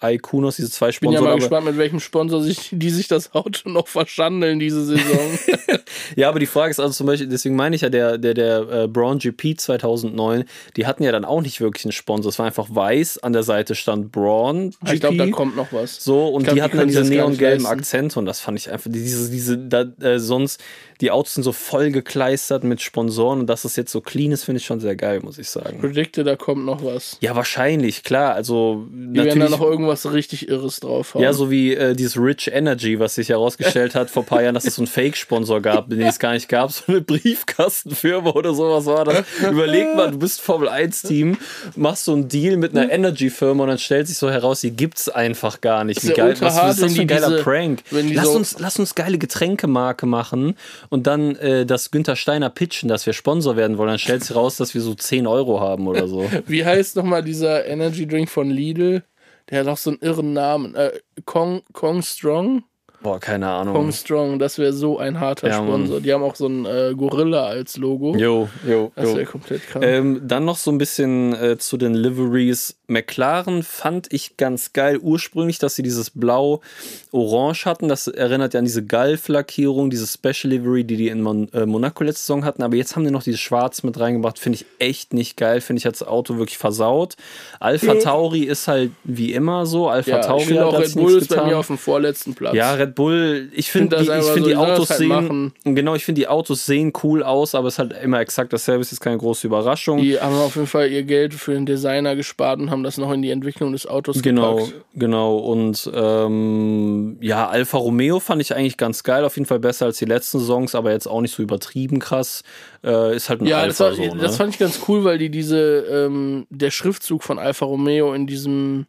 Ikunos, 0.02 0.56
diese 0.56 0.70
zwei 0.70 0.86
Bin 0.86 1.12
ja 1.12 1.18
Sponsoren. 1.18 1.24
mal 1.24 1.30
aber- 1.30 1.38
gespannt, 1.38 1.66
mit 1.66 1.78
welchem 1.78 2.00
Sponsor 2.00 2.42
sich, 2.42 2.68
die 2.72 2.90
sich 2.90 3.08
das 3.08 3.34
Auto 3.34 3.68
noch 3.70 3.88
verschandeln 3.88 4.58
diese 4.58 4.84
Saison. 4.84 5.04
Ja, 6.16 6.28
aber 6.28 6.38
die 6.40 6.46
Frage 6.46 6.70
ist 6.70 6.80
also 6.80 6.92
zum 6.92 7.06
Beispiel, 7.06 7.28
deswegen 7.28 7.56
meine 7.56 7.74
ich 7.76 7.82
ja, 7.82 7.88
der, 7.88 8.18
der, 8.18 8.34
der 8.34 8.68
äh, 8.84 8.88
Braun 8.88 9.18
GP 9.18 9.58
2009, 9.58 10.44
die 10.76 10.86
hatten 10.86 11.02
ja 11.02 11.10
dann 11.12 11.24
auch 11.24 11.40
nicht 11.40 11.60
wirklich 11.60 11.84
einen 11.84 11.92
Sponsor. 11.92 12.30
Es 12.30 12.38
war 12.38 12.46
einfach 12.46 12.66
weiß, 12.70 13.18
an 13.18 13.32
der 13.32 13.42
Seite 13.42 13.74
stand 13.74 14.10
Braun 14.12 14.70
GP. 14.70 14.92
ich 14.94 15.00
glaube, 15.00 15.16
da 15.16 15.26
kommt 15.28 15.56
noch 15.56 15.72
was. 15.72 16.02
So, 16.02 16.28
und 16.28 16.42
Ich 16.42 16.44
glaub, 16.46 16.54
die 16.54 16.58
die 16.58 16.62
hatten 16.62 16.70
können 16.72 16.80
dann 16.80 16.88
diese 16.88 17.04
sich 17.04 17.16
das 17.62 17.70
leisten. 17.70 17.78
Akzente 17.80 18.18
und 18.18 18.26
das 18.26 18.40
fand 18.40 18.58
ich 18.58 18.70
einfach, 18.70 18.90
diese, 18.92 19.30
diese, 19.30 19.58
da, 19.58 19.84
äh, 20.00 20.18
sonst, 20.18 20.60
die 21.00 21.10
Autos 21.10 21.34
sind 21.34 21.44
so 21.44 21.52
voll 21.52 21.90
gekleistert 21.90 22.62
mit 22.64 22.82
Sponsoren 22.82 23.40
und 23.40 23.46
dass 23.46 23.64
es 23.64 23.76
jetzt 23.76 23.90
so 23.92 24.00
clean 24.00 24.32
ist, 24.32 24.44
finde 24.44 24.58
ich 24.60 24.66
schon 24.66 24.80
sehr 24.80 24.96
geil, 24.96 25.20
muss 25.22 25.38
ich 25.38 25.48
sagen. 25.48 25.80
Predicte, 25.80 26.24
da 26.24 26.36
kommt 26.36 26.64
noch 26.66 26.84
was. 26.84 27.16
Ja, 27.20 27.34
wahrscheinlich, 27.36 28.02
klar. 28.02 28.34
Also 28.34 28.86
Die 28.92 29.14
werden 29.18 29.40
dann 29.40 29.50
noch 29.50 29.62
irgendwas 29.62 30.12
richtig 30.12 30.48
Irres 30.48 30.80
draufhauen. 30.80 31.22
Ja, 31.24 31.32
so 31.32 31.50
wie 31.50 31.74
äh, 31.74 31.94
dieses 31.94 32.16
Rich 32.18 32.50
Energy, 32.52 32.98
was 32.98 33.14
sich 33.14 33.30
herausgestellt 33.30 33.94
hat 33.94 34.10
vor 34.10 34.24
ein 34.24 34.26
paar 34.26 34.42
Jahren, 34.42 34.54
dass 34.54 34.66
es 34.66 34.74
so 34.74 34.82
einen 34.82 34.86
Fake-Sponsor 34.88 35.60
gab, 35.62 35.88
den 35.88 36.02
es 36.02 36.18
gar 36.18 36.32
nicht 36.34 36.48
gab, 36.48 36.70
so 36.70 36.84
eine 36.88 37.00
Briefkastenfirma 37.00 38.30
oder 38.30 38.54
sowas 38.54 38.86
war 38.86 39.04
das. 39.04 39.24
Überleg 39.50 39.94
mal, 39.96 40.10
du 40.10 40.18
bist 40.18 40.40
Formel-1-Team, 40.40 41.36
machst 41.76 42.04
so 42.04 42.12
einen 42.12 42.28
Deal 42.28 42.56
mit 42.56 42.76
einer 42.76 42.90
Energy-Firma 42.90 43.62
und 43.64 43.68
dann 43.70 43.78
stellt 43.78 44.06
sich 44.08 44.18
so 44.18 44.30
heraus, 44.30 44.60
die 44.60 44.70
gibt's 44.70 45.08
einfach 45.08 45.60
gar 45.60 45.84
nicht. 45.84 46.02
Wie 46.06 46.12
geil, 46.12 46.34
was, 46.40 46.56
was 46.56 46.70
ist 46.74 46.82
das 46.82 46.92
ein 46.92 46.98
die 46.98 47.06
geiler 47.06 47.30
diese- 47.30 47.42
Prank? 47.50 47.82
Lass 47.90 48.26
so- 48.26 48.32
uns, 48.36 48.58
lass 48.58 48.78
uns 48.78 48.94
geile 48.94 49.18
Getränkemarke 49.18 50.06
machen 50.06 50.54
und 50.88 51.06
dann 51.06 51.36
äh, 51.36 51.66
das 51.66 51.90
Günther 51.90 52.16
Steiner 52.16 52.50
pitchen, 52.50 52.88
dass 52.88 53.06
wir 53.06 53.12
Sponsor 53.12 53.56
werden 53.56 53.78
wollen. 53.78 53.88
Dann 53.90 53.98
stellt 53.98 54.24
sich 54.24 54.34
raus, 54.36 54.56
dass 54.56 54.74
wir 54.74 54.80
so 54.80 54.94
10 54.94 55.26
Euro 55.26 55.60
haben 55.60 55.86
oder 55.88 56.08
so. 56.08 56.30
Wie 56.46 56.64
heißt 56.64 56.96
nochmal 56.96 57.22
dieser 57.22 57.66
Energy 57.66 58.06
Drink 58.06 58.28
von 58.28 58.50
Lidl? 58.50 59.02
Der 59.50 59.60
hat 59.60 59.66
auch 59.68 59.76
so 59.78 59.90
einen 59.90 59.98
irren 60.00 60.32
Namen. 60.32 60.74
Äh, 60.76 60.92
Kong, 61.24 61.62
Kong 61.72 62.02
Strong? 62.02 62.62
Boah, 63.02 63.18
keine 63.18 63.48
Ahnung. 63.48 63.74
Kong 63.74 63.92
Strong, 63.92 64.38
das 64.38 64.58
wäre 64.58 64.74
so 64.74 64.98
ein 64.98 65.18
harter 65.20 65.48
Ja, 65.48 65.62
Mann. 65.62 65.68
Sponsor. 65.86 66.00
Die 66.00 66.12
haben 66.12 66.22
auch 66.22 66.34
so 66.34 66.44
einen 66.46 66.66
äh, 66.66 66.92
Gorilla 66.94 67.46
als 67.46 67.78
Logo. 67.78 68.14
Jo, 68.14 68.48
jo, 68.68 68.92
Das 68.94 69.14
wäre 69.14 69.24
komplett 69.24 69.66
krass. 69.66 69.82
Ähm, 69.84 70.20
dann 70.24 70.44
noch 70.44 70.58
so 70.58 70.70
ein 70.70 70.76
bisschen 70.76 71.32
äh, 71.34 71.56
zu 71.56 71.78
den 71.78 71.94
Liveries. 71.94 72.76
McLaren 72.88 73.62
fand 73.62 74.12
ich 74.12 74.36
ganz 74.36 74.72
geil 74.74 74.98
ursprünglich, 74.98 75.58
dass 75.58 75.76
sie 75.76 75.82
dieses 75.82 76.10
Blau-Orange 76.10 77.64
hatten. 77.66 77.88
Das 77.88 78.06
erinnert 78.06 78.52
ja 78.54 78.58
an 78.58 78.64
diese 78.64 78.84
Galf-Lackierung, 78.84 79.90
diese 79.90 80.06
Special 80.06 80.52
Livery, 80.52 80.84
die 80.84 80.96
die 80.96 81.08
in 81.08 81.22
Mon 81.22 81.48
äh, 81.52 81.64
Monaco 81.66 82.04
letzte 82.04 82.20
Saison 82.22 82.44
hatten. 82.44 82.62
Aber 82.62 82.76
jetzt 82.76 82.96
haben 82.96 83.04
die 83.04 83.10
noch 83.10 83.22
dieses 83.22 83.40
Schwarz 83.40 83.82
mit 83.82 83.98
reingebracht. 83.98 84.38
Finde 84.38 84.56
ich 84.56 84.66
echt 84.78 85.14
nicht 85.14 85.36
geil. 85.36 85.60
Finde 85.60 85.78
ich 85.78 85.86
hat 85.86 85.94
das 85.94 86.06
Auto 86.06 86.36
wirklich 86.36 86.58
versaut. 86.58 87.16
Alpha 87.60 87.94
Tauri 87.94 88.40
ist 88.40 88.68
halt 88.68 88.90
wie 89.04 89.32
immer 89.32 89.64
so. 89.66 89.88
Alpha 89.88 90.10
ja, 90.10 90.18
Tauri 90.20 90.42
ich 90.42 90.58
hat 90.58 90.66
auch 90.66 90.78
Red 90.78 90.94
Bull 90.94 91.16
ist 91.16 91.28
bei 91.28 91.36
getan. 91.36 91.48
mir 91.48 91.58
auf 91.58 91.68
dem 91.68 91.78
vorletzten 91.78 92.34
Platz. 92.34 92.54
Ja, 92.54 92.74
Red 92.74 92.89
Bull, 92.94 93.48
ich 93.52 93.70
find 93.70 93.92
finde 93.92 93.96
das 94.04 94.06
die, 94.06 94.26
ich 94.26 94.32
find 94.32 94.44
so, 94.44 94.50
die 94.50 94.56
Autos 94.56 94.78
das 94.88 94.90
halt 94.90 94.98
sehen, 94.98 95.08
machen. 95.08 95.52
genau, 95.64 95.94
ich 95.94 96.04
finde 96.04 96.20
die 96.20 96.28
Autos 96.28 96.66
sehen 96.66 96.92
cool 97.02 97.22
aus, 97.22 97.54
aber 97.54 97.68
es 97.68 97.74
ist 97.74 97.78
halt 97.78 97.94
immer 98.02 98.20
exakt 98.20 98.52
dasselbe, 98.52 98.82
es 98.82 98.92
ist 98.92 99.00
keine 99.00 99.18
große 99.18 99.46
Überraschung. 99.46 99.98
Die 100.00 100.20
haben 100.20 100.34
auf 100.36 100.54
jeden 100.56 100.66
Fall 100.66 100.90
ihr 100.90 101.02
Geld 101.02 101.34
für 101.34 101.52
den 101.54 101.66
Designer 101.66 102.16
gespart 102.16 102.60
und 102.60 102.70
haben 102.70 102.82
das 102.82 102.98
noch 102.98 103.10
in 103.12 103.22
die 103.22 103.30
Entwicklung 103.30 103.72
des 103.72 103.86
Autos 103.86 104.22
Genau, 104.22 104.56
gepackt. 104.56 104.74
genau. 104.94 105.38
Und 105.38 105.90
ähm, 105.94 107.16
ja, 107.20 107.48
Alfa 107.48 107.78
Romeo 107.78 108.20
fand 108.20 108.42
ich 108.42 108.54
eigentlich 108.54 108.76
ganz 108.76 109.02
geil, 109.02 109.24
auf 109.24 109.36
jeden 109.36 109.46
Fall 109.46 109.60
besser 109.60 109.86
als 109.86 109.98
die 109.98 110.04
letzten 110.04 110.38
Saisons, 110.38 110.74
aber 110.74 110.92
jetzt 110.92 111.06
auch 111.06 111.20
nicht 111.20 111.34
so 111.34 111.42
übertrieben 111.42 111.98
krass. 111.98 112.42
Äh, 112.84 113.16
ist 113.16 113.28
halt 113.28 113.42
ein 113.42 113.46
Ja, 113.46 113.66
das, 113.66 113.80
Alpha 113.80 113.98
war, 114.00 114.08
so, 114.08 114.14
ne? 114.14 114.22
das 114.22 114.36
fand 114.36 114.52
ich 114.54 114.58
ganz 114.58 114.80
cool, 114.88 115.04
weil 115.04 115.18
die 115.18 115.30
diese, 115.30 115.80
ähm, 115.90 116.46
der 116.50 116.70
Schriftzug 116.70 117.22
von 117.22 117.38
Alfa 117.38 117.66
Romeo 117.66 118.12
in 118.14 118.26
diesem, 118.26 118.86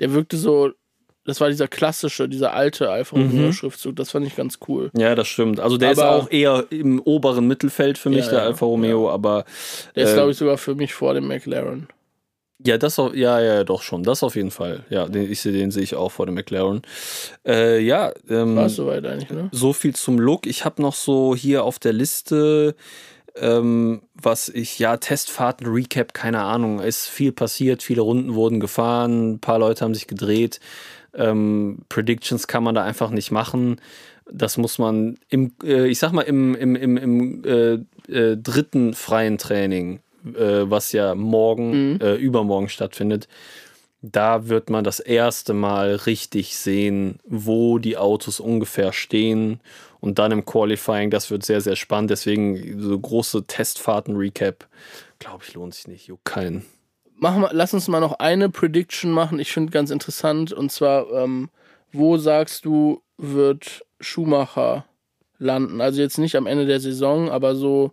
der 0.00 0.12
wirkte 0.12 0.36
so, 0.36 0.70
das 1.26 1.40
war 1.40 1.48
dieser 1.48 1.68
klassische, 1.68 2.28
dieser 2.28 2.54
alte 2.54 2.88
Alfa 2.90 3.16
Mhm. 3.18 3.30
Romeo 3.30 3.52
Schriftzug, 3.52 3.96
das 3.96 4.10
fand 4.12 4.26
ich 4.26 4.36
ganz 4.36 4.58
cool. 4.68 4.90
ja, 4.96 5.14
das 5.14 5.28
stimmt. 5.28 5.60
Also 5.60 5.76
der 5.76 5.92
ist 5.92 5.98
Aber- 5.98 6.16
auch 6.16 6.30
eher 6.30 6.64
im 6.70 7.00
oberen 7.00 7.46
Mittelfeld 7.46 7.98
für 7.98 8.08
mich, 8.10 8.24
Ja, 8.26 8.30
der 8.30 8.38
ja, 8.40 8.44
Alfa 8.46 8.64
Romeo, 8.66 9.10
aber 9.10 9.44
Der 9.94 10.04
ist, 10.04 10.10
äh, 10.12 10.14
glaube 10.14 10.30
ich, 10.30 10.36
sogar 10.38 10.56
für 10.58 10.74
mich 10.74 10.94
vor 10.94 11.12
dem 11.14 11.26
McLaren. 11.28 11.88
Ja, 12.64 12.78
das 12.78 12.98
auf, 12.98 13.14
ja, 13.14 13.38
ja, 13.40 13.64
doch 13.64 13.82
schon. 13.82 14.02
Das 14.02 14.22
auf 14.22 14.34
jeden 14.34 14.50
Fall. 14.50 14.84
Ja, 14.88 15.06
den, 15.06 15.30
ich, 15.30 15.42
den 15.42 15.70
sehe 15.70 15.82
ich 15.82 15.94
auch 15.94 16.10
vor 16.10 16.24
dem 16.24 16.36
McLaren. 16.36 16.80
Äh, 17.46 17.80
ja, 17.80 18.12
ähm, 18.30 18.56
War 18.56 18.70
soweit 18.70 19.04
eigentlich, 19.04 19.28
ne? 19.30 19.50
so 19.52 19.74
viel 19.74 19.94
zum 19.94 20.18
Look. 20.18 20.46
Ich 20.46 20.64
habe 20.64 20.80
noch 20.80 20.94
so 20.94 21.36
hier 21.36 21.64
auf 21.64 21.78
der 21.78 21.92
Liste, 21.92 22.74
ähm, 23.36 24.00
was 24.14 24.48
ich, 24.48 24.78
ja, 24.78 24.96
Testfahrten, 24.96 25.66
Recap, 25.66 26.14
keine 26.14 26.40
Ahnung. 26.40 26.80
Ist 26.80 27.06
viel 27.08 27.32
passiert, 27.32 27.82
viele 27.82 28.00
Runden 28.00 28.34
wurden 28.34 28.58
gefahren, 28.58 29.32
ein 29.34 29.38
paar 29.40 29.58
Leute 29.58 29.84
haben 29.84 29.94
sich 29.94 30.06
gedreht. 30.06 30.58
Ähm, 31.16 31.78
Predictions 31.88 32.46
kann 32.46 32.62
man 32.62 32.74
da 32.74 32.84
einfach 32.84 33.10
nicht 33.10 33.30
machen. 33.30 33.80
Das 34.30 34.56
muss 34.58 34.78
man 34.78 35.18
im, 35.28 35.52
äh, 35.62 35.86
ich 35.86 35.98
sag 35.98 36.12
mal, 36.12 36.22
im, 36.22 36.54
im, 36.54 36.76
im, 36.76 36.96
im 36.96 37.44
äh, 37.44 37.74
äh, 38.12 38.36
dritten 38.36 38.94
freien 38.94 39.38
Training, 39.38 40.00
äh, 40.24 40.62
was 40.64 40.92
ja 40.92 41.14
morgen, 41.14 42.00
äh, 42.00 42.14
übermorgen 42.14 42.68
stattfindet, 42.68 43.28
da 44.02 44.48
wird 44.48 44.70
man 44.70 44.84
das 44.84 45.00
erste 45.00 45.52
Mal 45.52 45.94
richtig 45.94 46.56
sehen, 46.56 47.18
wo 47.24 47.78
die 47.78 47.96
Autos 47.96 48.40
ungefähr 48.40 48.92
stehen. 48.92 49.60
Und 50.00 50.18
dann 50.18 50.32
im 50.32 50.44
Qualifying, 50.44 51.10
das 51.10 51.30
wird 51.30 51.44
sehr, 51.44 51.60
sehr 51.60 51.76
spannend. 51.76 52.10
Deswegen 52.10 52.80
so 52.80 52.98
große 52.98 53.46
Testfahrten-Recap, 53.46 54.66
glaube 55.18 55.44
ich, 55.46 55.54
lohnt 55.54 55.74
sich 55.74 55.88
nicht. 55.88 56.06
Juckt 56.06 56.24
keinen. 56.24 56.64
Machen 57.18 57.42
wir, 57.42 57.50
lass 57.52 57.72
uns 57.72 57.88
mal 57.88 58.00
noch 58.00 58.18
eine 58.18 58.50
Prediction 58.50 59.10
machen. 59.10 59.38
Ich 59.38 59.52
finde 59.52 59.72
ganz 59.72 59.90
interessant. 59.90 60.52
Und 60.52 60.70
zwar, 60.70 61.10
ähm, 61.12 61.48
wo 61.92 62.18
sagst 62.18 62.64
du, 62.64 63.02
wird 63.16 63.84
Schumacher 64.00 64.84
landen? 65.38 65.80
Also 65.80 66.02
jetzt 66.02 66.18
nicht 66.18 66.36
am 66.36 66.46
Ende 66.46 66.66
der 66.66 66.80
Saison, 66.80 67.30
aber 67.30 67.54
so 67.54 67.92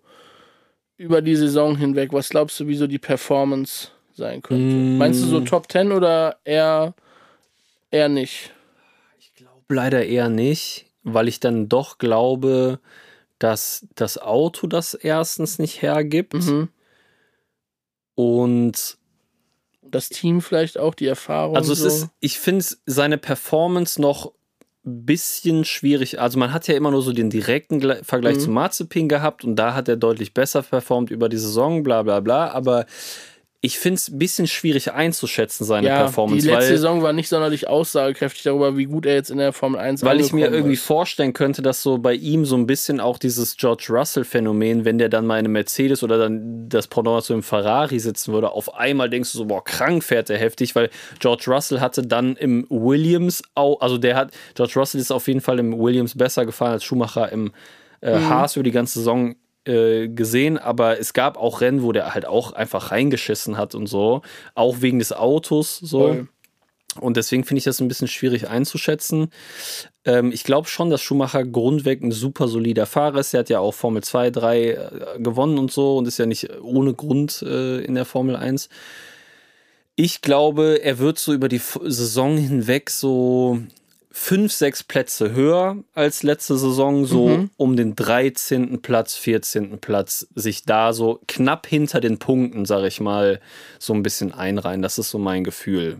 über 0.97 1.21
die 1.21 1.35
Saison 1.35 1.77
hinweg. 1.77 2.11
Was 2.13 2.29
glaubst 2.29 2.59
du, 2.59 2.67
wie 2.67 2.75
so 2.75 2.87
die 2.87 2.99
Performance 2.99 3.89
sein 4.13 4.41
könnte? 4.41 4.75
Mm. 4.75 4.97
Meinst 4.97 5.21
du 5.23 5.27
so 5.27 5.39
Top 5.41 5.71
10 5.71 5.91
oder 5.91 6.37
eher, 6.43 6.93
eher 7.91 8.09
nicht? 8.09 8.51
Leider 9.69 10.05
eher 10.05 10.29
nicht, 10.29 10.85
weil 11.03 11.27
ich 11.27 11.39
dann 11.39 11.67
doch 11.69 11.97
glaube, 11.97 12.79
dass 13.39 13.87
das 13.95 14.17
Auto 14.17 14.67
das 14.67 14.93
erstens 14.93 15.57
nicht 15.57 15.81
hergibt. 15.81 16.33
Mhm. 16.33 16.69
Und 18.15 18.97
Das 19.93 20.09
Team 20.09 20.41
vielleicht 20.41 20.77
auch, 20.77 20.93
die 20.95 21.07
Erfahrung. 21.07 21.55
Also 21.55 21.73
es 21.73 21.79
so. 21.79 21.87
ist, 21.87 22.07
ich 22.19 22.39
finde 22.39 22.65
seine 22.85 23.17
Performance 23.17 24.01
noch 24.01 24.33
ein 24.85 25.05
bisschen 25.05 25.63
schwierig. 25.63 26.19
Also 26.19 26.37
man 26.37 26.51
hat 26.51 26.67
ja 26.67 26.75
immer 26.75 26.91
nur 26.91 27.01
so 27.01 27.13
den 27.13 27.29
direkten 27.29 27.79
Gle- 27.81 28.03
Vergleich 28.03 28.35
Mhm. 28.35 28.39
zu 28.41 28.49
Mazepin 28.51 29.07
gehabt 29.07 29.45
und 29.45 29.55
da 29.55 29.73
hat 29.75 29.87
er 29.87 29.95
deutlich 29.95 30.33
besser 30.33 30.61
performt 30.61 31.09
über 31.09 31.29
die 31.29 31.37
Saison, 31.37 31.83
bla 31.83 32.03
bla 32.03 32.19
bla. 32.19 32.49
Aber 32.51 32.85
ich 33.65 33.79
finde 33.79 33.95
es 33.95 34.09
ein 34.09 34.19
bisschen 34.19 34.45
schwierig 34.45 34.91
einzuschätzen, 34.91 35.63
seine 35.63 35.87
ja, 35.87 35.99
Performance, 35.99 36.41
die 36.41 36.51
letzte 36.51 36.63
weil, 36.63 36.75
Saison 36.75 37.01
war 37.01 37.13
nicht 37.13 37.29
sonderlich 37.29 37.69
aussagekräftig 37.69 38.43
darüber, 38.43 38.75
wie 38.75 38.83
gut 38.83 39.05
er 39.05 39.13
jetzt 39.13 39.31
in 39.31 39.37
der 39.37 39.53
Formel 39.53 39.79
1 39.79 40.03
weil 40.03 40.19
ich 40.19 40.33
mir 40.33 40.47
angekommen 40.47 40.53
irgendwie 40.53 40.73
ist. 40.73 40.83
vorstellen 40.83 41.31
könnte, 41.31 41.61
dass 41.61 41.81
so 41.81 41.97
bei 41.97 42.13
ihm 42.13 42.43
so 42.43 42.57
ein 42.57 42.67
bisschen 42.67 42.99
auch 42.99 43.17
dieses 43.17 43.55
George 43.55 43.85
Russell-Phänomen, 43.89 44.83
wenn 44.83 44.97
der 44.97 45.07
dann 45.07 45.25
mal 45.25 45.35
in 45.35 45.45
einem 45.45 45.53
Mercedes 45.53 46.03
oder 46.03 46.17
dann 46.17 46.67
das 46.67 46.87
Pendant 46.87 47.23
zu 47.23 47.31
einem 47.31 47.41
Ferrari 47.41 47.99
sitzen 47.99 48.33
würde, 48.33 48.51
auf 48.51 48.75
einmal 48.75 49.09
denkst 49.09 49.31
du 49.31 49.37
so, 49.37 49.45
boah, 49.45 49.63
krank 49.63 50.03
fährt 50.03 50.29
er 50.29 50.37
heftig, 50.37 50.75
weil 50.75 50.89
George 51.19 51.45
Russell 51.47 51.79
hatte 51.79 52.05
dann 52.05 52.35
im 52.35 52.67
Williams 52.69 53.43
auch, 53.55 53.79
also 53.79 53.97
der 53.97 54.17
hat, 54.17 54.31
George 54.55 54.73
Russell 54.75 54.99
ist 54.99 55.09
auf 55.09 55.29
jeden 55.29 55.39
Fall 55.39 55.59
im 55.59 55.79
Williams 55.79 56.17
besser 56.17 56.45
gefahren 56.45 56.73
als 56.73 56.83
Schumacher 56.83 57.31
im 57.31 57.53
äh, 58.01 58.19
Mhm. 58.19 58.29
Haas 58.29 58.57
über 58.57 58.63
die 58.63 58.71
ganze 58.71 58.99
Saison 58.99 59.35
äh, 59.65 60.07
gesehen, 60.09 60.57
aber 60.57 60.99
es 60.99 61.13
gab 61.13 61.37
auch 61.37 61.61
Rennen, 61.61 61.83
wo 61.83 61.91
der 61.91 62.13
halt 62.13 62.25
auch 62.25 62.53
einfach 62.53 62.91
reingeschissen 62.91 63.57
hat 63.57 63.75
und 63.75 63.87
so, 63.87 64.21
auch 64.55 64.81
wegen 64.81 64.99
des 64.99 65.13
Autos 65.13 65.77
so. 65.77 65.99
Voll. 65.99 66.27
Und 66.99 67.17
deswegen 67.17 67.43
finde 67.43 67.57
ich 67.57 67.63
das 67.63 67.79
ein 67.79 67.87
bisschen 67.87 68.07
schwierig 68.07 68.49
einzuschätzen. 68.49 69.29
Ähm, 70.05 70.31
ich 70.31 70.43
glaube 70.43 70.67
schon, 70.67 70.89
dass 70.89 71.01
Schumacher 71.01 71.43
grundweg 71.43 72.03
ein 72.03 72.11
super 72.11 72.47
solider 72.47 72.85
Fahrer 72.85 73.19
ist. 73.19 73.33
Er 73.33 73.39
hat 73.39 73.49
ja 73.49 73.59
auch 73.59 73.73
Formel 73.73 74.03
2, 74.03 74.29
3 74.29 74.61
äh, 74.61 74.89
gewonnen 75.17 75.57
und 75.57 75.71
so 75.71 75.97
und 75.97 76.07
ist 76.07 76.19
ja 76.19 76.25
nicht 76.25 76.49
ohne 76.61 76.93
Grund 76.93 77.41
äh, 77.41 77.79
in 77.79 77.95
der 77.95 78.05
Formel 78.05 78.35
1. 78.35 78.69
Ich 79.95 80.21
glaube, 80.21 80.81
er 80.83 80.99
wird 80.99 81.19
so 81.19 81.33
über 81.33 81.49
die 81.49 81.57
F 81.57 81.79
Saison 81.83 82.37
hinweg 82.37 82.89
so 82.89 83.59
fünf, 84.15 84.51
sechs 84.53 84.83
Plätze 84.83 85.31
höher 85.33 85.75
als 85.95 86.21
letzte 86.21 86.55
Saison, 86.55 87.05
so 87.07 87.29
Mhm. 87.29 87.49
um 87.57 87.75
den 87.75 87.95
13. 87.95 88.79
Platz, 88.83 89.15
14. 89.15 89.79
Platz, 89.79 90.27
sich 90.35 90.65
da 90.65 90.93
so 90.93 91.19
knapp 91.27 91.65
hinter 91.65 91.99
den 91.99 92.19
Punkten, 92.19 92.65
sag 92.65 92.83
ich 92.85 93.01
mal, 93.01 93.39
so 93.79 93.91
ein 93.93 94.03
bisschen 94.03 94.31
einreihen. 94.31 94.83
Das 94.83 94.99
ist 94.99 95.09
so 95.09 95.17
mein 95.17 95.43
Gefühl. 95.43 95.97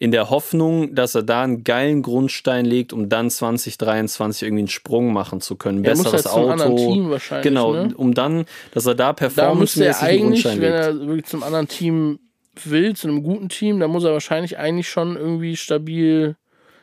In 0.00 0.10
der 0.10 0.28
Hoffnung, 0.28 0.96
dass 0.96 1.14
er 1.14 1.22
da 1.22 1.42
einen 1.44 1.62
geilen 1.62 2.02
Grundstein 2.02 2.64
legt, 2.64 2.92
um 2.92 3.08
dann 3.08 3.30
2023 3.30 4.42
irgendwie 4.42 4.62
einen 4.62 4.68
Sprung 4.68 5.12
machen 5.12 5.40
zu 5.40 5.54
können. 5.54 5.84
Er 5.84 5.94
muss 5.96 6.02
Besseres 6.10 6.34
halt 6.34 6.58
zum 6.58 6.72
Auto. 6.72 6.76
Team 6.92 7.10
wahrscheinlich. 7.10 7.44
Genau, 7.44 7.72
Ne? 7.74 7.94
um 7.96 8.12
dann, 8.12 8.44
dass 8.72 8.86
er 8.86 8.96
da 8.96 9.12
Da 9.12 9.54
müsste 9.54 9.84
er 9.84 9.92
performancemäßig 9.92 10.02
einen 10.02 10.10
eigentlich, 10.10 10.42
Grundstein 10.42 10.60
wenn 10.60 10.72
legt. 10.72 10.84
er 11.02 11.06
wirklich 11.06 11.26
zum 11.26 11.42
anderen 11.44 11.68
Team 11.68 12.18
will, 12.64 12.94
zu 12.96 13.06
einem 13.06 13.22
guten 13.22 13.48
Team, 13.48 13.78
dann 13.78 13.90
muss 13.92 14.02
er 14.02 14.12
wahrscheinlich 14.12 14.58
eigentlich 14.58 14.88
schon 14.88 15.16
irgendwie 15.16 15.56
stabil. 15.56 16.34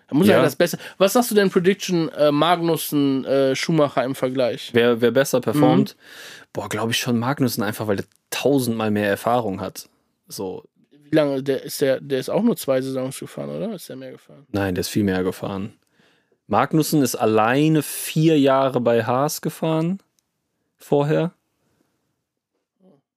Da 0.10 0.16
muss 0.16 0.28
Ja. 0.28 0.34
er 0.34 0.38
halt 0.40 0.48
das 0.48 0.56
Beste. 0.56 0.78
Was 0.98 1.14
sagst 1.14 1.32
du 1.32 1.36
denn 1.36 1.50
Prediction 1.50 2.10
äh, 2.10 2.32
Magnussen 2.32 3.26
äh, 3.26 3.56
Schumacher 3.56 4.04
im 4.04 4.16
Vergleich? 4.16 4.70
Wer, 4.74 5.02
wer 5.02 5.12
besser 5.12 5.40
performt? 5.42 5.96
Mhm. 5.96 6.48
Boah, 6.54 6.68
glaube 6.70 6.92
ich 6.92 6.98
schon 6.98 7.20
Magnussen 7.20 7.64
einfach, 7.64 7.88
weil 7.88 8.00
er 8.00 8.06
tausendmal 8.32 8.90
mehr 8.92 9.08
Erfahrung 9.08 9.62
hat. 9.62 9.88
So, 10.28 10.64
Wie 10.92 11.16
lange? 11.16 11.44
Der 11.44 11.64
ist 11.64 11.82
der, 11.82 12.00
der 12.02 12.20
ist 12.20 12.30
auch 12.30 12.42
nur 12.42 12.58
zwei 12.58 12.82
Saisons 12.82 13.20
gefahren, 13.20 13.50
oder? 13.50 13.74
Ist 13.74 13.88
der 13.90 13.96
mehr 13.96 14.12
gefahren? 14.12 14.46
nein, 14.52 14.74
der 14.76 14.82
ist 14.82 14.90
viel 14.90 15.04
mehr 15.04 15.24
gefahren. 15.24 15.74
Magnussen 16.48 17.04
ist 17.04 17.16
alleine 17.16 17.84
vier 17.84 18.40
Jahre 18.40 18.82
bei 18.82 19.04
Haas 19.06 19.42
gefahren. 19.42 20.00
Vorher. 20.78 21.34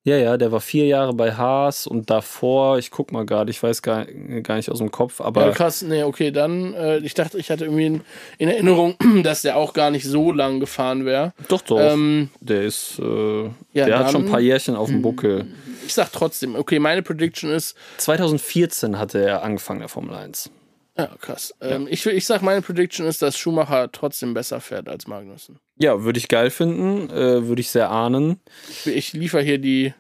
Ja, 0.05 0.17
ja, 0.17 0.37
der 0.37 0.51
war 0.51 0.61
vier 0.61 0.87
Jahre 0.87 1.15
bei 1.15 1.33
Haas 1.33 1.87
und 1.87 2.11
davor, 2.11 2.79
ich 2.79 2.91
guck 2.91 3.13
mal 3.13 3.25
gerade, 3.25 3.53
ich 3.53 3.63
weiß 3.63 3.83
gar, 3.83 4.05
gar 4.43 4.57
nicht 4.57 4.69
aus 4.69 4.79
dem 4.79 4.91
Kopf, 4.91 5.21
aber. 5.21 5.47
Ja, 5.47 5.51
krass, 5.53 5.83
nee, 5.83 6.03
okay, 6.03 6.33
dann, 6.33 6.75
äh, 6.75 6.99
ich 6.99 7.15
dachte, 7.15 7.39
ich 7.39 7.53
hatte 7.53 7.67
irgendwie 7.67 7.87
in, 7.87 8.01
in, 8.39 8.49
Erinnerung, 8.49 8.97
dass 9.23 9.43
der 9.43 9.57
auch 9.57 9.75
gar 9.75 9.93
nicht 9.93 10.05
so 10.05 10.33
lang 10.33 10.59
gefahren 10.59 11.05
wäre. 11.05 11.35
Doch, 11.47 11.61
doch. 11.63 11.79
Ähm, 11.79 12.31
der 12.41 12.63
ist, 12.63 12.99
äh, 12.99 13.45
ja, 13.75 13.87
der 13.87 14.01
hat 14.01 14.11
schon 14.11 14.23
ein 14.23 14.25
dann- 14.25 14.33
paar 14.33 14.41
Jährchen 14.41 14.75
auf 14.75 14.89
dem 14.89 15.03
Buckel. 15.03 15.47
ich 15.87 15.95
sag 15.95 16.11
trotzdem, 16.11 16.57
okay, 16.57 16.81
meine 16.81 17.03
Prediction 17.03 17.51
ist, 17.51 17.77
2014 17.99 18.99
hatte 18.99 19.25
er 19.25 19.45
angefangen, 19.45 19.79
der 19.81 19.89
Formel 19.89 20.17
1. 20.17 20.51
ja, 20.99 21.07
krass. 21.21 21.55
Ähm, 21.61 21.87
ich, 21.91 22.05
ich 22.07 22.27
sag, 22.27 22.43
meine 22.43 22.63
Prediction 22.63 23.07
ist, 23.07 23.23
dass 23.23 23.37
Schumacher 23.39 23.91
trotzdem 23.93 24.35
besser 24.35 24.61
fährt 24.61 24.89
als 24.89 25.07
Magnussen. 25.07 25.59
Ja, 25.79 26.05
würde 26.05 26.19
ich 26.19 26.29
geil 26.29 26.51
finden, 26.51 27.09
äh, 27.11 27.47
würde 27.49 27.61
ich 27.61 27.71
sehr 27.71 27.91
ahnen. 27.91 28.41
Ich 28.85 29.13
liefere 29.15 29.43
hier 29.43 29.59
die, 29.59 29.95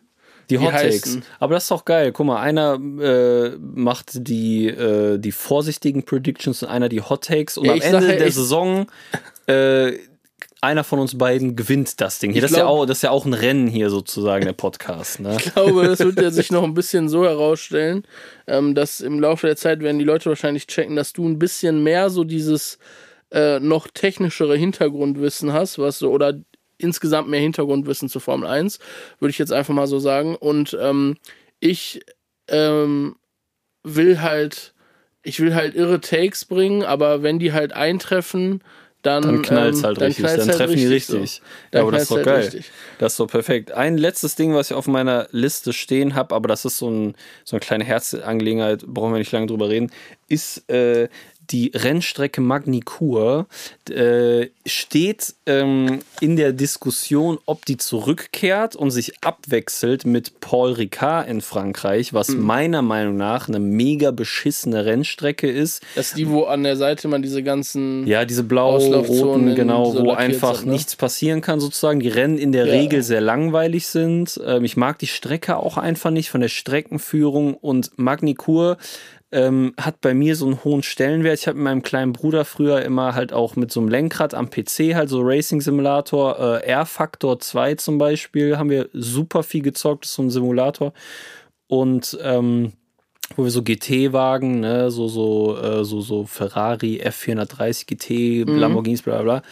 Die 0.50 0.58
Die 0.58 0.58
Hot 0.58 0.72
Takes. 0.72 1.18
Aber 1.38 1.54
das 1.54 1.64
ist 1.64 1.70
doch 1.70 1.84
geil. 1.84 2.12
Guck 2.12 2.26
mal, 2.26 2.40
einer 2.40 2.74
äh, 3.00 3.56
macht 3.58 4.28
die, 4.28 4.66
äh, 4.68 5.18
die 5.18 5.32
vorsichtigen 5.32 6.04
Predictions 6.04 6.62
und 6.62 6.68
einer 6.68 6.88
die 6.88 7.00
Hot 7.00 7.24
Takes. 7.24 7.56
Und 7.56 7.66
Ja, 7.66 7.72
am 7.72 7.80
Ende 7.80 8.00
sag 8.00 8.10
ja, 8.10 8.16
der 8.16 8.26
ich- 8.26 8.34
Saison 8.34 8.86
äh, 9.46 9.92
einer 10.62 10.84
von 10.84 11.00
uns 11.00 11.18
beiden 11.18 11.56
gewinnt 11.56 12.00
das 12.00 12.20
Ding. 12.20 12.32
Hier, 12.32 12.40
das, 12.40 12.52
ist 12.52 12.56
ja 12.56 12.62
glaub- 12.62 12.82
auch, 12.82 12.86
das 12.86 12.98
ist 12.98 13.02
ja 13.02 13.10
auch 13.10 13.26
ein 13.26 13.34
Rennen 13.34 13.66
hier 13.66 13.90
sozusagen, 13.90 14.44
der 14.44 14.52
Podcast. 14.52 15.18
Ne? 15.18 15.36
Ich 15.36 15.52
glaube, 15.52 15.84
das 15.86 15.98
wird 15.98 16.20
ja 16.20 16.30
sich 16.32 16.52
noch 16.52 16.62
ein 16.62 16.74
bisschen 16.74 17.08
so 17.08 17.24
herausstellen, 17.24 18.04
ähm, 18.46 18.74
dass 18.74 19.00
im 19.00 19.18
Laufe 19.18 19.48
der 19.48 19.56
Zeit 19.56 19.80
werden 19.80 19.98
die 19.98 20.04
Leute 20.04 20.30
wahrscheinlich 20.30 20.68
checken, 20.68 20.94
dass 20.94 21.12
du 21.12 21.28
ein 21.28 21.38
bisschen 21.38 21.82
mehr 21.82 22.10
so 22.10 22.22
dieses 22.22 22.78
äh, 23.32 23.58
noch 23.58 23.88
technischere 23.88 24.56
Hintergrundwissen 24.56 25.52
hast, 25.52 25.78
was 25.78 25.98
so, 25.98 26.12
oder 26.12 26.40
insgesamt 26.78 27.28
mehr 27.28 27.40
Hintergrundwissen 27.40 28.08
zur 28.08 28.20
Formel 28.20 28.48
1, 28.48 28.78
würde 29.18 29.30
ich 29.30 29.38
jetzt 29.38 29.52
einfach 29.52 29.74
mal 29.74 29.86
so 29.88 29.98
sagen. 29.98 30.36
Und 30.36 30.76
ähm, 30.80 31.16
ich 31.58 32.00
ähm, 32.48 33.16
will 33.82 34.20
halt, 34.20 34.74
ich 35.24 35.40
will 35.40 35.54
halt 35.54 35.74
irre 35.74 36.00
Takes 36.00 36.44
bringen, 36.44 36.84
aber 36.84 37.24
wenn 37.24 37.40
die 37.40 37.52
halt 37.52 37.72
eintreffen, 37.72 38.62
dann, 39.02 39.22
Dann 39.22 39.42
knallt's 39.42 39.78
ähm, 39.78 39.84
halt 39.84 40.00
richtig, 40.00 40.24
knallt's 40.24 40.38
dann 40.46 40.48
halt 40.48 40.58
treffen 40.58 40.76
die 40.76 40.86
so. 40.86 40.92
richtig. 40.92 41.42
Dann 41.70 41.78
Ja, 41.78 41.82
aber 41.82 41.92
das 41.92 42.02
ist 42.02 42.10
doch 42.10 42.16
halt 42.18 42.26
geil. 42.26 42.40
richtig. 42.44 42.70
Das 42.98 43.12
ist 43.14 43.20
doch 43.20 43.26
perfekt. 43.26 43.72
Ein 43.72 43.98
letztes 43.98 44.36
Ding, 44.36 44.54
was 44.54 44.70
ich 44.70 44.76
auf 44.76 44.86
meiner 44.86 45.26
Liste 45.32 45.72
stehen 45.72 46.14
habe, 46.14 46.34
aber 46.34 46.46
das 46.48 46.64
ist 46.64 46.78
so, 46.78 46.88
ein, 46.88 47.14
so 47.44 47.56
eine 47.56 47.60
kleine 47.60 47.84
Herzangelegenheit, 47.84 48.86
brauchen 48.86 49.12
wir 49.12 49.18
nicht 49.18 49.32
lange 49.32 49.46
drüber 49.46 49.68
reden, 49.68 49.90
ist 50.28 50.68
äh, 50.70 51.08
die 51.50 51.72
Rennstrecke 51.74 52.40
Magny-Cours. 52.40 53.46
Äh, 53.90 54.48
steht 54.64 55.34
ähm, 55.46 55.98
in 56.20 56.36
der 56.36 56.52
Diskussion, 56.52 57.38
ob 57.46 57.66
die 57.66 57.76
zurückkehrt 57.76 58.76
und 58.76 58.90
sich 58.92 59.12
abwechselt 59.24 60.04
mit 60.06 60.40
Paul 60.40 60.72
Ricard 60.72 61.28
in 61.28 61.40
Frankreich, 61.40 62.14
was 62.14 62.28
Mhm. 62.28 62.42
meiner 62.46 62.82
Meinung 62.82 63.16
nach 63.16 63.48
eine 63.48 63.58
mega 63.58 64.12
beschissene 64.12 64.84
Rennstrecke 64.84 65.50
ist. 65.50 65.82
Das 65.96 66.08
ist 66.08 66.16
die, 66.16 66.28
wo 66.28 66.44
an 66.44 66.62
der 66.62 66.76
Seite 66.76 67.08
man 67.08 67.22
diese 67.22 67.42
ganzen 67.42 68.06
Ja, 68.06 68.24
diese 68.24 68.44
blau-roten, 68.44 69.54
genau, 69.54 69.90
so 69.92 70.04
wo 70.04 70.10
einfach 70.12 70.56
sind, 70.56 70.66
ne? 70.66 70.72
nichts 70.72 70.96
passieren 70.96 71.40
kann, 71.40 71.58
sozusagen. 71.60 72.00
Die 72.00 72.08
Rennen 72.08 72.38
in 72.38 72.52
der 72.52 72.66
Ja. 72.66 72.72
Regel 72.74 73.02
sehr 73.02 73.20
langweilig 73.20 73.86
sind. 73.88 74.40
Ähm, 74.46 74.64
ich 74.64 74.76
mag 74.76 74.98
die 75.00 75.06
Strecke 75.08 75.56
auch 75.56 75.76
einfach 75.76 76.10
nicht 76.10 76.30
von 76.30 76.40
der 76.40 76.48
Streckenführung 76.48 77.54
und 77.54 77.90
Magny-Cours 77.98 78.76
ähm, 79.32 79.74
hat 79.80 80.00
bei 80.00 80.14
mir 80.14 80.36
so 80.36 80.46
einen 80.46 80.62
hohen 80.62 80.82
Stellenwert. 80.82 81.38
Ich 81.38 81.48
habe 81.48 81.56
mit 81.56 81.64
meinem 81.64 81.82
kleinen 81.82 82.12
Bruder 82.12 82.44
früher 82.44 82.82
immer 82.82 83.14
halt 83.14 83.32
auch 83.32 83.56
mit 83.56 83.72
so 83.72 83.80
einem 83.80 83.88
Lenkrad 83.88 84.34
am 84.34 84.50
PC, 84.50 84.94
halt 84.94 85.08
so 85.08 85.20
Racing 85.22 85.60
Simulator, 85.60 86.38
äh, 86.38 86.66
R-Factor 86.66 87.40
2 87.40 87.74
zum 87.76 87.98
Beispiel, 87.98 88.58
haben 88.58 88.70
wir 88.70 88.88
super 88.92 89.42
viel 89.42 89.62
gezockt, 89.62 90.04
das 90.04 90.10
ist 90.10 90.16
so 90.16 90.22
ein 90.22 90.30
Simulator. 90.30 90.92
Und 91.66 92.18
ähm, 92.22 92.72
wo 93.36 93.44
wir 93.44 93.50
so 93.50 93.62
GT-Wagen, 93.62 94.60
ne, 94.60 94.90
so, 94.90 95.08
so, 95.08 95.56
äh, 95.56 95.84
so, 95.84 96.00
so 96.00 96.26
Ferrari 96.26 97.00
F430 97.02 97.86
GT, 97.86 98.44
Lamborghinis, 98.46 99.02
bla 99.02 99.22
bla 99.22 99.22
bla. 99.22 99.42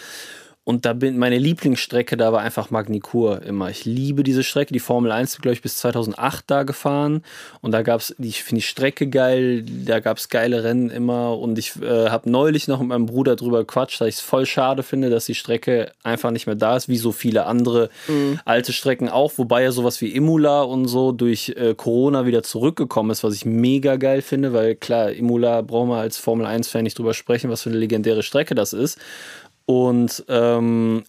Und 0.62 0.84
da 0.84 0.92
bin 0.92 1.18
meine 1.18 1.38
Lieblingsstrecke, 1.38 2.18
da 2.18 2.32
war 2.34 2.42
einfach 2.42 2.70
Magny-Cours 2.70 3.40
immer. 3.44 3.70
Ich 3.70 3.86
liebe 3.86 4.22
diese 4.22 4.44
Strecke. 4.44 4.72
Die 4.74 4.78
Formel 4.78 5.10
1 5.10 5.38
glaube 5.38 5.54
ich 5.54 5.62
bis 5.62 5.78
2008 5.78 6.44
da 6.48 6.62
gefahren 6.64 7.22
und 7.62 7.72
da 7.72 7.80
gab's, 7.82 8.14
die- 8.18 8.28
ich 8.28 8.44
finde 8.44 8.60
die 8.60 8.66
Strecke 8.66 9.08
geil, 9.08 9.64
da 9.86 10.00
gab's 10.00 10.28
geile 10.28 10.62
Rennen 10.62 10.90
immer 10.90 11.38
und 11.38 11.58
ich 11.58 11.72
äh, 11.82 12.10
habe 12.10 12.30
neulich 12.30 12.68
noch 12.68 12.78
mit 12.80 12.88
meinem 12.88 13.06
Bruder 13.06 13.36
drüber 13.36 13.60
gequatscht, 13.60 14.00
dass 14.02 14.08
ich 14.08 14.14
es 14.16 14.20
voll 14.20 14.44
schade 14.44 14.82
finde, 14.82 15.08
dass 15.08 15.24
die 15.24 15.34
Strecke 15.34 15.92
einfach 16.02 16.30
nicht 16.30 16.46
mehr 16.46 16.56
da 16.56 16.76
ist, 16.76 16.88
wie 16.88 16.98
so 16.98 17.10
viele 17.10 17.46
andere 17.46 17.88
alte 18.44 18.72
Strecken 18.74 19.08
auch, 19.08 19.32
wobei 19.36 19.62
ja 19.62 19.72
sowas 19.72 20.00
wie 20.02 20.14
Imola 20.14 20.62
und 20.62 20.88
so 20.88 21.10
durch 21.12 21.54
äh, 21.56 21.74
Corona 21.74 22.26
wieder 22.26 22.42
zurückgekommen 22.42 23.10
ist, 23.10 23.24
was 23.24 23.34
ich 23.34 23.46
mega 23.46 23.96
geil 23.96 24.20
finde, 24.20 24.52
weil 24.52 24.74
klar, 24.76 25.10
Imola 25.10 25.62
brauchen 25.62 25.88
wir 25.88 25.96
als 25.96 26.18
Formel 26.18 26.46
1-Fan 26.46 26.84
nicht 26.84 26.98
drüber 26.98 27.14
sprechen, 27.14 27.50
was 27.50 27.62
für 27.62 27.70
eine 27.70 27.78
legendäre 27.78 28.22
Strecke 28.22 28.54
das 28.54 28.74
ist. 28.74 28.98
Und 29.70 30.24
ähm, 30.28 31.04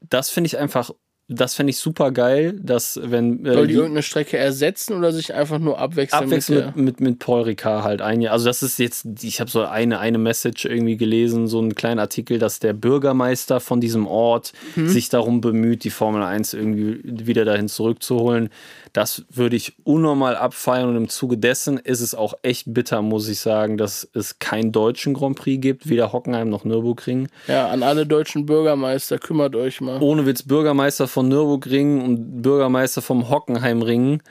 das 0.00 0.28
finde 0.30 0.48
ich 0.48 0.58
einfach, 0.58 0.90
das 1.28 1.54
finde 1.54 1.70
ich 1.70 1.78
super 1.78 2.12
geil, 2.12 2.56
dass 2.62 3.00
wenn 3.02 3.44
äh, 3.46 3.54
Soll 3.54 3.66
die 3.66 3.74
irgendeine 3.74 4.02
Strecke 4.02 4.36
ersetzen 4.36 4.92
oder 4.96 5.12
sich 5.12 5.34
einfach 5.34 5.58
nur 5.58 5.78
abwechseln? 5.80 6.22
abwechselnd 6.24 6.66
mit 6.66 6.76
mit, 6.76 7.00
mit, 7.00 7.00
mit 7.00 7.18
Paul 7.18 7.42
Ricard 7.42 7.82
halt 7.82 8.00
ein 8.02 8.20
Jahr. 8.20 8.32
Also 8.34 8.44
das 8.44 8.62
ist 8.62 8.78
jetzt, 8.78 9.06
ich 9.22 9.40
habe 9.40 9.50
so 9.50 9.64
eine, 9.64 9.98
eine 9.98 10.18
Message 10.18 10.66
irgendwie 10.66 10.96
gelesen, 10.96 11.48
so 11.48 11.58
einen 11.58 11.74
kleinen 11.74 11.98
Artikel, 11.98 12.38
dass 12.38 12.60
der 12.60 12.74
Bürgermeister 12.74 13.58
von 13.60 13.80
diesem 13.80 14.06
Ort 14.06 14.52
Mhm. 14.76 14.88
sich 14.88 15.08
darum 15.08 15.40
bemüht, 15.40 15.82
die 15.82 15.90
Formel 15.90 16.22
1 16.22 16.52
irgendwie 16.54 17.00
wieder 17.02 17.44
dahin 17.44 17.68
zurückzuholen. 17.68 18.50
Das 18.96 19.26
würde 19.28 19.56
ich 19.56 19.74
unnormal 19.84 20.36
abfeiern 20.36 20.88
und 20.88 20.96
im 20.96 21.10
Zuge 21.10 21.36
dessen 21.36 21.76
ist 21.76 22.00
es 22.00 22.14
auch 22.14 22.32
echt 22.40 22.72
bitter, 22.72 23.02
muss 23.02 23.28
ich 23.28 23.40
sagen, 23.40 23.76
dass 23.76 24.08
es 24.14 24.38
keinen 24.38 24.72
deutschen 24.72 25.12
Grand 25.12 25.36
Prix 25.36 25.60
gibt, 25.60 25.90
weder 25.90 26.14
Hockenheim 26.14 26.48
noch 26.48 26.64
Nürburgring. 26.64 27.28
Ja, 27.46 27.68
an 27.68 27.82
alle 27.82 28.06
deutschen 28.06 28.46
Bürgermeister, 28.46 29.18
kümmert 29.18 29.54
euch 29.54 29.82
mal. 29.82 30.00
Ohne 30.00 30.24
Witz, 30.24 30.44
Bürgermeister 30.44 31.08
von 31.08 31.28
Nürburgring 31.28 32.02
und 32.02 32.40
Bürgermeister 32.40 33.02
vom 33.02 33.28
Hockenheimring. 33.28 34.22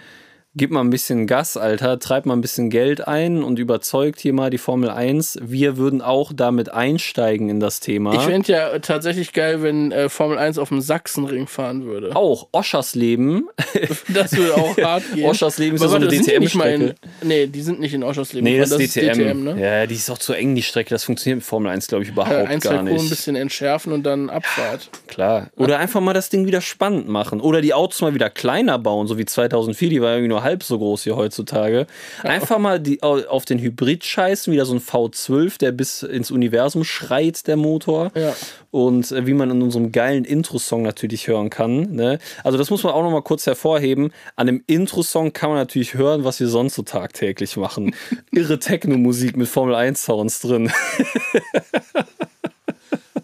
Gib 0.58 0.72
mal 0.72 0.80
ein 0.80 0.90
bisschen 0.90 1.28
Gas, 1.28 1.58
Alter. 1.58 2.00
Treib 2.00 2.26
mal 2.26 2.34
ein 2.34 2.40
bisschen 2.40 2.70
Geld 2.70 3.06
ein 3.06 3.44
und 3.44 3.60
überzeugt 3.60 4.22
hier 4.22 4.32
mal 4.32 4.50
die 4.50 4.58
Formel 4.58 4.90
1. 4.90 5.40
Wir 5.42 5.76
würden 5.76 6.02
auch 6.02 6.32
damit 6.34 6.72
einsteigen 6.72 7.50
in 7.50 7.60
das 7.60 7.82
Thema. 7.82 8.14
Ich 8.14 8.22
fände 8.22 8.54
ja 8.54 8.80
tatsächlich 8.80 9.34
geil, 9.34 9.62
wenn 9.62 9.92
äh, 9.92 10.08
Formel 10.08 10.38
1 10.38 10.58
auf 10.58 10.70
dem 10.70 10.80
Sachsenring 10.80 11.48
fahren 11.48 11.84
würde. 11.84 12.16
auch 12.16 12.48
Oschersleben. 12.54 13.50
Das 14.08 14.36
würde 14.36 14.56
auch 14.56 14.78
hart 14.84 15.04
gehen. 15.14 15.26
Oschersleben 15.26 15.76
ist 15.76 15.82
ja 15.82 15.90
so 15.90 15.96
eine 15.96 16.08
nicht 16.08 16.26
DTM-Strecke. 16.26 16.96
Nee, 17.24 17.48
die 17.48 17.62
sind 17.62 17.80
nicht 17.80 17.94
in 17.94 18.04
Oschersleben. 18.04 18.50
Nee, 18.50 18.58
das, 18.60 18.72
ist 18.72 18.96
DTM. 18.96 19.14
DTM, 19.14 19.44
ne? 19.44 19.62
Ja, 19.62 19.86
die 19.86 19.96
ist 19.96 20.10
auch 20.10 20.18
zu 20.18 20.34
eng, 20.34 20.56
die 20.56 20.64
Strecke. 20.64 20.92
Das 20.92 21.04
funktioniert 21.04 21.38
mit 21.38 21.46
Formel 21.46 21.72
1, 21.72 21.88
glaube 21.88 22.04
ich, 22.04 22.12
überhaupt 22.12 22.32
zwei 22.32 22.58
gar 22.58 22.60
Kurven 22.60 22.88
ein 22.88 22.94
nicht. 22.94 23.10
bisschen 23.10 23.36
entschärfen 23.36 23.92
und 23.92 24.04
dann 24.04 24.30
Abfahrt. 24.30 24.90
Klar. 25.08 25.50
Oder 25.58 25.80
einfach 25.80 26.00
mal 26.00 26.14
das 26.14 26.30
Ding 26.30 26.46
wieder 26.48 26.62
spannend 26.62 27.10
machen. 27.10 27.42
Oder 27.42 27.62
die 27.62 27.74
Autos 27.74 28.00
mal 28.02 28.14
wieder 28.14 28.30
kleiner 28.30 28.80
bauen, 28.80 29.08
so 29.08 29.18
wie 29.18 29.26
2004. 29.26 29.90
Die 29.90 30.02
war 30.02 30.12
irgendwie 30.12 30.30
nur 30.30 30.45
halb 30.46 30.64
so 30.64 30.78
groß 30.78 31.06
wie 31.06 31.12
heutzutage. 31.12 31.86
Einfach 32.24 32.58
mal 32.60 32.80
die, 32.80 33.04
au- 33.04 33.26
auf 33.28 33.44
den 33.44 33.60
Hybrid 33.60 34.06
scheißen, 34.06 34.54
wieder 34.54 34.66
so 34.66 34.74
ein 34.74 34.80
V12, 34.80 35.58
der 35.60 35.74
bis 35.74 36.02
ins 36.04 36.32
Universum 36.32 36.86
schreit, 36.86 37.46
der 37.48 37.58
Motor. 37.58 38.12
Ja. 38.16 38.34
Und 38.72 39.12
äh, 39.12 39.26
wie 39.28 39.34
man 39.34 39.50
in 39.52 39.62
unserem 39.62 39.92
geilen 39.92 40.24
Intro-Song 40.26 40.84
natürlich 40.84 41.28
hören 41.28 41.50
kann. 41.50 41.92
Ne? 41.96 42.20
Also 42.44 42.58
das 42.58 42.70
muss 42.70 42.84
man 42.84 42.94
auch 42.94 43.04
noch 43.04 43.12
mal 43.12 43.22
kurz 43.22 43.46
hervorheben. 43.46 44.12
An 44.38 44.48
dem 44.48 44.64
Intro-Song 44.68 45.34
kann 45.34 45.50
man 45.50 45.60
natürlich 45.60 45.94
hören, 45.96 46.24
was 46.24 46.40
wir 46.40 46.48
sonst 46.48 46.76
so 46.76 46.84
tagtäglich 46.84 47.58
machen. 47.58 47.96
Irre 48.32 48.60
Techno-Musik 48.60 49.36
mit 49.38 49.48
Formel 49.50 49.76
1-Sounds 49.76 50.40
drin. 50.42 50.72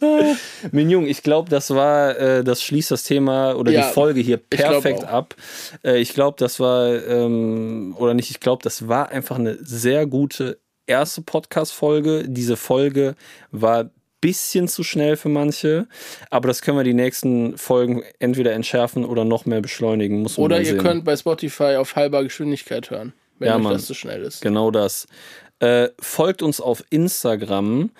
Minjung, 0.72 1.08
ich 1.08 1.24
glaube, 1.24 1.50
das 1.50 1.70
war, 1.72 2.18
äh, 2.18 2.44
das 2.44 2.62
schließt 2.64 2.92
das 2.92 3.04
Thema 3.04 3.54
oder 3.56 3.72
Ja, 3.72 3.88
die 3.88 3.94
Folge 3.94 4.22
hier 4.22 4.38
perfekt 4.38 5.04
ab. 5.04 5.36
Äh, 5.84 6.00
ich 6.00 6.14
glaube, 6.14 6.38
das 6.40 6.60
war, 6.60 6.88
ähm, 7.08 7.96
oder 7.98 8.14
nicht, 8.14 8.30
ich 8.32 8.40
glaube, 8.40 8.64
das 8.64 8.88
war 8.88 9.10
einfach 9.10 9.38
eine 9.38 9.58
sehr 9.62 10.06
gute 10.08 10.60
erste 10.88 11.22
Podcast-Folge. 11.22 12.26
Diese 12.28 12.58
Folge 12.58 13.16
war 13.52 13.90
bisschen 14.20 14.68
zu 14.68 14.84
schnell 14.84 15.18
für 15.18 15.30
manche, 15.30 15.88
aber 16.30 16.48
das 16.48 16.62
können 16.62 16.78
wir 16.78 16.84
die 16.84 16.94
nächsten 16.94 17.58
Folgen 17.58 18.04
entweder 18.20 18.54
entschärfen 18.54 19.04
oder 19.04 19.26
noch 19.26 19.46
mehr 19.48 19.62
beschleunigen. 19.62 20.22
Muss 20.22 20.38
Oder 20.38 20.60
ihr 20.60 20.66
sehen. 20.66 20.78
könnt 20.78 21.06
bei 21.06 21.16
Spotify 21.18 21.76
auf 21.78 21.96
halber 21.96 22.24
Geschwindigkeit 22.24 22.92
hören, 22.92 23.14
wenn 23.40 23.48
Ja, 23.48 23.56
euch 23.58 23.64
Mann. 23.64 23.74
das 23.74 23.86
zu 23.88 23.96
schnell 23.96 24.22
ist. 24.22 24.42
Genau 24.42 24.70
das. 24.70 25.08
Äh, 25.62 25.90
folgt 26.00 26.42
uns 26.42 26.60
auf 26.60 26.84
Instagram. 26.90 27.92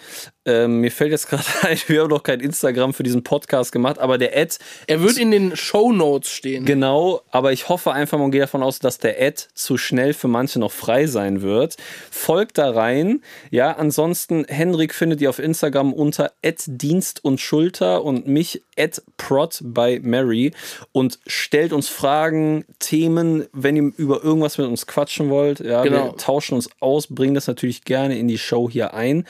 Ähm, 0.46 0.82
mir 0.82 0.92
fällt 0.92 1.12
jetzt 1.12 1.30
gerade 1.30 1.44
ein, 1.62 1.78
wir 1.86 2.02
haben 2.02 2.10
noch 2.10 2.24
kein 2.24 2.40
Instagram 2.40 2.96
für 2.96 3.04
diesen 3.04 3.24
Podcast 3.24 3.72
gemacht, 3.72 4.00
aber 4.00 4.18
der 4.18 4.36
Ad, 4.36 4.56
Er 4.88 5.02
wird 5.04 5.18
in 5.18 5.30
den 5.30 5.56
Show 5.56 5.92
Notes 5.92 6.32
stehen. 6.32 6.66
genau, 6.66 7.22
aber 7.30 7.52
ich 7.54 7.70
hoffe 7.70 7.92
einfach 7.92 8.18
mal 8.18 8.26
und 8.26 8.32
gehe 8.32 8.42
davon 8.42 8.64
aus, 8.64 8.80
dass 8.80 8.98
der 8.98 9.22
Ad 9.22 9.44
zu 9.54 9.78
schnell 9.78 10.14
für 10.16 10.28
manche 10.28 10.58
noch 10.60 10.72
frei 10.72 11.06
sein 11.06 11.44
wird. 11.44 11.78
Folgt 12.10 12.58
da 12.58 12.72
rein. 12.72 13.22
Ja, 13.52 13.74
ansonsten, 13.74 14.46
Henrik 14.48 14.96
findet 14.96 15.22
ihr 15.22 15.30
auf 15.30 15.38
Instagram 15.38 15.94
unter 15.94 16.32
Ad 16.44 16.64
Dienst 16.66 17.24
und 17.24 17.40
Schulter 17.40 18.04
und 18.04 18.26
mich 18.26 18.64
at 18.82 19.02
prod 19.18 19.60
by 19.62 20.00
Mary 20.02 20.52
und 20.92 21.20
stellt 21.28 21.74
uns 21.74 21.88
Fragen, 21.90 22.66
Themen, 22.80 23.46
wenn 23.54 23.76
ihr 23.76 23.92
über 23.98 24.24
irgendwas 24.24 24.58
mit 24.58 24.68
uns 24.68 24.88
quatschen 24.88 25.30
wollt. 25.30 25.60
Ja, 25.60 25.84
Genau. 25.84 26.06
wir 26.06 26.18
tauschen 26.18 26.56
uns 26.56 26.70
aus, 26.80 27.08
bringen 27.08 27.36
das 27.36 27.48
natürlich 27.48 27.84
gerne 27.84 28.18
in 28.18 28.28
die 28.28 28.38
Show 28.38 28.70
hier 28.70 28.94
ein 28.94 29.26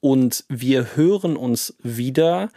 und 0.00 0.44
wir 0.48 0.96
hören 0.96 1.36
uns 1.36 1.74
wieder 1.82 2.50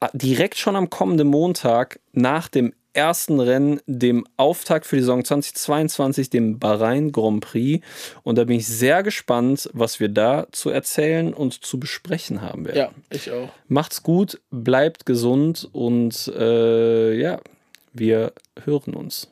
äh, 0.00 0.08
direkt 0.12 0.56
schon 0.56 0.76
am 0.76 0.90
kommenden 0.90 1.28
Montag 1.28 2.00
nach 2.12 2.48
dem 2.48 2.72
ersten 2.92 3.40
Rennen, 3.40 3.80
dem 3.86 4.26
Auftakt 4.36 4.86
für 4.86 4.96
die 4.96 5.02
Saison 5.02 5.24
2022, 5.24 6.30
dem 6.30 6.58
Bahrain 6.58 7.12
Grand 7.12 7.40
Prix. 7.40 7.84
Und 8.22 8.36
da 8.36 8.44
bin 8.44 8.56
ich 8.56 8.66
sehr 8.66 9.02
gespannt, 9.02 9.68
was 9.72 10.00
wir 10.00 10.08
da 10.08 10.46
zu 10.52 10.70
erzählen 10.70 11.32
und 11.32 11.64
zu 11.64 11.78
besprechen 11.78 12.42
haben 12.42 12.66
werden. 12.66 12.78
Ja, 12.78 12.90
ich 13.10 13.30
auch. 13.30 13.50
Macht's 13.68 14.02
gut, 14.02 14.40
bleibt 14.50 15.06
gesund 15.06 15.68
und 15.72 16.28
äh, 16.36 17.14
ja, 17.14 17.40
wir 17.92 18.32
hören 18.64 18.94
uns. 18.94 19.28